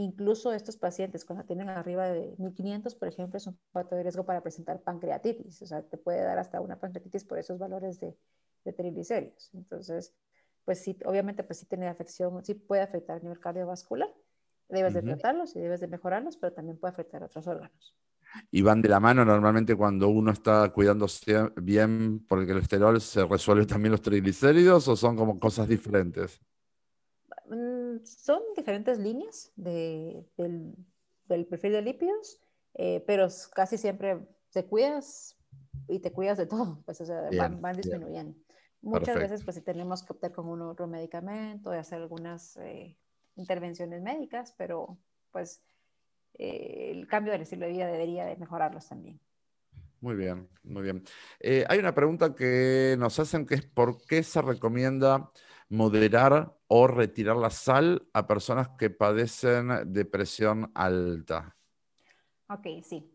Incluso 0.00 0.54
estos 0.54 0.78
pacientes, 0.78 1.26
cuando 1.26 1.44
tienen 1.44 1.68
arriba 1.68 2.08
de 2.08 2.34
1500, 2.38 2.94
por 2.94 3.08
ejemplo, 3.08 3.36
es 3.36 3.46
un 3.46 3.58
factor 3.70 3.98
de 3.98 4.04
riesgo 4.04 4.24
para 4.24 4.40
presentar 4.40 4.80
pancreatitis. 4.80 5.60
O 5.60 5.66
sea, 5.66 5.82
te 5.82 5.98
puede 5.98 6.22
dar 6.22 6.38
hasta 6.38 6.58
una 6.62 6.80
pancreatitis 6.80 7.24
por 7.24 7.38
esos 7.38 7.58
valores 7.58 8.00
de, 8.00 8.16
triglicéridos. 8.72 9.50
Entonces, 9.52 10.14
pues 10.64 10.82
sí, 10.82 10.96
obviamente, 11.04 11.44
pues 11.44 11.58
sí 11.58 11.66
tiene 11.66 11.86
afección, 11.86 12.42
sí 12.42 12.54
puede 12.54 12.80
afectar 12.80 13.18
a 13.18 13.20
nivel 13.20 13.38
cardiovascular. 13.40 14.08
Debes 14.70 14.94
de 14.94 15.02
tratarlos 15.02 15.54
y 15.54 15.60
debes 15.60 15.80
de 15.80 15.88
mejorarlos, 15.88 16.38
pero 16.38 16.54
también 16.54 16.78
puede 16.78 16.92
afectar 16.92 17.22
a 17.22 17.26
otros 17.26 17.46
órganos. 17.46 17.94
Y 18.50 18.62
van 18.62 18.80
de 18.80 18.88
la 18.88 19.00
mano 19.00 19.22
normalmente 19.26 19.76
cuando 19.76 20.08
uno 20.08 20.30
está 20.30 20.72
cuidándose 20.72 21.50
bien 21.56 22.24
por 22.26 22.38
el 22.38 22.46
colesterol, 22.46 22.98
¿se 23.02 23.26
resuelven 23.26 23.66
también 23.66 23.92
los 23.92 24.00
triglicéridos 24.00 24.88
o 24.88 24.96
son 24.96 25.14
como 25.16 25.38
cosas 25.38 25.68
diferentes? 25.68 26.40
Son 28.04 28.40
diferentes 28.56 28.98
líneas 28.98 29.52
del, 29.56 30.26
perfil 31.48 31.72
de 31.72 31.82
lípidos, 31.82 32.40
eh, 32.74 33.02
pero 33.06 33.28
casi 33.54 33.78
siempre 33.78 34.18
te 34.52 34.66
cuidas 34.66 35.36
y 35.88 35.98
te 36.00 36.12
cuidas 36.12 36.38
de 36.38 36.46
todo, 36.46 36.82
pues 36.84 37.00
o 37.00 37.06
sea, 37.06 37.28
van, 37.36 37.76
disminuyendo. 37.76 38.36
Muchas 38.82 39.16
veces 39.16 39.44
pues 39.44 39.56
si 39.56 39.62
tenemos 39.62 40.02
que 40.02 40.12
optar 40.12 40.32
con 40.32 40.48
un 40.48 40.62
otro 40.62 40.86
medicamento 40.86 41.74
y 41.74 41.78
hacer 41.78 42.00
algunas 42.00 42.56
eh, 42.56 42.96
intervenciones 43.36 44.02
médicas, 44.02 44.54
pero 44.56 44.98
pues 45.30 45.62
eh, 46.38 46.92
el 46.92 47.06
cambio 47.06 47.32
del 47.32 47.42
estilo 47.42 47.66
de 47.66 47.72
vida 47.72 47.86
debería 47.86 48.24
de 48.24 48.36
mejorarlos 48.36 48.88
también. 48.88 49.20
Muy 50.00 50.16
bien, 50.16 50.48
muy 50.62 50.82
bien. 50.82 51.04
hay 51.68 51.78
una 51.78 51.94
pregunta 51.94 52.34
que 52.34 52.96
nos 52.98 53.18
hacen 53.18 53.44
que 53.44 53.56
es 53.56 53.66
¿por 53.66 54.02
qué 54.06 54.22
se 54.22 54.40
recomienda 54.40 55.30
moderar 55.68 56.56
o 56.72 56.86
retirar 56.86 57.36
la 57.36 57.50
sal 57.50 58.08
a 58.12 58.28
personas 58.28 58.68
que 58.78 58.90
padecen 58.90 59.92
depresión 59.92 60.70
alta? 60.72 61.56
Ok, 62.48 62.66
sí. 62.84 63.12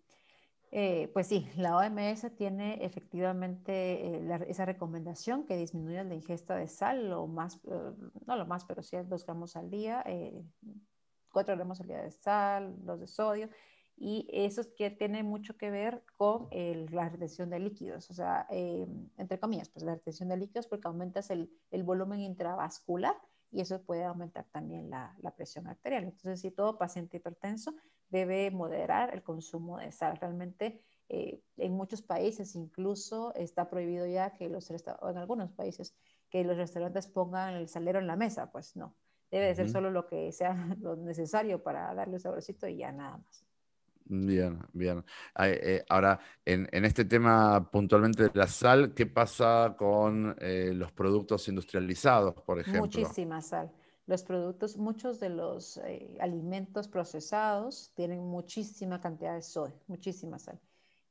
Eh, 0.71 1.09
pues 1.13 1.27
sí, 1.27 1.47
la 1.55 1.77
OMS 1.77 2.35
tiene 2.35 2.83
efectivamente 2.83 4.17
eh, 4.17 4.45
esa 4.49 4.65
recomendación 4.65 5.45
que 5.45 5.55
disminuya 5.55 6.03
la 6.03 6.15
ingesta 6.15 6.57
de 6.57 6.67
sal, 6.67 7.09
lo 7.09 7.27
más, 7.27 7.61
eh, 7.63 7.93
no 8.25 8.35
lo 8.35 8.45
más, 8.45 8.65
pero 8.65 8.83
sí 8.83 8.97
2 8.97 9.25
gramos 9.25 9.55
al 9.55 9.69
día, 9.69 10.03
4 11.31 11.55
gramos 11.55 11.79
al 11.79 11.87
día 11.87 12.01
de 12.01 12.11
sal, 12.11 12.75
2 12.79 12.99
de 12.99 13.07
sodio, 13.07 13.49
y 13.95 14.27
eso 14.33 14.59
es 14.59 14.67
que 14.75 14.91
tiene 14.91 15.23
mucho 15.23 15.55
que 15.55 15.71
ver 15.71 16.03
con 16.17 16.49
la 16.51 17.07
retención 17.07 17.49
de 17.49 17.59
líquidos, 17.59 18.09
o 18.09 18.13
sea, 18.13 18.47
em, 18.49 19.07
entre 19.17 19.39
comillas, 19.39 19.69
pues 19.69 19.85
la 19.85 19.95
retención 19.95 20.27
de 20.27 20.35
líquidos 20.35 20.67
porque 20.67 20.89
aumentas 20.89 21.29
el, 21.29 21.49
el 21.71 21.83
volumen 21.83 22.19
intravascular 22.19 23.15
y 23.51 23.61
eso 23.61 23.81
puede 23.81 24.03
aumentar 24.03 24.45
también 24.51 24.89
la, 24.89 25.15
la, 25.21 25.31
presión 25.31 25.67
arterial. 25.67 26.03
Entonces, 26.03 26.41
si 26.41 26.51
todo 26.51 26.77
paciente 26.77 27.17
hipertenso 27.17 27.73
debe 28.09 28.51
moderar 28.51 29.13
el 29.13 29.23
consumo 29.23 29.77
de 29.79 29.91
sal. 29.91 30.17
Realmente, 30.17 30.81
eh, 31.09 31.41
en 31.57 31.73
muchos 31.73 32.01
países 32.01 32.55
incluso 32.55 33.33
está 33.35 33.69
prohibido 33.69 34.05
ya 34.07 34.33
que 34.33 34.49
los 34.49 34.69
en 34.69 35.17
algunos 35.17 35.51
países, 35.51 35.95
que 36.29 36.43
los 36.43 36.57
restaurantes 36.57 37.07
pongan 37.07 37.55
el 37.55 37.67
salero 37.67 37.99
en 37.99 38.07
la 38.07 38.15
mesa, 38.15 38.51
pues 38.51 38.75
no. 38.75 38.95
Debe 39.31 39.47
de 39.47 39.55
ser 39.55 39.69
solo 39.69 39.89
lo 39.89 40.07
que 40.07 40.31
sea 40.31 40.53
lo 40.79 40.95
necesario 40.95 41.61
para 41.61 41.93
darle 41.93 42.15
un 42.15 42.19
saborcito 42.19 42.67
y 42.67 42.77
ya 42.77 42.91
nada 42.91 43.17
más. 43.17 43.44
Bien, 44.07 44.59
bien. 44.71 45.03
Eh, 45.39 45.83
ahora, 45.89 46.19
en, 46.45 46.67
este 46.85 47.05
tema 47.05 47.69
puntualmente 47.71 48.23
de 48.23 48.31
la 48.33 48.47
sal, 48.47 48.93
¿qué 48.93 49.07
pasa 49.07 49.75
con 49.77 50.35
eh, 50.39 50.71
los 50.73 50.91
productos 50.91 51.47
industrializados, 51.47 52.35
por 52.41 52.59
ejemplo? 52.59 52.81
Muchísima 52.81 53.41
sal. 53.41 53.71
los 54.05 54.23
productos, 54.23 54.77
muchos 54.77 55.19
de 55.19 55.29
los 55.29 55.77
eh, 55.77 56.15
alimentos 56.19 56.87
procesados 56.87 57.91
tienen 57.95 58.19
muchísima 58.19 59.01
cantidad 59.01 59.33
de 59.33 59.41
sodio, 59.41 59.75
muchísima 59.87 60.37
sal. 60.37 60.59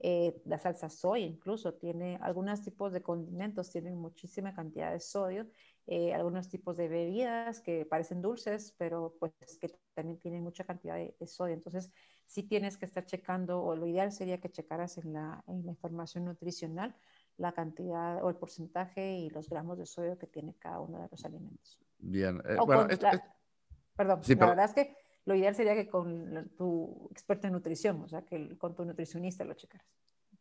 Eh, 0.07 0.43
la 0.45 0.59
salsa 0.59 0.91
soya 0.91 1.25
incluso 1.25 1.73
tiene, 1.73 2.19
algunos 2.21 2.61
tipos 2.63 2.93
de 2.93 3.01
condimentos 3.01 3.71
tienen 3.71 3.97
muchísima 3.97 4.53
cantidad 4.53 4.93
de 4.93 5.01
sodio, 5.01 5.47
eh, 5.87 6.13
algunos 6.13 6.49
tipos 6.51 6.77
de 6.77 6.89
bebidas 6.89 7.61
que 7.61 7.87
parecen 7.87 8.21
dulces, 8.21 8.75
pero 8.77 9.17
pues 9.19 9.33
que 9.59 9.71
también 9.95 10.19
tienen 10.19 10.43
mucha 10.43 10.65
cantidad 10.65 10.97
de, 10.97 11.27
sodio. 11.27 11.55
Entonces, 11.55 11.91
sí 12.27 12.43
tienes 12.43 12.77
que 12.77 12.87
estar 12.87 13.05
checando, 13.05 13.63
o 13.63 13.77
lo 13.77 13.87
ideal 13.87 14.13
sería 14.13 14.41
que 14.41 14.51
checaras 14.51 14.99
en 14.99 15.13
la, 15.13 15.43
en 15.47 15.65
la 15.65 15.73
información 15.73 16.25
nutricional 16.25 16.95
la 17.37 17.53
cantidad 17.53 18.23
o 18.23 18.31
el 18.31 18.37
porcentaje 18.37 19.17
y 19.19 19.31
los 19.31 19.49
gramos 19.49 19.79
de 19.79 19.87
sodio 19.87 20.19
que 20.19 20.27
tiene 20.27 20.55
cada 20.55 20.81
uno 20.81 21.01
de 21.01 21.09
los 21.11 21.25
alimentos. 21.25 21.81
Bien. 21.99 22.41
Eh, 22.47 22.57
bueno, 22.65 22.87
perdón, 23.97 24.21
la 24.27 24.47
verdad 24.47 24.65
es 24.67 24.75
que 24.75 24.97
lo 25.25 25.35
ideal 25.35 25.55
sería 25.55 25.75
que 25.75 25.89
con 25.89 26.51
tu 26.57 27.09
experto 27.11 27.47
en 27.47 27.55
nutrición, 27.55 28.03
o 28.03 28.09
sea, 28.09 28.23
que 28.23 28.57
con 28.59 28.75
tu 28.75 28.85
nutricionista 28.85 29.45
lo 29.45 29.55
checaras. 29.55 29.87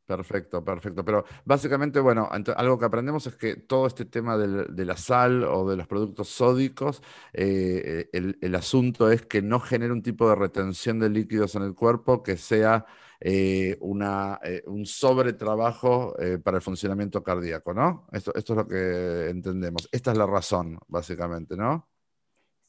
Perfecto, 0.05 0.63
perfecto. 0.63 1.05
Pero 1.05 1.23
básicamente, 1.45 1.99
bueno, 2.01 2.29
algo 2.57 2.77
que 2.77 2.85
aprendemos 2.85 3.25
es 3.25 3.35
que 3.37 3.55
todo 3.55 3.87
este 3.87 4.03
tema 4.05 4.37
de 4.37 4.85
la 4.85 4.97
sal 4.97 5.43
o 5.45 5.69
de 5.69 5.77
los 5.77 5.87
productos 5.87 6.27
sódicos, 6.27 7.01
eh, 7.31 8.09
el, 8.11 8.55
asunto 8.55 9.09
es 9.09 9.25
que 9.25 9.41
no 9.41 9.59
genere 9.61 9.93
un 9.93 10.03
tipo 10.03 10.27
de 10.27 10.35
retención 10.35 10.99
de 10.99 11.09
líquidos 11.09 11.55
en 11.55 11.63
el 11.63 11.73
cuerpo 11.73 12.21
que 12.21 12.35
sea 12.35 12.85
eh, 13.21 13.77
una, 13.79 14.39
un 14.65 14.85
sobretrabajo 14.85 16.13
para 16.43 16.57
el 16.57 16.63
funcionamiento 16.63 17.23
cardíaco, 17.23 17.73
¿no? 17.73 18.07
Esto 18.11 18.33
es 18.35 18.49
lo 18.49 18.67
que 18.67 19.29
entendemos. 19.29 19.87
Esta 19.91 20.11
es 20.11 20.17
la 20.17 20.25
razón, 20.25 20.79
básicamente, 20.87 21.55
¿no? 21.55 21.92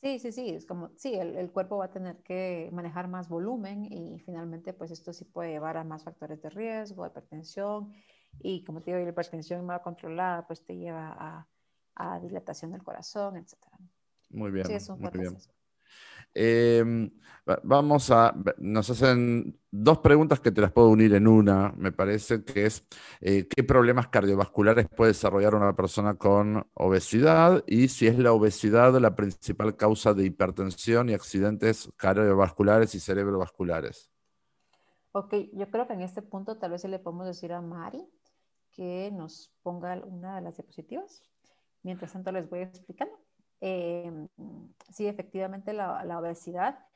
Sí, 0.05 0.19
sí, 0.19 0.33
sí, 0.33 0.51
es 0.51 0.67
como, 0.67 0.91
sí, 0.97 1.15
el, 1.15 1.51
cuerpo 1.51 1.79
va 1.79 1.87
a 1.87 1.91
tener 1.91 2.19
que 2.19 2.69
manejar 2.75 3.09
más 3.09 3.27
volumen 3.27 3.87
y 3.91 4.19
finalmente 4.19 4.75
pues 4.75 4.91
esto 4.91 5.15
sí 5.15 5.25
puede 5.25 5.53
llevar 5.53 5.79
a 5.79 5.83
más 5.83 6.05
factores 6.05 6.43
de 6.43 6.51
riesgo, 6.51 7.07
hipertensión 7.07 7.91
y 8.39 8.63
como 8.65 8.83
te 8.83 8.91
digo, 8.91 9.03
la 9.03 9.09
hipertensión 9.09 9.65
mal 9.65 9.81
controlada 9.81 10.47
pues 10.47 10.63
te 10.63 10.77
lleva 10.77 11.49
a, 11.97 12.21
dilatación 12.21 12.73
del 12.73 12.83
corazón, 12.83 13.39
etc. 13.39 13.55
Muy 14.29 14.51
bien, 14.51 14.67
sí, 14.67 14.75
es 14.75 14.91
un 14.91 15.01
muy 15.01 15.11
bien. 15.11 15.39
Em, 16.35 17.11
vamos 17.63 18.11
a, 18.11 18.35
nos 18.59 18.91
hacen 18.91 19.59
dos 19.71 19.99
preguntas 19.99 20.41
que 20.41 20.51
te 20.51 20.61
las 20.61 20.73
puedo 20.73 20.89
unir 20.89 21.15
en 21.15 21.27
una, 21.27 21.73
me 21.77 21.93
parece, 21.93 22.45
que 22.45 22.67
es 22.67 22.87
eh, 23.21 23.47
qué 23.49 23.63
problemas 23.63 24.09
cardiovasculares 24.09 24.89
puede 24.89 25.13
desarrollar 25.13 25.55
una 25.55 25.77
persona 25.77 26.15
con 26.15 26.67
obesidad 26.75 27.63
y 27.67 27.89
si 27.89 28.07
es 28.07 28.19
la 28.19 28.33
obesidad 28.33 28.99
la 29.01 29.15
principal 29.15 29.77
causa 29.77 30.15
de 30.15 30.25
hipertensión 30.25 31.09
y 31.09 31.15
accidentes 31.15 31.91
cardiovasculares 31.97 32.95
y 32.95 33.01
cerebrovasculares. 33.01 34.11
Ok, 35.13 35.35
yo 35.53 35.71
creo 35.71 35.87
que 35.87 35.93
en 35.93 36.03
este 36.03 36.23
punto 36.23 36.57
tal 36.57 36.73
vez 36.73 36.85
le 36.85 36.99
podemos 36.99 37.27
decir 37.27 37.53
a 37.53 37.61
Mari 37.61 38.05
que 38.73 39.11
nos 39.13 39.53
ponga 39.63 39.97
una 40.05 40.37
de 40.37 40.43
las 40.43 40.57
diapositivas. 40.57 41.23
Mientras 41.83 42.13
tanto 42.13 42.33
les 42.33 42.49
voy 42.49 42.61
explicando. 42.61 43.24
Eh, 43.67 44.13
sí, 44.93 45.07
efectivamente 45.07 45.73
la, 45.73 46.19
obesidad 46.19 46.87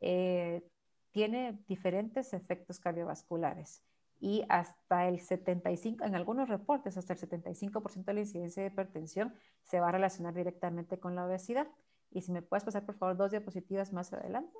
eh, 0.00 0.62
tiene 1.10 1.58
diferentes 1.66 2.32
efectos 2.32 2.78
cardiovasculares 2.78 3.82
y 4.20 4.44
hasta 4.48 5.08
el 5.08 5.18
75, 5.18 6.04
en 6.04 6.14
algunos 6.14 6.48
reportes, 6.48 6.96
hasta 6.96 7.14
el 7.14 7.18
75% 7.18 8.04
de 8.04 8.14
la 8.14 8.20
incidencia 8.20 8.62
de 8.62 8.68
hipertensión 8.68 9.34
se 9.64 9.80
va 9.80 9.88
a 9.88 9.92
relacionar 9.92 10.32
directamente 10.32 11.00
con 11.00 11.16
la 11.16 11.26
obesidad. 11.26 11.66
Y 12.12 12.22
si 12.22 12.30
me 12.30 12.40
puedes 12.40 12.62
pasar, 12.62 12.86
por 12.86 12.94
favor, 12.94 13.16
dos 13.16 13.32
diapositivas 13.32 13.92
más 13.92 14.12
adelante. 14.12 14.56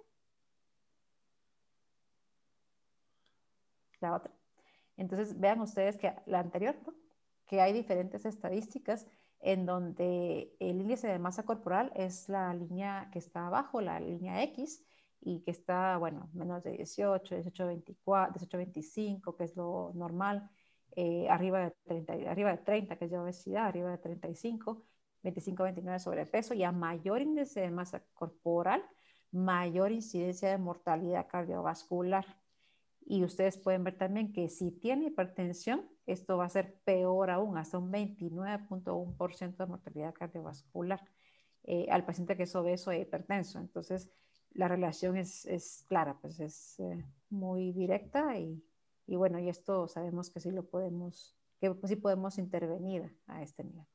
La 4.01 4.17
otra. 4.17 4.33
Entonces, 4.97 5.39
vean 5.39 5.61
ustedes 5.61 5.97
que 5.97 6.13
la 6.27 6.41
anterior, 6.41 6.75
que 7.47 7.61
hay 7.61 7.73
diferentes 7.73 8.25
estadísticas 8.25 9.07
en 9.43 9.67
donde 9.67 10.55
el 10.61 10.81
índice 10.81 11.09
de 11.09 11.19
masa 11.19 11.43
corporal 11.43 11.93
es 11.95 12.29
la 12.29 12.55
línea 12.55 13.11
que 13.13 13.19
está 13.19 13.49
abajo, 13.49 13.81
la 13.81 14.01
línea 14.01 14.43
X, 14.45 14.85
y 15.21 15.41
que 15.41 15.51
está, 15.53 15.97
bueno, 15.99 16.31
menos 16.33 16.63
de 16.65 16.73
18, 16.73 17.35
18, 17.35 17.67
24, 17.67 18.33
18, 18.35 18.57
25, 18.57 19.37
que 19.37 19.45
es 19.45 19.57
lo 19.57 19.93
normal, 19.95 20.51
eh, 20.97 21.29
arriba, 21.29 21.61
de 21.61 21.71
30, 21.85 22.13
arriba 22.31 22.51
de 22.51 22.59
30, 22.59 22.97
que 22.97 23.05
es 23.05 23.11
la 23.11 23.23
obesidad, 23.23 23.67
arriba 23.67 23.91
de 23.91 23.99
35, 23.99 24.85
25, 25.23 25.63
29 25.63 25.99
sobrepeso, 26.01 26.55
y 26.55 26.65
a 26.65 26.73
mayor 26.73 27.21
índice 27.21 27.61
de 27.61 27.71
masa 27.71 28.05
corporal, 28.15 28.85
mayor 29.31 29.93
incidencia 29.93 30.51
de 30.51 30.59
mortalidad 30.59 31.29
cardiovascular. 31.29 32.27
Y 33.05 33.25
ustedes 33.25 33.59
pueden 33.59 33.85
ver 33.85 33.97
también 33.99 34.33
que 34.33 34.49
si 34.49 34.71
tiene 34.71 35.07
hipertensión, 35.07 35.89
esto 36.07 36.37
va 36.37 36.47
a 36.47 36.49
ser 36.49 36.79
peor 36.85 37.31
aún, 37.31 37.59
hasta 37.59 37.79
un 37.79 37.93
29.1% 37.93 39.57
de 39.57 39.67
mortalidad 39.67 40.15
cardiovascular 40.15 41.01
eh, 41.65 41.87
al 41.91 42.05
paciente 42.05 42.37
que 42.37 42.45
es 42.45 42.55
obeso 42.55 42.91
e 42.91 43.01
hipertenso. 43.01 43.59
Entonces, 43.59 44.11
la 44.53 44.69
relación 44.69 45.17
es, 45.17 45.47
es 45.47 45.85
clara, 45.89 46.19
pues 46.21 46.41
es 46.41 46.79
eh, 46.81 47.05
muy 47.31 47.73
directa 47.73 48.37
y, 48.39 48.63
y, 49.07 49.17
bueno, 49.17 49.39
y 49.39 49.49
esto 49.49 49.89
sabemos 49.89 50.31
que 50.31 50.41
sí 50.41 50.51
lo 50.51 50.65
podemos, 50.65 51.37
que 51.61 51.75
sí 51.85 51.97
podemos 51.97 52.39
intervenir 52.39 53.17
a 53.27 53.43
este 53.43 53.65
nivel. 53.65 53.87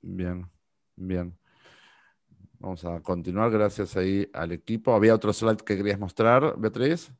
Bien, 0.00 0.50
bien. 0.94 1.38
Vamos 2.58 2.84
a 2.86 3.00
continuar, 3.02 3.50
gracias 3.50 3.96
ahí 3.96 4.28
al 4.32 4.52
equipo. 4.52 4.94
¿Había 4.94 5.14
otro 5.14 5.32
slide 5.32 5.58
que 5.58 5.76
querías 5.76 5.98
mostrar, 5.98 6.58
Beatriz? 6.58 7.12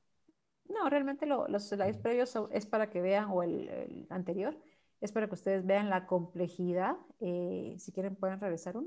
No, 0.86 0.90
realmente 0.90 1.26
los 1.26 1.68
slides 1.68 1.98
previos 1.98 2.38
es 2.52 2.64
para 2.64 2.90
que 2.90 3.00
vean, 3.00 3.28
o 3.32 3.42
el, 3.42 4.06
anterior, 4.08 4.56
es 5.00 5.10
para 5.10 5.26
que 5.26 5.34
ustedes 5.34 5.66
vean 5.66 5.90
la 5.90 6.06
complejidad, 6.06 6.96
eh, 7.18 7.74
si 7.76 7.90
quieren 7.90 8.14
pueden 8.14 8.40
regresar 8.40 8.76
uno, 8.76 8.86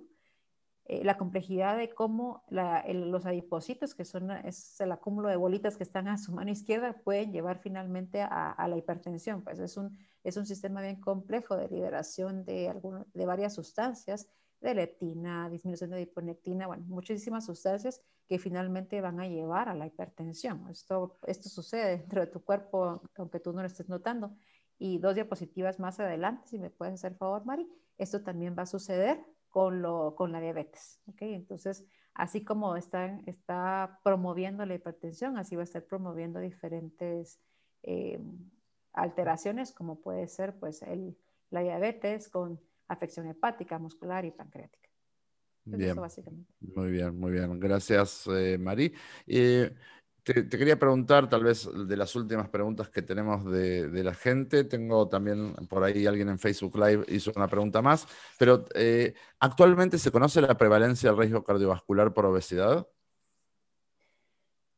eh, 0.85 1.03
la 1.03 1.17
complejidad 1.17 1.77
de 1.77 1.89
cómo 1.89 2.45
los 2.49 3.25
adipocitos, 3.25 3.95
que 3.95 4.05
son 4.05 4.31
es 4.31 4.79
el 4.79 4.93
acúmulo 4.93 5.27
de 5.27 5.35
bolitas 5.35 5.75
que 5.75 5.83
están 5.83 6.07
a 6.07 6.17
su 6.17 6.31
mano 6.31 6.51
izquierda, 6.51 6.93
pueden 7.03 7.33
llevar 7.33 7.59
finalmente 7.59 8.21
a, 8.21 8.65
la 8.65 8.77
hipertensión. 8.77 9.43
Pues 9.43 9.59
es 9.59 9.75
un, 9.75 9.97
es 10.23 10.37
un 10.37 10.45
sistema 10.45 10.81
bien 10.81 11.01
complejo 11.01 11.57
de 11.57 11.67
liberación 11.67 12.45
de, 12.45 12.73
de 13.13 13.25
varias 13.25 13.55
sustancias 13.55 14.29
de 14.61 14.73
leptina, 14.75 15.49
disminución 15.49 15.91
de 15.91 16.01
hiponectina, 16.01 16.67
bueno, 16.67 16.83
muchísimas 16.87 17.45
sustancias 17.45 18.01
que 18.27 18.39
finalmente 18.39 19.01
van 19.01 19.19
a 19.19 19.27
llevar 19.27 19.69
a 19.69 19.73
la 19.73 19.87
hipertensión. 19.87 20.69
Esto, 20.69 21.17
esto 21.25 21.49
sucede 21.49 21.97
dentro 21.97 22.21
de 22.21 22.27
tu 22.27 22.43
cuerpo, 22.43 23.01
aunque 23.15 23.39
tú 23.39 23.53
no 23.53 23.61
lo 23.61 23.67
estés 23.67 23.89
notando. 23.89 24.35
Y 24.77 24.99
dos 24.99 25.15
diapositivas 25.15 25.79
más 25.79 25.99
adelante, 25.99 26.47
si 26.47 26.59
me 26.59 26.69
puedes 26.69 26.95
hacer 26.95 27.15
favor, 27.15 27.45
Mari, 27.45 27.67
esto 27.97 28.21
también 28.21 28.55
va 28.57 28.63
a 28.63 28.67
suceder 28.67 29.25
con, 29.49 29.81
lo, 29.81 30.15
con 30.15 30.31
la 30.31 30.39
diabetes. 30.39 31.01
¿okay? 31.07 31.33
Entonces, 31.33 31.85
así 32.13 32.43
como 32.43 32.75
está, 32.75 33.19
está 33.25 33.99
promoviendo 34.03 34.65
la 34.65 34.75
hipertensión, 34.75 35.37
así 35.37 35.55
va 35.55 35.61
a 35.61 35.65
estar 35.65 35.83
promoviendo 35.83 36.39
diferentes 36.39 37.41
eh, 37.83 38.21
alteraciones, 38.93 39.73
como 39.73 40.01
puede 40.01 40.27
ser 40.27 40.57
pues, 40.59 40.81
el, 40.81 41.17
la 41.49 41.61
diabetes 41.61 42.29
con 42.29 42.59
afección 42.89 43.27
hepática, 43.27 43.79
muscular 43.79 44.25
y 44.25 44.31
pancreática. 44.31 44.89
Bien, 45.77 45.97
muy 46.75 46.91
bien, 46.91 47.19
muy 47.19 47.31
bien. 47.31 47.59
Gracias, 47.59 48.27
eh, 48.27 48.57
Mari. 48.57 48.93
Eh, 49.27 49.73
te, 50.23 50.47
quería 50.49 50.79
preguntar, 50.79 51.29
tal 51.29 51.43
vez 51.43 51.69
de 51.87 51.97
las 51.97 52.15
últimas 52.15 52.49
preguntas 52.49 52.89
que 52.89 53.01
tenemos 53.01 53.45
de, 53.45 54.03
la 54.03 54.13
gente, 54.13 54.63
tengo 54.63 55.07
también 55.07 55.53
por 55.69 55.83
ahí 55.83 56.05
alguien 56.07 56.29
en 56.29 56.39
Facebook 56.39 56.75
Live 56.77 57.05
hizo 57.09 57.31
una 57.35 57.47
pregunta 57.47 57.81
más, 57.81 58.07
pero 58.37 58.65
eh, 58.73 59.13
¿actualmente 59.39 59.97
se 59.97 60.11
conoce 60.11 60.41
la 60.41 60.57
prevalencia 60.57 61.09
del 61.09 61.19
riesgo 61.19 61.43
cardiovascular 61.43 62.13
por 62.13 62.25
obesidad? 62.25 62.87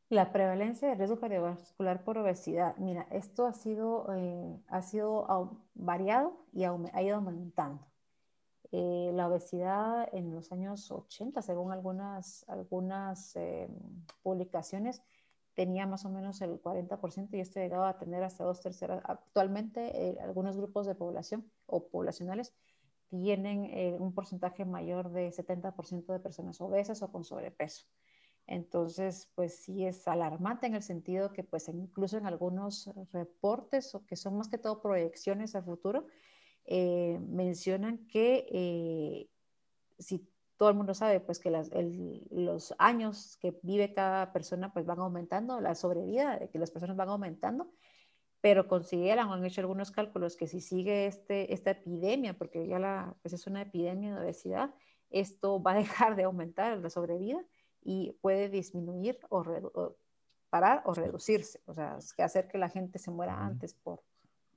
La 0.10 0.34
prevalencia 0.34 0.90
de 0.90 0.96
riesgo 0.96 1.20
cardiovascular 1.20 2.04
por 2.04 2.18
obesidad, 2.18 2.76
mira, 2.78 3.08
esto 3.12 3.46
ha 3.46 3.54
sido, 3.54 4.08
ha 4.68 4.82
sido 4.82 5.64
variado 5.74 6.46
y 6.52 6.66
ha 6.66 7.02
ido 7.02 7.16
aumentando. 7.16 7.91
Eh, 8.74 9.12
la 9.14 9.28
obesidad 9.28 10.08
en 10.14 10.34
los 10.34 10.54
años 10.54 10.90
80, 10.92 11.42
según 11.42 11.74
algunas, 11.74 12.46
eh, 13.36 13.68
publicaciones, 14.24 15.02
tenía 15.54 15.86
más 15.86 16.06
o 16.06 16.10
menos 16.10 16.42
el 16.42 16.62
40% 16.62 17.36
y 17.36 17.42
esto 17.42 17.60
llegaba 17.60 17.90
a 17.90 17.98
tener 17.98 18.24
hasta 18.24 18.46
dos 18.46 18.62
terceras. 18.62 19.02
Actualmente, 19.04 20.10
eh, 20.10 20.18
algunos 20.22 20.56
grupos 20.56 20.86
de 20.88 20.96
población 20.96 21.52
o 21.66 21.90
poblacionales 21.90 22.54
tienen 23.10 24.02
un 24.02 24.14
porcentaje 24.14 24.64
mayor 24.64 25.12
de 25.12 25.34
70% 25.34 26.14
de 26.14 26.22
personas 26.22 26.62
obesas 26.62 27.02
o 27.02 27.12
con 27.12 27.26
sobrepeso. 27.26 27.88
Entonces, 28.48 29.30
pues 29.36 29.56
sí 29.56 29.86
es 29.86 30.08
alarmante 30.08 30.68
en 30.68 30.76
el 30.76 30.82
sentido 30.82 31.34
que, 31.34 31.44
pues 31.44 31.68
incluso 31.68 32.18
en 32.18 32.26
algunos 32.26 32.90
reportes, 33.12 33.94
o 33.96 34.06
que 34.06 34.16
son 34.16 34.38
más 34.38 34.48
que 34.48 34.58
todo 34.58 34.82
proyecciones 34.82 35.56
a 35.56 35.62
futuro, 35.62 36.06
eh, 36.66 37.20
mencionan 37.28 38.06
que 38.08 38.46
eh, 38.52 39.30
si 40.00 40.28
todo 40.58 40.70
el 40.70 40.76
mundo 40.76 40.94
sabe 40.94 41.20
pues 41.20 41.40
que 41.40 41.50
los 42.30 42.76
años 42.78 43.38
que 43.38 43.58
vive 43.64 43.94
cada 43.94 44.32
persona 44.32 44.72
pues 44.72 44.86
van 44.86 45.00
aumentando, 45.00 45.60
la 45.60 45.74
sobrevida 45.74 46.38
de 46.38 46.50
que 46.50 46.60
las 46.60 46.70
personas 46.70 46.96
van 46.96 47.10
aumentando, 47.10 47.72
pero 48.42 48.68
consideran 48.68 49.28
o 49.28 49.34
han 49.34 49.44
hecho 49.44 49.62
algunos 49.62 49.92
cálculos 49.92 50.36
que 50.36 50.48
si 50.48 50.62
sigue 50.62 51.08
este, 51.08 51.52
esta 51.52 51.72
epidemia, 51.72 52.38
porque 52.38 52.68
ya 52.68 52.78
la, 52.78 53.16
pues 53.24 53.34
es 53.34 53.48
una 53.48 53.64
epidemia 53.64 54.14
de 54.14 54.22
obesidad, 54.22 54.74
esto 55.10 55.62
va 55.62 55.72
a 55.72 55.76
dejar 56.06 56.16
de 56.16 56.24
aumentar 56.24 56.78
la 56.78 56.90
sobrevida 56.92 57.44
y 57.82 58.12
puede 58.22 58.50
disminuir 58.50 59.20
o, 59.30 59.44
parar 60.52 60.84
o 60.86 60.94
reducirse, 60.94 61.60
o 61.66 61.74
sea, 61.74 61.98
que 62.16 62.22
hacer 62.22 62.48
que 62.48 62.60
la 62.60 62.70
gente 62.70 63.00
se 63.00 63.10
muera 63.10 63.44
antes 63.44 63.74
por, 63.74 64.04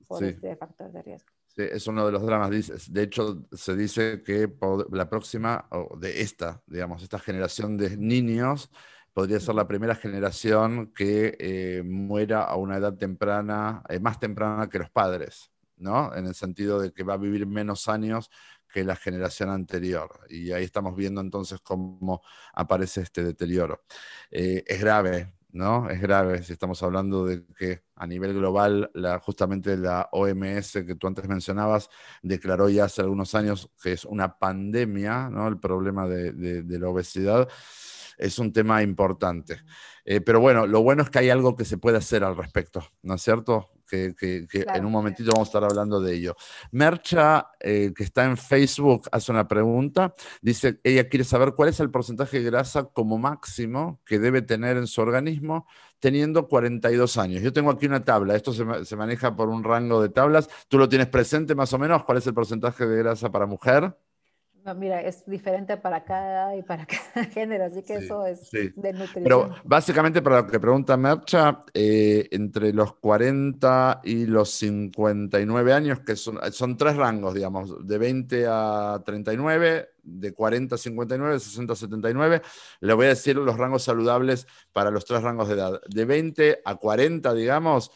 por 0.05 0.23
este 0.23 0.55
factor 0.55 0.91
de 0.91 1.01
riesgo 1.01 1.33
es 1.57 1.87
uno 1.87 2.05
de 2.05 2.11
los 2.11 2.25
dramas. 2.25 2.49
De 2.91 3.03
hecho, 3.03 3.45
se 3.51 3.75
dice 3.75 4.21
que 4.23 4.49
la 4.91 5.09
próxima, 5.09 5.67
o 5.71 5.97
de 5.97 6.21
esta, 6.21 6.61
digamos, 6.67 7.03
esta 7.03 7.19
generación 7.19 7.77
de 7.77 7.97
niños, 7.97 8.69
podría 9.13 9.39
ser 9.39 9.55
la 9.55 9.67
primera 9.67 9.95
generación 9.95 10.91
que 10.93 11.37
eh, 11.39 11.83
muera 11.83 12.43
a 12.43 12.57
una 12.57 12.77
edad 12.77 12.95
temprana, 12.97 13.81
eh, 13.87 13.99
más 13.99 14.19
temprana 14.19 14.69
que 14.69 14.79
los 14.79 14.89
padres, 14.89 15.51
¿no? 15.77 16.13
En 16.13 16.25
el 16.25 16.35
sentido 16.35 16.81
de 16.81 16.91
que 16.91 17.03
va 17.03 17.13
a 17.13 17.17
vivir 17.17 17.47
menos 17.47 17.87
años 17.87 18.29
que 18.73 18.83
la 18.83 18.97
generación 18.97 19.49
anterior. 19.49 20.19
Y 20.29 20.51
ahí 20.51 20.65
estamos 20.65 20.97
viendo 20.97 21.21
entonces 21.21 21.61
cómo 21.61 22.21
aparece 22.53 23.01
este 23.01 23.23
deterioro. 23.23 23.85
Eh, 24.29 24.65
es 24.67 24.81
grave, 24.81 25.33
¿no? 25.55 25.89
Es 25.89 26.01
grave 26.01 26.43
si 26.43 26.51
estamos 26.51 26.83
hablando 26.83 27.25
de 27.25 27.45
que 27.57 27.81
a 27.95 28.05
nivel 28.05 28.33
global, 28.33 28.91
la, 28.93 29.19
justamente 29.19 29.77
la 29.77 30.09
OMS 30.11 30.83
que 30.85 30.95
tú 30.95 31.07
antes 31.07 31.27
mencionabas, 31.29 31.89
declaró 32.21 32.67
ya 32.69 32.85
hace 32.85 33.01
algunos 33.01 33.33
años 33.35 33.71
que 33.81 33.93
es 33.93 34.03
una 34.03 34.37
pandemia, 34.37 35.29
¿no? 35.29 35.47
El 35.47 35.57
problema 35.57 36.07
de, 36.07 36.63
la 36.67 36.89
obesidad 36.89 37.47
es 38.17 38.37
un 38.37 38.51
tema 38.51 38.83
importante. 38.83 39.61
Eh, 40.03 40.19
pero 40.19 40.41
bueno, 40.41 40.67
lo 40.67 40.83
bueno 40.83 41.03
es 41.03 41.09
que 41.09 41.19
hay 41.19 41.29
algo 41.29 41.55
que 41.55 41.63
se 41.63 41.77
puede 41.77 41.97
hacer 41.97 42.25
al 42.25 42.35
respecto, 42.35 42.83
¿no 43.01 43.15
es 43.15 43.21
cierto? 43.21 43.71
Que, 43.85 44.15
en 44.51 44.85
un 44.85 44.91
momentito 44.91 45.31
vamos 45.31 45.47
a 45.47 45.49
estar 45.49 45.63
hablando 45.63 45.99
de 46.01 46.15
ello. 46.15 46.35
Mercha, 46.71 47.47
eh, 47.59 47.93
que 47.95 48.03
está 48.03 48.25
en 48.25 48.37
Facebook, 48.37 49.07
hace 49.11 49.31
una 49.31 49.47
pregunta. 49.47 50.13
Dice, 50.41 50.79
ella 50.83 51.07
quiere 51.09 51.23
saber 51.23 51.53
cuál 51.53 51.69
es 51.69 51.79
el 51.79 51.91
porcentaje 51.91 52.39
de 52.39 52.43
grasa 52.43 52.85
como 52.85 53.17
máximo 53.17 54.01
que 54.05 54.19
debe 54.19 54.41
tener 54.41 54.77
en 54.77 54.87
su 54.87 55.01
organismo 55.01 55.67
teniendo 55.99 56.47
42 56.47 57.17
años. 57.17 57.41
Yo 57.41 57.53
tengo 57.53 57.71
aquí 57.71 57.85
una 57.85 58.03
tabla, 58.03 58.35
esto 58.35 58.53
se, 58.53 58.85
se 58.85 58.95
maneja 58.95 59.35
por 59.35 59.49
un 59.49 59.63
rango 59.63 60.01
de 60.01 60.09
tablas. 60.09 60.49
¿Tú 60.67 60.77
lo 60.77 60.89
tienes 60.89 61.07
presente 61.07 61.55
más 61.55 61.73
o 61.73 61.79
menos? 61.79 62.03
¿Cuál 62.03 62.19
es 62.19 62.27
el 62.27 62.33
porcentaje 62.33 62.85
de 62.85 62.97
grasa 62.97 63.31
para 63.31 63.45
mujer? 63.45 63.95
No, 64.65 64.73
mira, 64.73 64.99
es 64.99 65.23
diferente 65.27 65.77
para 65.77 66.03
cada 66.03 66.55
y 66.57 66.63
para 66.63 66.87
cada 67.13 67.27
género, 67.27 67.65
así 67.65 67.83
que 67.83 67.97
eso 67.97 68.25
es 68.25 68.49
de 68.51 68.93
nutrición. 68.93 69.23
Pero 69.23 69.55
básicamente, 69.63 70.23
para 70.23 70.41
lo 70.41 70.47
que 70.47 70.59
pregunta 70.59 70.97
Mercha, 70.97 71.63
eh, 71.71 72.27
entre 72.31 72.73
los 72.73 72.95
40 72.95 74.01
y 74.03 74.25
los 74.25 74.49
59 74.49 75.71
años, 75.71 75.99
que 75.99 76.15
son, 76.15 76.39
son 76.51 76.77
tres 76.77 76.95
rangos, 76.95 77.35
digamos, 77.35 77.85
de 77.85 77.97
20 77.99 78.47
a 78.49 79.03
39, 79.05 79.89
de 80.01 80.33
40 80.33 80.73
a 80.73 80.77
59, 80.79 81.33
de 81.33 81.39
60 81.39 81.73
a 81.73 81.75
79, 81.75 82.41
le 82.79 82.93
voy 82.95 83.05
a 83.05 83.09
decir 83.09 83.35
los 83.35 83.57
rangos 83.57 83.83
saludables 83.83 84.47
para 84.73 84.89
los 84.89 85.05
tres 85.05 85.21
rangos 85.21 85.47
de 85.47 85.53
edad. 85.53 85.79
De 85.87 86.05
20 86.05 86.61
a 86.65 86.75
40, 86.75 87.35
digamos, 87.35 87.91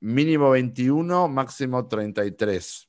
mínimo 0.00 0.50
21, 0.50 1.28
máximo 1.28 1.86
33. 1.86 2.88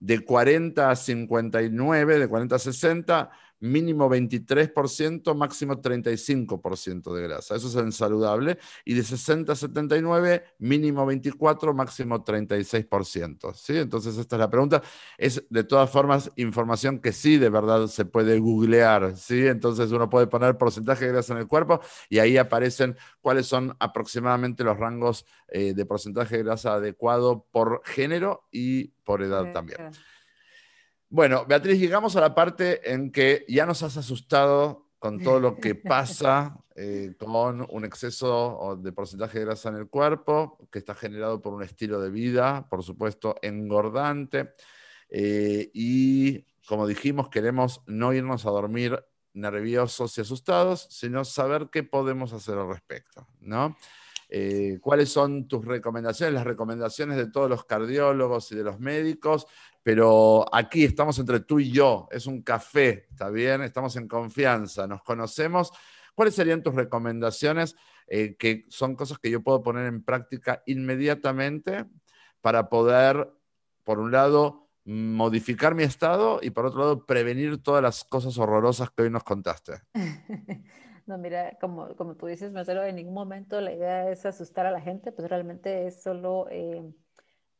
De 0.00 0.24
40 0.24 0.90
a 0.90 0.96
59, 0.96 2.18
de 2.18 2.28
40 2.28 2.54
a 2.54 2.58
60, 2.58 3.30
mínimo 3.60 4.08
23%, 4.08 5.34
máximo 5.34 5.80
35% 5.80 7.14
de 7.14 7.22
grasa. 7.22 7.56
Eso 7.56 7.68
es 7.68 7.74
el 7.74 7.92
saludable. 7.92 8.58
Y 8.84 8.94
de 8.94 9.02
60 9.02 9.52
a 9.52 9.56
79, 9.56 10.44
mínimo 10.58 11.04
24, 11.06 11.74
máximo 11.74 12.24
36%. 12.24 13.54
¿sí? 13.54 13.76
Entonces, 13.76 14.16
esta 14.16 14.36
es 14.36 14.40
la 14.40 14.50
pregunta. 14.50 14.82
Es 15.16 15.44
de 15.50 15.64
todas 15.64 15.90
formas 15.90 16.30
información 16.36 16.98
que 17.00 17.12
sí, 17.12 17.38
de 17.38 17.50
verdad, 17.50 17.86
se 17.86 18.04
puede 18.04 18.38
googlear. 18.38 19.16
¿sí? 19.16 19.46
Entonces, 19.46 19.90
uno 19.92 20.08
puede 20.08 20.26
poner 20.26 20.56
porcentaje 20.56 21.06
de 21.06 21.12
grasa 21.12 21.32
en 21.34 21.40
el 21.40 21.46
cuerpo 21.46 21.80
y 22.08 22.18
ahí 22.18 22.36
aparecen 22.36 22.96
cuáles 23.20 23.46
son 23.46 23.76
aproximadamente 23.78 24.64
los 24.64 24.76
rangos 24.76 25.26
eh, 25.48 25.74
de 25.74 25.86
porcentaje 25.86 26.38
de 26.38 26.42
grasa 26.44 26.74
adecuado 26.74 27.46
por 27.50 27.82
género 27.84 28.46
y 28.50 28.88
por 29.04 29.22
edad 29.22 29.52
también. 29.52 29.90
Bueno, 31.10 31.46
Beatriz, 31.46 31.80
llegamos 31.80 32.16
a 32.16 32.20
la 32.20 32.34
parte 32.34 32.92
en 32.92 33.10
que 33.10 33.46
ya 33.48 33.64
nos 33.64 33.82
has 33.82 33.96
asustado 33.96 34.90
con 34.98 35.22
todo 35.22 35.40
lo 35.40 35.56
que 35.56 35.74
pasa 35.74 36.58
eh, 36.76 37.14
con 37.18 37.66
un 37.70 37.84
exceso 37.86 38.78
de 38.80 38.92
porcentaje 38.92 39.38
de 39.38 39.46
grasa 39.46 39.70
en 39.70 39.76
el 39.76 39.88
cuerpo, 39.88 40.68
que 40.70 40.78
está 40.78 40.94
generado 40.94 41.40
por 41.40 41.54
un 41.54 41.62
estilo 41.62 41.98
de 42.00 42.10
vida, 42.10 42.68
por 42.68 42.82
supuesto, 42.82 43.36
engordante. 43.40 44.52
Eh, 45.08 45.70
y 45.72 46.44
como 46.66 46.86
dijimos, 46.86 47.30
queremos 47.30 47.80
no 47.86 48.12
irnos 48.12 48.44
a 48.44 48.50
dormir 48.50 49.02
nerviosos 49.32 50.18
y 50.18 50.20
asustados, 50.20 50.88
sino 50.90 51.24
saber 51.24 51.68
qué 51.72 51.84
podemos 51.84 52.34
hacer 52.34 52.58
al 52.58 52.68
respecto, 52.68 53.26
¿no? 53.40 53.76
Eh, 54.28 54.78
¿Cuáles 54.80 55.08
son 55.08 55.48
tus 55.48 55.64
recomendaciones, 55.64 56.34
las 56.34 56.44
recomendaciones 56.44 57.16
de 57.16 57.30
todos 57.30 57.48
los 57.48 57.64
cardiólogos 57.64 58.52
y 58.52 58.56
de 58.56 58.64
los 58.64 58.78
médicos 58.78 59.46
pero 59.88 60.44
aquí 60.54 60.84
estamos 60.84 61.18
entre 61.18 61.40
tú 61.40 61.60
y 61.60 61.70
yo, 61.70 62.08
es 62.10 62.26
un 62.26 62.42
café, 62.42 63.06
¿está 63.10 63.30
bien? 63.30 63.62
Estamos 63.62 63.96
en 63.96 64.06
confianza, 64.06 64.86
nos 64.86 65.02
conocemos. 65.02 65.72
¿Cuáles 66.14 66.34
serían 66.34 66.62
tus 66.62 66.74
recomendaciones 66.74 67.74
eh, 68.06 68.36
que 68.38 68.66
son 68.68 68.94
cosas 68.96 69.18
que 69.18 69.30
yo 69.30 69.42
puedo 69.42 69.62
poner 69.62 69.86
en 69.86 70.04
práctica 70.04 70.62
inmediatamente 70.66 71.86
para 72.42 72.68
poder, 72.68 73.30
por 73.82 73.98
un 73.98 74.12
lado, 74.12 74.68
modificar 74.84 75.74
mi 75.74 75.84
estado 75.84 76.40
y 76.42 76.50
por 76.50 76.66
otro 76.66 76.80
lado, 76.80 77.06
prevenir 77.06 77.62
todas 77.62 77.82
las 77.82 78.04
cosas 78.04 78.36
horrorosas 78.36 78.90
que 78.90 79.04
hoy 79.04 79.10
nos 79.10 79.24
contaste? 79.24 79.80
No, 81.08 81.16
mira, 81.16 81.56
como, 81.58 81.96
como 81.96 82.16
tú 82.16 82.26
dices, 82.26 82.52
Marcelo, 82.52 82.84
en 82.84 82.96
ningún 82.96 83.14
momento 83.14 83.60
la 83.62 83.72
idea 83.72 84.10
es 84.10 84.26
asustar 84.26 84.66
a 84.66 84.70
la 84.70 84.80
gente, 84.82 85.10
pues 85.10 85.28
realmente 85.30 85.86
es 85.86 86.02
solo, 86.02 86.48
eh, 86.50 86.92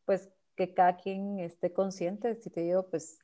pues, 0.05 0.30
que 0.57 0.74
cada 0.74 0.96
quien 0.96 1.40
esté 1.40 1.72
consciente, 1.72 2.34
si 2.36 2.51
te 2.51 2.62
digo, 2.62 2.90
pues 2.90 3.20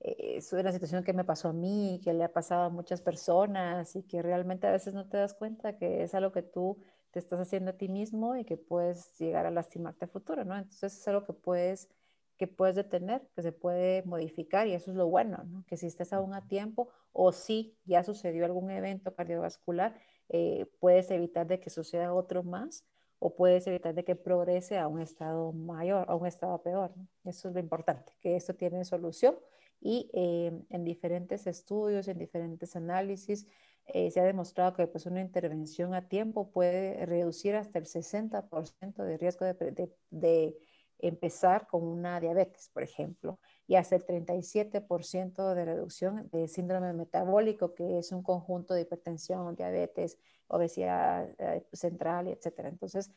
eh, 0.00 0.36
es 0.38 0.52
una 0.54 0.72
situación 0.72 1.04
que 1.04 1.12
me 1.14 1.24
pasó 1.24 1.50
a 1.50 1.52
mí, 1.54 2.00
que 2.04 2.14
le 2.14 2.24
ha 2.24 2.32
pasado 2.32 2.64
a 2.64 2.70
muchas 2.70 3.02
personas 3.02 3.96
y 3.96 4.04
que 4.04 4.22
realmente 4.22 4.66
a 4.68 4.72
veces 4.72 4.94
no 4.94 5.08
te 5.08 5.18
das 5.18 5.34
cuenta 5.34 5.76
que 5.78 6.02
es 6.04 6.14
algo 6.14 6.32
que 6.32 6.42
tú 6.42 6.78
te 7.12 7.18
estás 7.20 7.40
haciendo 7.40 7.72
a 7.72 7.78
ti 7.78 7.88
mismo 7.88 8.36
y 8.36 8.44
que 8.46 8.56
puedes 8.58 9.18
llegar 9.18 9.46
a 9.46 9.50
lastimarte 9.52 10.06
a 10.06 10.08
futuro, 10.08 10.44
¿no? 10.44 10.56
Entonces 10.56 10.98
es 10.98 11.08
algo 11.08 11.26
que 11.26 11.34
puedes, 11.34 11.90
que 12.38 12.46
puedes 12.46 12.76
detener, 12.76 13.28
que 13.34 13.42
se 13.42 13.52
puede 13.52 14.02
modificar 14.04 14.66
y 14.66 14.74
eso 14.74 14.90
es 14.90 14.96
lo 14.96 15.06
bueno, 15.08 15.44
¿no? 15.44 15.64
Que 15.66 15.76
si 15.76 15.86
estás 15.86 16.12
aún 16.12 16.34
a 16.34 16.46
tiempo 16.46 16.88
o 17.12 17.32
si 17.32 17.76
ya 17.84 18.04
sucedió 18.04 18.44
algún 18.44 18.70
evento 18.70 19.14
cardiovascular, 19.14 20.00
eh, 20.28 20.66
puedes 20.80 21.10
evitar 21.10 21.46
de 21.46 21.60
que 21.60 21.70
suceda 21.70 22.14
otro 22.14 22.42
más 22.42 22.84
o 23.18 23.34
puedes 23.34 23.66
evitar 23.66 23.94
de 23.94 24.04
que 24.04 24.14
progrese 24.14 24.78
a 24.78 24.86
un 24.86 25.00
estado 25.00 25.52
mayor, 25.52 26.06
a 26.08 26.14
un 26.14 26.26
estado 26.26 26.62
peor. 26.62 26.94
Eso 27.24 27.48
es 27.48 27.54
lo 27.54 27.60
importante, 27.60 28.12
que 28.20 28.36
esto 28.36 28.54
tiene 28.54 28.84
solución 28.84 29.36
y 29.80 30.10
eh, 30.12 30.52
en 30.70 30.84
diferentes 30.84 31.46
estudios, 31.46 32.08
en 32.08 32.18
diferentes 32.18 32.76
análisis, 32.76 33.46
eh, 33.86 34.10
se 34.10 34.20
ha 34.20 34.24
demostrado 34.24 34.74
que 34.74 34.86
pues, 34.86 35.06
una 35.06 35.20
intervención 35.20 35.94
a 35.94 36.08
tiempo 36.08 36.50
puede 36.50 37.06
reducir 37.06 37.54
hasta 37.54 37.78
el 37.78 37.86
60% 37.86 39.02
de 39.02 39.16
riesgo 39.16 39.46
de, 39.46 39.90
de, 40.10 40.58
empezar 40.98 41.66
con 41.66 41.84
una 41.84 42.20
diabetes, 42.20 42.70
por 42.72 42.82
ejemplo, 42.82 43.38
y 43.66 43.76
hasta 43.76 43.96
el 43.96 44.04
37% 44.04 45.54
de 45.54 45.64
reducción 45.64 46.28
de 46.30 46.48
síndrome 46.48 46.92
metabólico, 46.92 47.74
que 47.74 47.98
es 47.98 48.12
un 48.12 48.22
conjunto 48.22 48.74
de 48.74 48.82
hipertensión, 48.82 49.54
diabetes, 49.54 50.18
obesidad 50.48 51.28
eh, 51.38 51.64
central, 51.72 52.28
etcétera. 52.28 52.68
Entonces, 52.68 53.10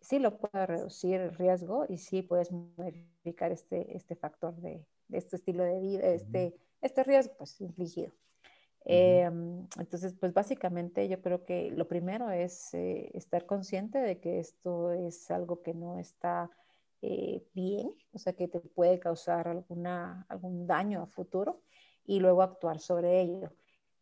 sí 0.00 0.18
lo 0.18 0.38
puede 0.38 0.66
reducir 0.66 1.20
el 1.20 1.34
riesgo 1.34 1.86
y 1.88 1.98
sí 1.98 2.22
puedes 2.22 2.52
modificar 2.52 3.52
este, 3.52 3.96
este 3.96 4.14
factor 4.14 4.54
de, 4.56 4.86
este 5.10 5.36
estilo 5.36 5.64
de 5.64 5.80
vida, 5.80 6.06
este, 6.08 6.54
este 6.80 7.02
riesgo 7.04 7.34
pues 7.38 7.60
infligido. 7.60 8.12
Em, 8.88 9.66
entonces, 9.80 10.14
pues 10.14 10.32
básicamente 10.32 11.08
yo 11.08 11.20
creo 11.20 11.44
que 11.44 11.72
lo 11.72 11.88
primero 11.88 12.30
es 12.30 12.72
eh, 12.72 13.10
estar 13.14 13.44
consciente 13.44 13.98
de 13.98 14.20
que 14.20 14.38
esto 14.38 14.92
es 14.92 15.28
algo 15.32 15.60
que 15.62 15.74
no 15.74 15.98
está 15.98 16.50
eh, 17.02 17.44
bien, 17.54 17.92
o 18.12 18.18
sea, 18.18 18.32
que 18.34 18.48
te 18.48 18.60
puede 18.60 18.98
causar 18.98 19.48
alguna, 19.48 20.26
algún 20.28 20.66
daño 20.66 21.02
a 21.02 21.06
futuro 21.06 21.62
y 22.04 22.20
luego 22.20 22.42
actuar 22.42 22.80
sobre 22.80 23.20
ello. 23.20 23.52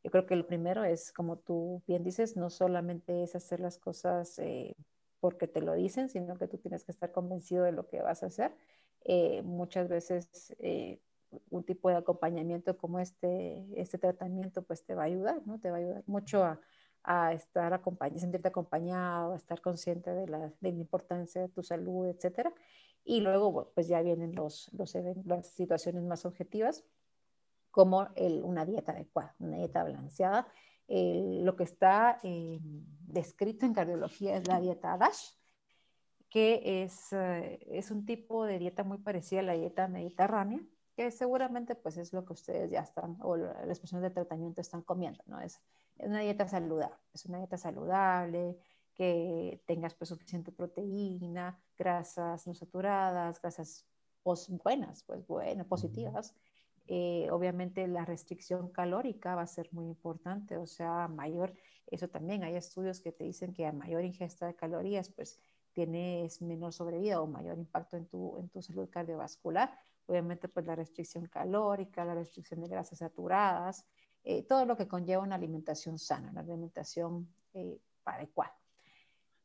Yo 0.03 0.11
creo 0.11 0.27
que 0.27 0.37
lo 0.37 0.47
primero 0.47 0.85
es, 0.85 1.13
como 1.13 1.39
tú 1.39 1.83
bien 1.87 2.05
dices, 2.05 2.37
no 2.37 2.51
solamente 2.51 3.23
es 3.23 3.35
hacer 3.35 3.61
las 3.61 3.79
cosas 3.79 4.39
eh, 4.39 4.77
porque 5.21 5.49
te 5.49 5.63
lo 5.63 5.75
dicen, 5.75 6.09
sino 6.09 6.37
que 6.37 6.49
tú 6.49 6.59
tienes 6.59 6.85
que 6.85 6.93
estar 6.93 7.13
convencido 7.13 7.65
de 7.65 7.73
lo 7.73 7.87
que 7.89 8.03
vas 8.03 8.23
a 8.23 8.27
hacer. 8.27 8.55
Eh, 9.05 9.43
muchas 9.43 9.89
veces, 9.89 10.55
un 11.51 11.65
tipo 11.65 11.89
de 11.89 11.97
acompañamiento 11.97 12.77
como 12.77 13.01
este, 13.01 13.67
este 13.81 13.99
tratamiento, 13.99 14.63
pues 14.63 14.85
te 14.85 14.95
va 14.95 15.03
a 15.03 15.07
ayudar, 15.07 15.43
¿no? 15.47 15.59
Te 15.59 15.71
va 15.71 15.77
a 15.77 15.81
ayudar 15.81 16.05
mucho 16.07 16.45
a, 16.45 16.61
a 17.05 17.33
estar 17.35 17.73
acompañado, 17.75 18.19
sentirte 18.19 18.49
acompañado, 18.49 19.35
a 19.35 19.37
estar 19.37 19.61
consciente 19.61 20.11
de 20.11 20.27
la, 20.27 20.39
de 20.61 20.73
la, 20.73 20.79
importancia 20.81 21.43
de 21.43 21.49
tu 21.49 21.63
salud, 21.63 22.07
etcétera. 22.09 22.53
Y 23.05 23.21
luego, 23.21 23.71
pues 23.75 23.87
ya 23.89 24.01
vienen 24.01 24.35
los, 24.35 24.71
los 24.73 24.97
las 25.25 25.47
situaciones 25.49 26.03
más 26.03 26.25
objetivas, 26.25 26.85
como 27.71 28.09
el, 28.17 28.43
una 28.43 28.65
dieta 28.65 28.93
adecuada, 28.93 29.35
una 29.39 29.59
dieta 29.59 29.83
balanceada. 29.83 30.49
lo 30.89 31.57
que 31.57 31.65
está 31.65 32.21
eh, 32.23 32.61
descrito 32.63 33.67
en 33.67 33.75
cardiología 33.75 34.37
es 34.37 34.49
la 34.49 34.61
dieta 34.61 34.97
DASH, 34.97 35.35
que 36.31 36.83
es, 36.83 37.13
eh, 37.13 37.61
es 37.71 37.91
un 37.91 38.07
tipo 38.07 38.45
de 38.45 38.59
dieta 38.59 38.83
muy 38.83 38.99
parecida 38.99 39.41
a 39.41 39.45
la 39.45 39.53
dieta 39.55 39.89
mediterránea, 39.89 40.61
que 40.97 41.11
seguramente 41.11 41.75
pues 41.75 41.97
es 41.99 42.13
lo 42.13 42.25
que 42.25 42.33
ustedes 42.33 42.71
ya 42.71 42.81
están, 42.81 43.19
o 43.21 43.37
las 43.37 43.81
personas 43.81 44.03
de 44.03 44.11
tratamiento 44.11 44.61
están 44.61 44.83
comiendo, 44.83 45.23
¿no? 45.27 45.41
Es, 45.41 45.61
una 45.99 46.21
dieta 46.21 46.49
saludable, 46.49 46.97
es 47.13 47.27
una 47.27 47.39
dieta 47.39 47.57
saludable, 47.57 48.57
que 48.95 49.61
tengas 49.67 49.95
pues 49.95 50.09
suficiente 50.09 50.53
proteína, 50.53 51.61
grasas 51.77 52.47
no 52.47 52.55
saturadas, 52.55 53.41
grasas 53.41 53.87
buenas, 54.63 55.03
pues 55.03 55.27
buenas, 55.27 55.67
positivas. 55.67 56.35
Eh, 56.87 57.29
obviamente 57.31 57.87
la 57.89 58.05
restricción 58.05 58.69
calórica 58.71 59.35
va 59.35 59.43
a 59.43 59.47
ser 59.47 59.69
muy 59.73 59.87
importante, 59.87 60.57
o 60.59 60.67
sea, 60.67 61.09
mayor, 61.09 61.55
eso 61.87 62.09
también 62.09 62.45
hay 62.45 62.57
estudios 62.57 63.01
que 63.01 63.11
te 63.13 63.25
dicen 63.25 63.55
que 63.55 63.67
a 63.67 63.73
mayor 63.73 64.05
ingesta 64.05 64.47
de 64.47 64.55
calorías, 64.55 65.09
pues 65.11 65.41
tienes 65.73 66.41
menor 66.43 66.73
sobrevida 66.73 67.21
o 67.21 67.27
mayor 67.27 67.59
impacto 67.59 67.97
en 67.97 68.07
tu, 68.07 68.39
en 68.39 68.49
tu 68.49 68.63
salud 68.63 68.89
cardiovascular. 68.91 69.77
Obviamente, 70.07 70.49
pues 70.49 70.67
la 70.67 70.77
restricción 70.77 71.27
calórica, 71.27 72.05
la 72.05 72.15
restricción 72.15 72.61
de 72.61 72.69
grasas 72.69 72.99
saturadas, 72.99 73.85
eh, 74.25 74.43
todo 74.43 74.65
lo 74.65 74.77
que 74.77 74.89
conlleva 74.89 75.23
una 75.23 75.35
alimentación 75.35 75.99
sana, 75.99 76.31
una 76.31 76.41
alimentación 76.41 77.29
eh, 77.53 77.79
adecuada. 78.05 78.57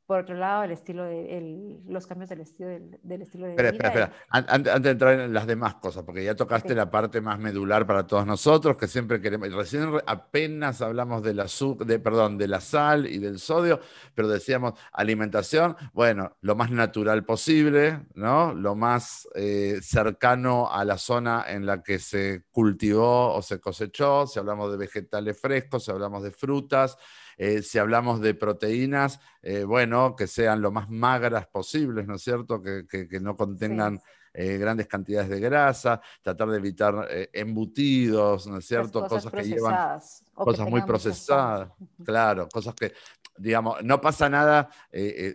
Por 0.10 0.22
otro 0.22 0.34
lado, 0.34 0.64
el 0.64 0.72
estilo 0.72 1.04
de, 1.04 1.78
los 1.88 2.08
cambios 2.08 2.32
del 2.32 2.42
estilo, 2.42 2.68
del, 2.68 3.22
estilo 3.22 3.46
de 3.46 3.52
vida. 3.52 3.70
Espera, 3.70 3.90
espera. 3.90 4.14
Antes, 4.30 4.82
de 4.82 4.90
entrar 4.90 5.20
en 5.20 5.32
las 5.32 5.46
demás 5.46 5.76
cosas, 5.76 6.02
porque 6.02 6.24
ya 6.24 6.36
tocaste 6.36 6.74
la 6.74 6.90
parte 6.90 7.22
más 7.22 7.38
medular 7.38 7.86
para 7.86 8.08
todos 8.08 8.26
nosotros, 8.26 8.76
que 8.76 8.88
siempre 8.88 9.22
queremos. 9.22 9.54
Recién 9.54 9.88
apenas 10.08 10.82
hablamos 10.82 11.22
de 11.22 11.36
la, 11.36 11.46
de, 11.86 12.00
perdón, 12.00 12.40
de 12.40 12.48
la 12.48 12.60
sal 12.60 13.06
y 13.06 13.20
del 13.20 13.38
sodio, 13.38 13.82
pero 14.16 14.28
decíamos 14.28 14.74
alimentación, 14.94 15.76
bueno, 15.94 16.36
lo 16.42 16.56
más 16.56 16.72
natural 16.72 17.24
posible, 17.24 18.08
¿no? 18.16 18.56
Lo 18.56 18.74
más 18.74 19.28
eh, 19.36 19.78
cercano 19.84 20.72
a 20.72 20.86
la 20.86 20.98
zona 20.98 21.46
en 21.48 21.68
la 21.68 21.84
que 21.84 22.00
se 22.00 22.46
cultivó 22.50 23.36
o 23.36 23.44
se 23.44 23.60
cosechó. 23.60 24.26
Si 24.26 24.40
hablamos 24.40 24.72
de 24.72 24.78
vegetales 24.78 25.40
frescos, 25.40 25.86
si 25.86 25.92
hablamos 25.92 26.24
de 26.24 26.32
frutas. 26.32 26.98
Eh, 27.42 27.62
si 27.62 27.78
hablamos 27.78 28.20
de 28.20 28.34
proteínas, 28.34 29.22
eh, 29.42 29.64
bueno, 29.64 30.14
que 30.14 30.28
sean 30.28 30.62
lo 30.62 30.72
más 30.72 30.90
magras 30.90 31.48
posibles, 31.48 32.06
¿no 32.06 32.16
es 32.16 32.22
cierto? 32.22 32.62
Que, 32.62 33.08
no 33.22 33.38
contengan 33.38 34.02
eh, 34.34 34.58
grandes 34.58 34.88
cantidades 34.88 35.30
de 35.30 35.40
grasa, 35.40 36.02
tratar 36.22 36.50
de 36.50 36.58
evitar 36.58 37.08
embutidos, 37.32 38.46
¿no 38.46 38.58
es 38.58 38.66
cierto? 38.66 39.08
Cosas, 39.08 39.32
que 39.32 39.44
llevan 39.44 40.02
cosas 40.34 40.70
muy 40.70 40.82
procesadas, 40.82 41.72
claro, 42.04 42.50
cosas 42.50 42.76
que, 42.76 42.92
digamos, 43.38 43.82
no 43.84 44.02
pasa 44.02 44.28
nada 44.28 44.70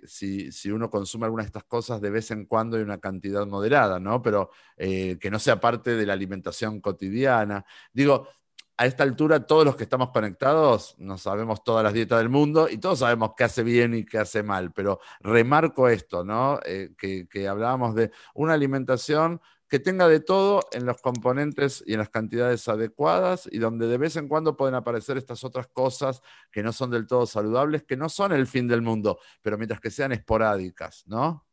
si, 0.07 0.53
si, 0.53 0.71
uno 0.71 0.91
consume 0.91 1.25
alguna 1.25 1.45
de 1.45 1.47
estas 1.47 1.65
cosas 1.65 2.03
de 2.03 2.11
vez 2.11 2.31
en 2.33 2.45
cuando 2.45 2.79
y 2.79 2.83
una 2.83 2.99
cantidad 2.99 3.47
moderada, 3.47 3.99
¿no? 3.99 4.21
Pero 4.21 4.51
que 4.77 5.31
no 5.33 5.39
sea 5.39 5.59
parte 5.59 5.97
de 5.97 6.05
la 6.05 6.13
alimentación 6.13 6.83
cotidiana. 6.83 7.65
Digo, 7.95 8.29
a 8.77 8.87
esta 8.87 9.05
altura 9.05 9.47
todos 9.47 9.64
los 9.64 9.77
que 9.77 9.85
estamos 9.85 10.11
conectados 10.11 10.97
no 10.99 11.16
sabemos 11.18 11.62
todas 11.62 11.85
las 11.85 11.93
dietas 11.93 12.18
del 12.18 12.29
mundo 12.29 12.68
y 12.68 12.79
todos 12.79 12.99
sabemos 13.01 13.33
qué 13.37 13.45
hace 13.45 13.62
bien 13.62 13.95
y 13.95 14.05
qué 14.05 14.18
hace 14.18 14.43
mal, 14.43 14.72
pero 14.72 15.01
remarco 15.20 15.89
esto, 15.89 16.25
¿no? 16.25 16.59
Eh, 16.64 16.95
que, 16.97 17.49
hablábamos 17.49 17.95
de 17.95 18.11
una 18.35 18.55
alimentación 18.55 19.41
que 19.68 19.79
tenga 19.79 20.09
de 20.09 20.20
todo 20.20 20.61
en 20.72 20.87
los 20.87 21.01
componentes 21.01 21.83
y 21.87 21.93
en 21.95 21.99
las 21.99 22.11
cantidades 22.11 22.68
adecuadas 22.68 23.49
y 23.51 23.59
donde 23.59 23.87
de 23.87 23.99
vez 23.99 24.16
en 24.16 24.29
cuando 24.29 24.57
pueden 24.57 24.75
aparecer 24.75 25.16
estas 25.16 25.45
otras 25.45 25.68
cosas 25.68 26.20
que 26.51 26.62
no 26.62 26.72
son 26.72 26.91
del 26.91 27.07
todo 27.07 27.27
saludables, 27.27 27.85
que 27.85 27.97
no 27.97 28.09
son 28.09 28.33
el 28.33 28.47
fin 28.47 28.68
del 28.68 28.83
mundo, 28.83 29.18
pero 29.43 29.57
mientras 29.57 29.81
que 29.81 29.91
sean 29.91 30.12
esporádicas, 30.12 31.05
¿no? 31.07 31.47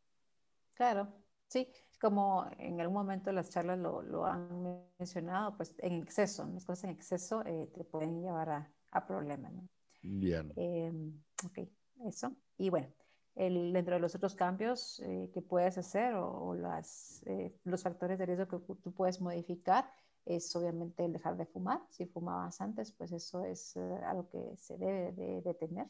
Claro, 0.74 1.08
sí 1.48 1.68
como 2.02 2.50
en 2.58 2.80
algún 2.80 2.96
momento 2.96 3.30
las 3.30 3.48
charlas 3.48 3.78
lo, 3.78 4.02
lo 4.02 4.26
han 4.26 4.82
mencionado, 4.98 5.56
pues 5.56 5.72
en 5.78 6.02
exceso, 6.02 6.44
las 6.52 6.64
cosas 6.64 6.84
en 6.84 6.90
exceso 6.90 7.46
eh, 7.46 7.70
te 7.72 7.84
pueden 7.84 8.20
llevar 8.20 8.50
a, 8.50 8.72
a 8.90 9.06
problemas. 9.06 9.52
¿no? 9.52 9.68
Bien. 10.02 10.52
Eh, 10.56 10.92
ok, 11.46 11.68
eso. 12.04 12.34
Y 12.58 12.70
bueno, 12.70 12.88
el, 13.36 13.72
dentro 13.72 13.94
de 13.94 14.00
los 14.00 14.16
otros 14.16 14.34
cambios 14.34 14.98
eh, 15.04 15.30
que 15.32 15.42
puedes 15.42 15.78
hacer 15.78 16.14
o, 16.16 16.54
las, 16.54 17.22
eh, 17.26 17.54
los 17.62 17.84
factores 17.84 18.18
de 18.18 18.26
riesgo 18.26 18.48
que 18.48 18.74
tú 18.82 18.92
puedes 18.92 19.20
modificar 19.20 19.88
es 20.24 20.54
obviamente 20.56 21.04
el 21.04 21.12
dejar 21.12 21.36
de 21.36 21.46
fumar. 21.46 21.82
Si 21.88 22.06
fumabas 22.06 22.60
antes, 22.60 22.90
pues 22.90 23.12
eso 23.12 23.44
es 23.44 23.76
algo 23.76 24.28
que 24.28 24.56
se 24.56 24.76
debe 24.76 25.12
de, 25.12 25.40
de 25.40 25.54
tener. 25.54 25.86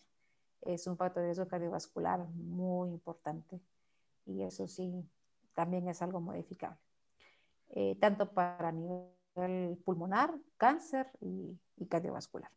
Es 0.60 0.86
un 0.86 0.98
factor 0.98 1.22
de 1.22 1.28
riesgo 1.28 1.48
cardiovascular 1.48 2.18
muy 2.34 2.90
importante. 2.90 3.62
Y 4.26 4.42
eso 4.42 4.68
sí, 4.68 5.02
también 5.54 5.88
es 5.88 6.02
algo 6.02 6.20
modificable, 6.20 6.78
eh, 7.70 7.96
tanto 8.00 8.32
para 8.32 8.72
nivel 8.72 9.78
pulmonar, 9.84 10.34
cáncer 10.56 11.10
y, 11.20 11.58
cardiovascular. 11.88 12.50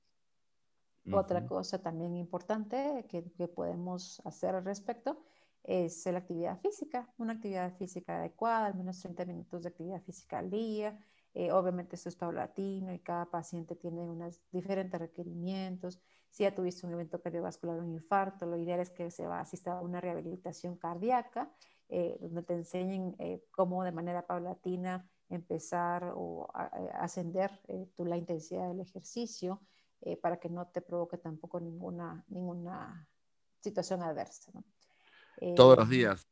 Otra 1.11 1.45
cosa 1.45 1.81
también 1.81 2.15
importante 2.15 3.05
que, 3.09 3.47
podemos 3.47 4.21
hacer 4.25 4.55
al 4.55 4.65
respecto 4.65 5.23
es 5.63 6.05
la 6.05 6.19
actividad 6.19 6.59
física, 6.59 7.11
una 7.17 7.33
actividad 7.33 7.75
física 7.75 8.17
adecuada, 8.17 8.67
al 8.67 8.75
menos 8.75 8.99
30 9.01 9.25
minutos 9.25 9.63
de 9.63 9.69
actividad 9.69 10.01
física 10.01 10.39
al 10.39 10.49
día. 10.49 10.99
Eh, 11.33 11.51
obviamente 11.51 11.95
esto 11.95 12.09
es 12.09 12.15
paulatino 12.15 12.93
y 12.93 12.99
cada 12.99 13.25
paciente 13.25 13.75
tiene 13.75 14.01
unos 14.01 14.41
diferentes 14.51 14.99
requerimientos. 14.99 15.99
Si 16.29 16.43
ya 16.43 16.53
tuviste 16.53 16.85
un 16.85 16.93
evento 16.93 17.21
cardiovascular 17.21 17.79
un 17.79 17.91
infarto, 17.91 18.45
lo 18.45 18.57
ideal 18.57 18.79
es 18.79 18.89
que 18.89 19.11
se 19.11 19.27
va 19.27 19.39
a 19.39 19.41
asistir 19.41 19.73
a 19.73 19.81
una 19.81 20.01
rehabilitación 20.01 20.77
cardíaca 20.77 21.51
eh, 21.87 22.17
donde 22.19 22.41
te 22.41 22.53
enseñen 22.53 23.15
eh, 23.19 23.43
cómo 23.51 23.83
de 23.83 23.91
manera 23.91 24.25
paulatina 24.25 25.07
empezar 25.29 26.13
o 26.15 26.47
eh, 26.57 26.89
ascender 26.95 27.61
la 27.97 28.17
intensidad 28.17 28.67
del 28.69 28.79
ejercicio 28.79 29.61
para 30.21 30.37
que 30.37 30.49
no 30.49 30.67
te 30.67 30.81
provoque 30.81 31.17
tampoco 31.17 31.59
ninguna, 31.59 32.23
ninguna 32.27 33.07
situación 33.59 34.03
adversa. 34.03 34.51
Todos 35.55 35.77
los 35.77 35.89
días. 35.89 36.27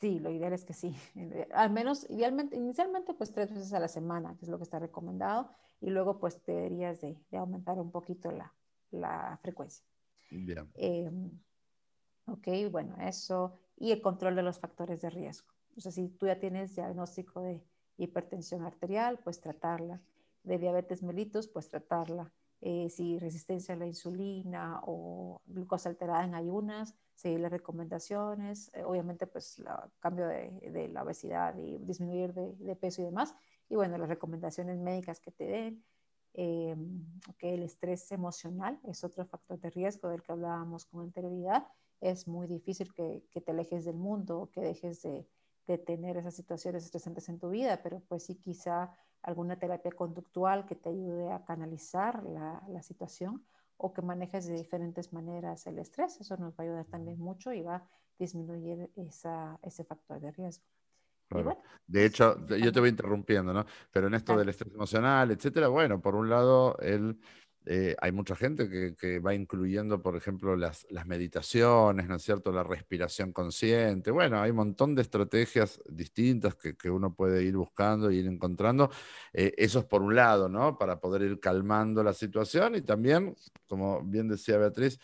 Sí, 0.00 0.18
lo 0.18 0.30
ideal 0.30 0.52
es 0.52 0.64
que 0.64 0.72
sí. 0.72 0.96
Al 1.54 1.70
menos, 1.70 2.08
idealmente, 2.10 2.56
inicialmente, 2.56 3.14
pues 3.14 3.32
tres 3.32 3.50
veces 3.50 3.72
a 3.72 3.80
la 3.80 3.86
semana, 3.86 4.36
que 4.36 4.44
es 4.44 4.48
lo 4.48 4.58
que 4.58 4.64
está 4.64 4.80
recomendado, 4.80 5.50
y 5.80 5.90
luego, 5.90 6.18
pues 6.18 6.44
deberías 6.46 7.00
de, 7.00 7.16
de 7.30 7.38
aumentar 7.38 7.78
un 7.78 7.92
poquito 7.92 8.32
la, 8.32 8.52
la 8.90 9.38
frecuencia. 9.42 9.84
Bien. 10.30 11.40
ok, 12.26 12.48
bueno, 12.70 12.96
eso 13.00 13.60
y 13.80 13.92
el 13.92 14.02
control 14.02 14.34
de 14.34 14.42
los 14.42 14.58
factores 14.58 15.00
de 15.00 15.10
riesgo. 15.10 15.48
O 15.76 15.80
sea, 15.80 15.92
si 15.92 16.08
tú 16.08 16.26
ya 16.26 16.38
tienes 16.38 16.74
diagnóstico 16.74 17.40
de 17.40 17.62
hipertensión 17.96 18.64
arterial, 18.64 19.18
pues 19.22 19.40
tratarla. 19.40 20.00
De 20.42 20.58
diabetes 20.58 21.02
mellitus, 21.02 21.48
pues 21.48 21.68
tratarla. 21.68 22.32
Eh, 22.60 22.88
si 22.90 23.18
resistencia 23.18 23.74
a 23.74 23.78
la 23.78 23.86
insulina 23.86 24.80
o 24.84 25.40
glucosa 25.46 25.88
alterada 25.88 26.24
en 26.24 26.34
ayunas, 26.34 26.94
seguir 27.14 27.40
las 27.40 27.52
recomendaciones. 27.52 28.70
Eh, 28.74 28.82
obviamente, 28.82 29.26
pues 29.26 29.58
el 29.60 29.66
cambio 30.00 30.26
de, 30.26 30.88
la 30.92 31.04
obesidad 31.04 31.56
y 31.56 31.78
disminuir 31.78 32.34
de, 32.34 32.76
peso 32.76 33.02
y 33.02 33.04
demás. 33.04 33.34
Y 33.68 33.76
bueno, 33.76 33.96
las 33.98 34.08
recomendaciones 34.08 34.78
médicas 34.78 35.20
que 35.20 35.30
te 35.30 35.44
den. 35.44 35.84
Eh, 36.34 36.76
que 37.38 37.54
el 37.54 37.62
estrés 37.62 38.12
emocional 38.12 38.78
es 38.84 39.02
otro 39.02 39.24
factor 39.24 39.58
de 39.58 39.70
riesgo 39.70 40.08
del 40.08 40.22
que 40.22 40.30
hablábamos 40.30 40.84
con 40.84 41.00
anterioridad 41.00 41.66
es 42.00 42.28
muy 42.28 42.46
difícil 42.46 42.92
que, 42.92 43.22
te 43.32 43.50
alejes 43.50 43.84
del 43.84 43.96
mundo, 43.96 44.50
que 44.52 44.60
dejes 44.60 45.02
de, 45.02 45.26
tener 45.84 46.16
esas 46.16 46.34
situaciones 46.34 46.82
estresantes 46.82 47.28
en 47.28 47.38
tu 47.38 47.50
vida, 47.50 47.82
pero 47.82 48.00
pues 48.08 48.24
sí 48.24 48.36
quizá 48.36 48.90
alguna 49.20 49.58
terapia 49.58 49.92
conductual 49.92 50.64
que 50.64 50.74
te 50.74 50.88
ayude 50.88 51.30
a 51.30 51.44
canalizar 51.44 52.24
la, 52.24 52.82
situación 52.82 53.44
o 53.76 53.92
que 53.92 54.00
manejes 54.00 54.46
de 54.46 54.54
diferentes 54.54 55.12
maneras 55.12 55.66
el 55.66 55.78
estrés. 55.78 56.18
Eso 56.22 56.38
nos 56.38 56.52
va 56.54 56.56
a 56.60 56.62
ayudar 56.62 56.86
también 56.86 57.18
mucho 57.18 57.52
y 57.52 57.60
va 57.60 57.76
a 57.76 57.88
disminuir 58.18 58.90
ese 58.96 59.84
factor 59.84 60.18
de 60.20 60.32
riesgo. 60.32 60.64
de 61.86 62.06
hecho, 62.06 62.46
yo 62.46 62.72
te 62.72 62.80
voy 62.80 62.88
interrumpiendo, 62.88 63.52
¿no? 63.52 63.66
Pero 63.92 64.06
en 64.06 64.14
esto 64.14 64.38
del 64.38 64.48
estrés 64.48 64.72
emocional, 64.72 65.30
etcétera, 65.30 65.68
bueno, 65.68 66.00
por 66.00 66.14
un 66.14 66.30
lado, 66.30 66.78
el 66.78 67.20
eh, 67.70 67.94
hay 68.00 68.12
mucha 68.12 68.34
gente 68.34 68.96
que, 68.96 69.18
va 69.18 69.34
incluyendo, 69.34 70.00
por 70.00 70.16
ejemplo, 70.16 70.56
las, 70.56 70.86
meditaciones, 71.04 72.08
¿no 72.08 72.16
es 72.16 72.22
cierto? 72.22 72.50
La 72.50 72.62
respiración 72.62 73.30
consciente. 73.32 74.10
Bueno, 74.10 74.40
hay 74.40 74.52
un 74.52 74.56
montón 74.56 74.94
de 74.94 75.02
estrategias 75.02 75.78
distintas 75.86 76.54
que, 76.54 76.90
uno 76.90 77.14
puede 77.14 77.44
ir 77.44 77.58
buscando 77.58 78.08
e 78.08 78.14
ir 78.14 78.26
encontrando. 78.26 78.90
Eh, 79.34 79.52
eso 79.58 79.80
es 79.80 79.84
por 79.84 80.00
un 80.00 80.14
lado, 80.14 80.48
¿no? 80.48 80.78
Para 80.78 80.98
poder 80.98 81.20
ir 81.20 81.40
calmando 81.40 82.02
la 82.02 82.14
situación 82.14 82.74
y 82.74 82.80
también, 82.80 83.36
como 83.66 84.02
bien 84.02 84.28
decía 84.28 84.56
Beatriz, 84.56 84.98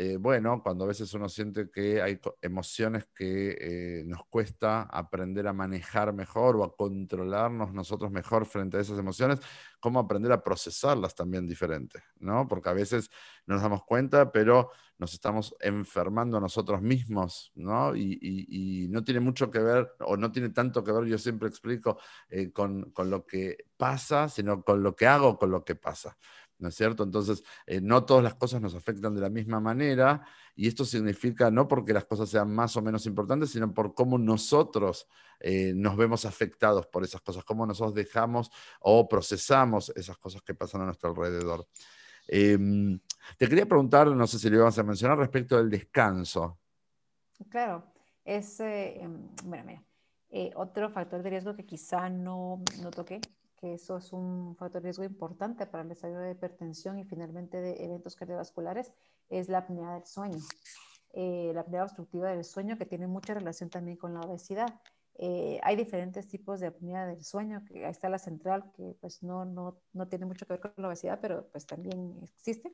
eh, 0.00 0.16
bueno, 0.16 0.62
cuando 0.62 0.84
a 0.84 0.86
veces 0.86 1.12
uno 1.14 1.28
siente 1.28 1.72
que 1.72 2.00
hay 2.00 2.20
emociones 2.40 3.08
que 3.12 3.56
eh, 3.60 4.04
nos 4.06 4.24
cuesta 4.26 4.82
aprender 4.82 5.48
a 5.48 5.52
manejar 5.52 6.12
mejor 6.12 6.54
o 6.54 6.62
a 6.62 6.76
controlarnos 6.76 7.72
nosotros 7.74 8.12
mejor 8.12 8.46
frente 8.46 8.76
a 8.76 8.80
esas 8.80 8.96
emociones, 8.96 9.40
cómo 9.80 9.98
aprender 9.98 10.30
a 10.30 10.44
procesarlas 10.44 11.16
también 11.16 11.48
diferente, 11.48 12.00
¿no? 12.20 12.46
Porque 12.46 12.68
a 12.68 12.74
veces 12.74 13.10
no 13.44 13.54
nos 13.54 13.62
damos 13.64 13.82
cuenta, 13.82 14.30
pero 14.30 14.70
nos 14.98 15.14
estamos 15.14 15.56
enfermando 15.58 16.38
nosotros 16.38 16.80
mismos, 16.80 17.50
¿no? 17.56 17.96
Y, 17.96 18.86
no 18.90 19.02
tiene 19.02 19.18
mucho 19.18 19.50
que 19.50 19.58
ver, 19.58 19.94
o 19.98 20.16
no 20.16 20.30
tiene 20.30 20.50
tanto 20.50 20.84
que 20.84 20.92
ver, 20.92 21.06
yo 21.06 21.18
siempre 21.18 21.48
explico, 21.48 21.98
eh, 22.28 22.52
con 22.52 22.92
lo 22.96 23.26
que 23.26 23.66
pasa, 23.76 24.28
sino 24.28 24.62
con 24.62 24.80
lo 24.80 24.94
que 24.94 25.08
hago, 25.08 25.36
con 25.38 25.50
lo 25.50 25.64
que 25.64 25.74
pasa. 25.74 26.16
¿No 26.58 26.68
es 26.68 26.74
cierto? 26.74 27.02
Entonces, 27.04 27.44
eh, 27.66 27.80
no 27.80 28.04
todas 28.04 28.22
las 28.22 28.34
cosas 28.34 28.60
nos 28.60 28.74
afectan 28.74 29.14
de 29.14 29.20
la 29.20 29.30
misma 29.30 29.60
manera 29.60 30.22
y 30.54 30.66
esto 30.66 30.84
significa 30.84 31.50
no 31.50 31.68
porque 31.68 31.92
las 31.92 32.04
cosas 32.04 32.28
sean 32.28 32.52
más 32.54 32.76
o 32.76 32.82
menos 32.82 33.06
importantes, 33.06 33.50
sino 33.50 33.72
por 33.72 33.94
cómo 33.94 34.18
nosotros 34.18 35.06
eh, 35.40 35.72
nos 35.74 35.96
vemos 35.96 36.24
afectados 36.24 36.86
por 36.86 37.04
esas 37.04 37.20
cosas, 37.20 37.44
cómo 37.44 37.64
nosotros 37.66 37.94
dejamos 37.94 38.50
o 38.80 39.08
procesamos 39.08 39.90
esas 39.94 40.18
cosas 40.18 40.42
que 40.42 40.54
pasan 40.54 40.82
a 40.82 40.86
nuestro 40.86 41.10
alrededor. 41.10 41.66
Em, 42.26 42.98
te 43.38 43.48
quería 43.48 43.66
preguntar, 43.66 44.08
no 44.08 44.26
sé 44.26 44.38
si 44.38 44.50
lo 44.50 44.56
ibas 44.56 44.78
a 44.78 44.82
mencionar, 44.82 45.16
respecto 45.18 45.56
del 45.56 45.70
descanso. 45.70 46.58
Claro, 47.48 47.92
es, 48.24 48.60
eh, 48.60 49.00
em, 49.00 49.28
bueno, 49.44 49.64
mira, 49.64 49.84
otro 50.56 50.90
factor 50.90 51.22
de 51.22 51.30
riesgo 51.30 51.54
que 51.54 51.64
quizá 51.64 52.10
no, 52.10 52.62
no 52.82 52.90
toqué 52.90 53.20
que 53.60 53.74
eso 53.74 53.96
es 53.98 54.12
un 54.12 54.56
factor 54.56 54.80
de 54.80 54.86
riesgo 54.86 55.04
importante 55.04 55.66
para 55.66 55.82
el 55.82 55.88
desarrollo 55.88 56.20
de 56.20 56.32
hipertensión 56.32 56.98
y 56.98 57.04
finalmente 57.04 57.60
de 57.60 57.84
eventos 57.84 58.16
cardiovasculares, 58.16 58.92
es 59.28 59.48
la 59.48 59.58
apnea 59.58 59.94
del 59.94 60.06
sueño. 60.06 60.38
Eh, 61.12 61.52
la 61.54 61.62
apnea 61.62 61.84
obstructiva 61.84 62.30
del 62.30 62.44
sueño 62.44 62.76
que 62.78 62.86
tiene 62.86 63.06
mucha 63.06 63.34
relación 63.34 63.70
también 63.70 63.96
con 63.96 64.14
la 64.14 64.20
obesidad. 64.20 64.80
Eh, 65.14 65.58
hay 65.64 65.74
diferentes 65.74 66.28
tipos 66.28 66.60
de 66.60 66.68
apnea 66.68 67.06
del 67.06 67.24
sueño, 67.24 67.64
que 67.64 67.84
ahí 67.84 67.90
está 67.90 68.08
la 68.08 68.18
central, 68.18 68.70
que 68.76 68.94
pues 69.00 69.22
no, 69.22 69.44
no, 69.44 69.80
no 69.92 70.06
tiene 70.08 70.26
mucho 70.26 70.46
que 70.46 70.52
ver 70.54 70.60
con 70.60 70.72
la 70.76 70.88
obesidad, 70.88 71.18
pero 71.20 71.48
pues 71.50 71.66
también 71.66 72.18
existe 72.22 72.72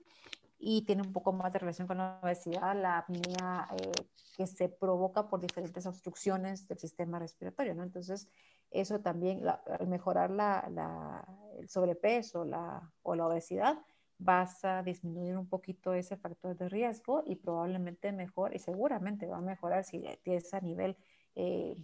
y 0.66 0.82
tiene 0.82 1.02
un 1.02 1.12
poco 1.12 1.32
más 1.32 1.52
de 1.52 1.58
relación 1.58 1.86
con 1.86 1.98
la 1.98 2.18
obesidad, 2.22 2.74
la 2.80 2.98
apnea 2.98 3.68
eh, 3.76 3.92
que 4.36 4.46
se 4.46 4.68
provoca 4.68 5.28
por 5.28 5.40
diferentes 5.40 5.84
obstrucciones 5.84 6.66
del 6.66 6.78
sistema 6.78 7.18
respiratorio, 7.18 7.74
¿no? 7.74 7.82
Entonces, 7.82 8.28
eso 8.74 9.00
también, 9.00 9.42
al 9.46 9.86
mejorar 9.86 10.30
la, 10.30 11.24
el 11.58 11.68
sobrepeso 11.68 12.44
la, 12.44 12.92
o 13.02 13.14
la 13.14 13.26
obesidad, 13.26 13.78
vas 14.18 14.64
a 14.64 14.82
disminuir 14.82 15.36
un 15.36 15.48
poquito 15.48 15.94
ese 15.94 16.16
factor 16.16 16.56
de 16.56 16.68
riesgo 16.68 17.22
y 17.26 17.36
probablemente 17.36 18.12
mejor, 18.12 18.54
y 18.54 18.58
seguramente 18.58 19.26
va 19.26 19.38
a 19.38 19.40
mejorar 19.40 19.84
si 19.84 20.02
tienes 20.22 20.52
a 20.54 20.60
nivel, 20.60 20.96
eh, 21.34 21.76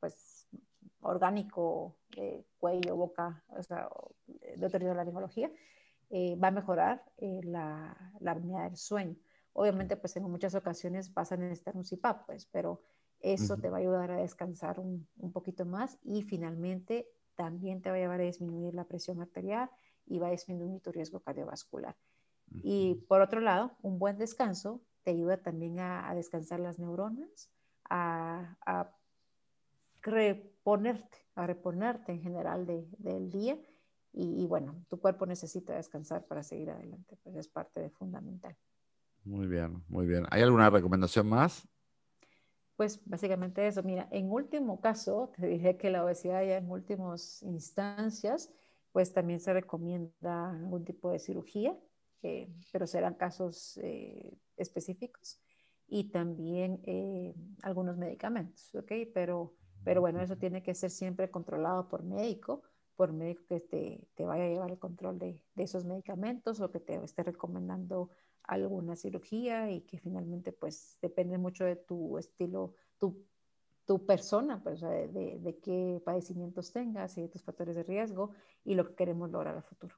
pues, 0.00 0.48
orgánico, 1.00 1.96
eh, 2.16 2.44
cuello, 2.58 2.96
boca, 2.96 3.44
o 3.48 3.62
sea, 3.62 3.88
de 4.26 4.94
la 4.94 5.04
neurología, 5.04 5.50
eh, 6.10 6.36
va 6.36 6.48
a 6.48 6.52
mejorar 6.52 7.04
eh, 7.16 7.40
la, 7.44 8.12
la 8.20 8.32
apnea 8.32 8.64
del 8.64 8.76
sueño. 8.76 9.16
Obviamente, 9.52 9.96
pues 9.96 10.16
en 10.16 10.24
muchas 10.24 10.54
ocasiones 10.54 11.12
vas 11.14 11.32
a 11.32 11.36
necesitar 11.36 11.76
un 11.76 11.84
CPAP, 11.84 12.26
pues, 12.26 12.46
pero 12.46 12.80
eso 13.32 13.56
te 13.56 13.70
va 13.70 13.78
a 13.78 13.80
ayudar 13.80 14.10
a 14.10 14.16
descansar 14.16 14.78
un, 14.80 15.06
un, 15.18 15.32
poquito 15.32 15.64
más 15.64 15.98
y 16.02 16.22
finalmente 16.22 17.08
también 17.34 17.82
te 17.82 17.90
va 17.90 17.96
a 17.96 17.98
llevar 17.98 18.20
a 18.20 18.24
disminuir 18.24 18.74
la 18.74 18.84
presión 18.84 19.20
arterial 19.20 19.70
y 20.06 20.18
va 20.18 20.28
a 20.28 20.30
disminuir 20.30 20.80
tu 20.80 20.92
riesgo 20.92 21.20
cardiovascular. 21.20 21.96
Y 22.62 22.94
por 23.08 23.22
otro 23.22 23.40
lado, 23.40 23.72
un 23.82 23.98
buen 23.98 24.18
descanso 24.18 24.80
te 25.02 25.10
ayuda 25.10 25.38
también 25.38 25.80
a, 25.80 26.08
a 26.08 26.14
descansar 26.14 26.60
las 26.60 26.78
neuronas, 26.78 27.50
a, 27.90 28.56
a, 28.64 28.92
reponerte, 30.06 31.18
a 31.34 31.46
reponerte 31.46 32.12
en 32.12 32.22
general 32.22 32.66
de, 32.66 32.86
del 32.98 33.30
día 33.30 33.58
y, 34.18 34.46
bueno, 34.46 34.82
tu 34.88 34.98
cuerpo 34.98 35.26
necesita 35.26 35.74
descansar 35.74 36.26
para 36.26 36.42
seguir 36.42 36.70
adelante, 36.70 37.18
pues 37.22 37.36
es 37.36 37.48
parte 37.48 37.80
de 37.80 37.90
fundamental. 37.90 38.56
Muy 39.24 39.46
bien, 39.46 39.84
muy 39.88 40.06
bien. 40.06 40.24
¿Hay 40.30 40.40
alguna 40.40 40.70
recomendación 40.70 41.28
más? 41.28 41.68
Pues 42.76 43.00
básicamente 43.06 43.66
eso. 43.66 43.82
Mira, 43.82 44.06
en 44.10 44.30
último 44.30 44.80
caso, 44.80 45.32
te 45.36 45.46
dije 45.46 45.76
que 45.76 45.90
la 45.90 46.04
obesidad 46.04 46.42
ya 46.42 46.58
en 46.58 46.70
últimas 46.70 47.42
instancias, 47.42 48.52
pues 48.92 49.12
también 49.12 49.40
se 49.40 49.52
recomienda 49.52 50.50
algún 50.50 50.84
tipo 50.84 51.10
de 51.10 51.18
cirugía, 51.18 51.76
pero 52.72 52.86
serán 52.86 53.14
casos 53.14 53.78
eh, 53.82 54.36
específicos 54.56 55.40
y 55.86 56.10
también 56.10 56.80
eh, 56.84 57.34
algunos 57.62 57.96
medicamentos, 57.96 58.74
¿ok? 58.74 58.92
Pero, 59.14 59.54
pero 59.84 60.00
bueno, 60.00 60.20
eso 60.20 60.36
tiene 60.36 60.62
que 60.62 60.74
ser 60.74 60.90
siempre 60.90 61.30
controlado 61.30 61.88
por 61.88 62.02
médico 62.02 62.62
por 62.96 63.12
médico 63.12 63.44
que 63.46 63.60
te, 63.60 64.08
te, 64.14 64.24
vaya 64.24 64.44
a 64.44 64.48
llevar 64.48 64.70
el 64.70 64.78
control 64.78 65.18
de, 65.18 65.40
de, 65.54 65.62
esos 65.62 65.84
medicamentos 65.84 66.60
o 66.60 66.70
que 66.70 66.80
te 66.80 66.96
esté 67.04 67.22
recomendando 67.22 68.10
alguna 68.46 68.96
cirugía 68.96 69.70
y 69.70 69.82
que 69.82 69.98
finalmente 69.98 70.52
pues 70.52 70.98
depende 71.02 71.38
mucho 71.38 71.64
de 71.64 71.76
tu 71.76 72.18
estilo, 72.18 72.74
tu, 72.98 73.26
tu 73.84 74.04
persona, 74.06 74.62
pues, 74.62 74.80
de, 74.80 75.38
de, 75.40 75.58
qué 75.60 76.00
padecimientos 76.04 76.72
tengas 76.72 77.16
y 77.18 77.22
de 77.22 77.28
tus 77.28 77.42
factores 77.42 77.76
de 77.76 77.82
riesgo 77.82 78.32
y 78.64 78.74
lo 78.74 78.86
que 78.86 78.94
queremos 78.94 79.30
lograr 79.30 79.56
a 79.56 79.62
futuro. 79.62 79.96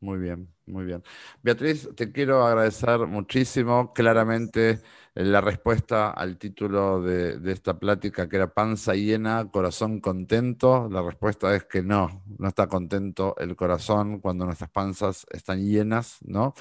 Muy 0.00 0.18
bien, 0.18 0.52
muy 0.66 0.84
bien. 0.84 1.02
Beatriz, 1.42 1.88
te 1.96 2.12
quiero 2.12 2.44
agradecer 2.44 2.98
muchísimo. 3.06 3.92
Claramente 3.94 4.82
la 5.14 5.40
respuesta 5.40 6.10
al 6.10 6.36
título 6.36 7.00
de, 7.00 7.40
esta 7.50 7.78
plática, 7.78 8.28
que 8.28 8.36
era 8.36 8.52
panza 8.52 8.94
llena, 8.94 9.50
corazón 9.50 10.00
contento, 10.00 10.88
la 10.90 11.00
respuesta 11.02 11.54
es 11.54 11.64
que 11.64 11.82
no, 11.82 12.22
no 12.38 12.48
está 12.48 12.66
contento 12.66 13.34
el 13.38 13.56
corazón 13.56 14.20
cuando 14.20 14.44
nuestras 14.44 14.70
panzas 14.70 15.26
están 15.30 15.64
llenas, 15.64 16.18
¿no? 16.22 16.54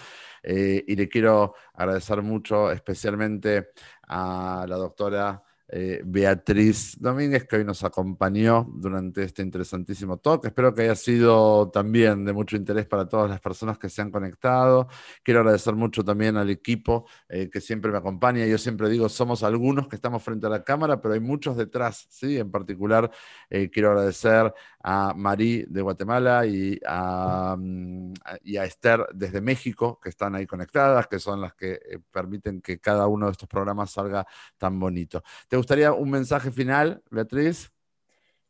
Eh, 0.43 0.83
y 0.87 0.95
le 0.95 1.09
quiero 1.09 1.55
agradecer 1.73 2.21
mucho, 2.21 2.71
especialmente 2.71 3.71
a 4.07 4.65
la 4.69 4.77
doctora 4.77 5.43
eh, 5.75 6.03
Beatriz 6.05 6.95
Domínguez, 6.99 7.45
que 7.45 7.55
hoy 7.55 7.65
nos 7.65 7.83
acompañó 7.83 8.69
durante 8.75 9.23
este 9.23 9.41
interesantísimo 9.41 10.17
talk. 10.17 10.45
Espero 10.45 10.71
que 10.71 10.83
haya 10.83 10.93
sido 10.93 11.71
también 11.71 12.25
de 12.25 12.31
mucho 12.31 12.55
interés 12.55 12.85
para 12.85 13.09
todas 13.09 13.27
las 13.27 13.41
personas 13.41 13.79
que 13.79 13.89
se 13.89 14.03
han 14.03 14.11
conectado. 14.11 14.87
Quiero 15.23 15.39
agradecer 15.39 15.73
mucho 15.73 16.03
también 16.05 16.37
al 16.37 16.51
equipo 16.51 17.07
eh, 17.27 17.49
que 17.51 17.59
siempre 17.59 17.91
me 17.91 17.97
acompaña. 17.97 18.45
Yo 18.45 18.59
siempre 18.59 18.87
digo, 18.87 19.09
somos 19.09 19.41
algunos 19.41 19.87
que 19.87 19.95
estamos 19.95 20.21
frente 20.21 20.45
a 20.45 20.51
la 20.51 20.63
cámara, 20.63 21.01
pero 21.01 21.15
hay 21.15 21.19
muchos 21.19 21.57
detrás, 21.57 22.05
¿sí? 22.07 22.37
En 22.37 22.51
particular, 22.51 23.09
eh, 23.49 23.71
quiero 23.71 23.89
agradecer 23.89 24.53
a 24.83 25.15
Marí 25.15 25.65
de 25.67 25.81
Guatemala 25.81 26.45
y 26.45 26.79
a, 26.85 27.55
mm, 27.57 28.13
y 28.43 28.57
a 28.57 28.65
Esther 28.65 29.07
desde 29.11 29.41
México, 29.41 29.99
que 29.99 30.09
están 30.09 30.35
ahí 30.35 30.45
conectadas, 30.45 31.07
que 31.07 31.17
son 31.17 31.41
las 31.41 31.55
que 31.55 31.79
permiten 32.11 32.61
que 32.61 32.77
cada 32.79 33.07
uno 33.07 33.25
de 33.25 33.31
estos 33.31 33.49
programas 33.49 33.89
salga 33.89 34.27
tan 34.59 34.79
bonito. 34.79 35.23
¿Te 35.47 35.62
gustaría 35.63 35.93
un 35.93 36.09
mensaje 36.09 36.51
final, 36.51 37.01
Beatriz? 37.09 37.71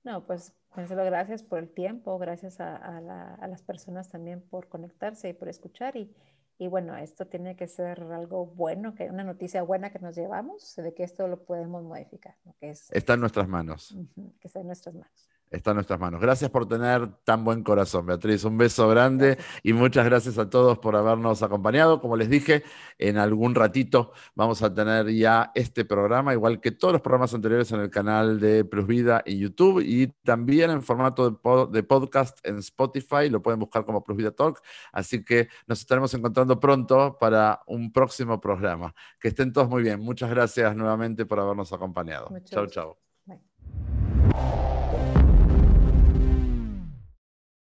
No, 0.03 0.25
pues 0.25 0.51
Marcelo, 0.75 1.05
gracias 1.05 1.43
por 1.43 1.59
el 1.59 1.69
tiempo, 1.69 2.17
gracias 2.17 2.59
a, 2.59 3.01
las 3.47 3.61
personas 3.61 4.09
también 4.09 4.41
por 4.41 4.67
conectarse 4.67 5.29
y 5.29 5.33
por 5.33 5.47
escuchar. 5.47 5.95
Y, 5.95 6.11
y, 6.57 6.67
bueno, 6.67 6.97
esto 6.97 7.27
tiene 7.27 7.55
que 7.55 7.67
ser 7.67 8.01
algo 8.01 8.47
bueno, 8.47 8.95
que 8.95 9.11
una 9.11 9.23
noticia 9.23 9.61
buena 9.61 9.91
que 9.91 9.99
nos 9.99 10.15
llevamos, 10.15 10.75
de 10.75 10.93
que 10.95 11.03
esto 11.03 11.27
lo 11.27 11.45
podemos 11.45 11.83
modificar. 11.83 12.35
Que 12.59 12.71
es, 12.71 12.91
está 12.91 13.13
en 13.13 13.19
nuestras 13.19 13.47
manos. 13.47 13.95
que 14.39 14.47
está 14.47 14.61
en 14.61 14.67
nuestras 14.67 14.95
manos 14.95 15.29
está 15.53 15.71
en 15.71 15.75
nuestras 15.75 15.99
manos. 15.99 16.19
Gracias 16.19 16.49
por 16.49 16.67
tener 16.67 17.07
tan 17.23 17.43
buen 17.45 17.63
corazón, 17.63 18.07
Beatriz. 18.07 18.43
Un 18.43 18.57
beso 18.57 18.89
grande 18.89 19.37
y 19.61 19.73
muchas 19.73 20.03
gracias 20.05 20.37
a 20.37 20.49
todos 20.49 20.79
por 20.79 20.95
habernos 20.95 21.43
acompañado. 21.43 22.01
Como 22.01 22.17
les 22.17 22.27
dije, 22.27 22.63
en 22.97 23.17
algún 23.17 23.53
ratito 23.53 24.11
vamos 24.35 24.63
a 24.63 24.73
tener 24.73 25.09
ya 25.13 25.51
este 25.53 25.85
programa, 25.85 26.33
igual 26.33 26.59
que 26.59 26.71
todos 26.71 26.93
los 26.93 27.01
programas 27.01 27.33
anteriores 27.33 27.71
en 27.71 27.81
el 27.81 27.89
canal 27.91 28.39
de 28.39 28.65
Plus 28.65 28.87
Vida 28.87 29.21
y 29.25 29.37
YouTube 29.37 29.81
y 29.85 30.07
también 30.23 30.71
en 30.71 30.81
formato 30.81 31.39
de, 31.71 31.83
podcast 31.83 32.39
en 32.45 32.57
Spotify. 32.57 33.29
Lo 33.29 33.43
pueden 33.43 33.59
buscar 33.59 33.85
como 33.85 34.03
Plus 34.03 34.17
Vida 34.17 34.31
Talk. 34.31 34.59
Así 34.91 35.23
que 35.23 35.49
nos 35.67 35.79
estaremos 35.79 36.11
encontrando 36.15 36.59
pronto 36.59 37.17
para 37.19 37.61
un 37.67 37.93
próximo 37.93 38.41
programa. 38.41 38.95
Que 39.19 39.27
estén 39.27 39.53
todos 39.53 39.69
muy 39.69 39.83
bien. 39.83 39.99
Muchas 39.99 40.31
gracias 40.31 40.75
nuevamente 40.75 41.27
por 41.27 41.39
habernos 41.39 41.71
acompañado. 41.71 42.29
Chao, 42.45 42.65
chao. 42.65 42.97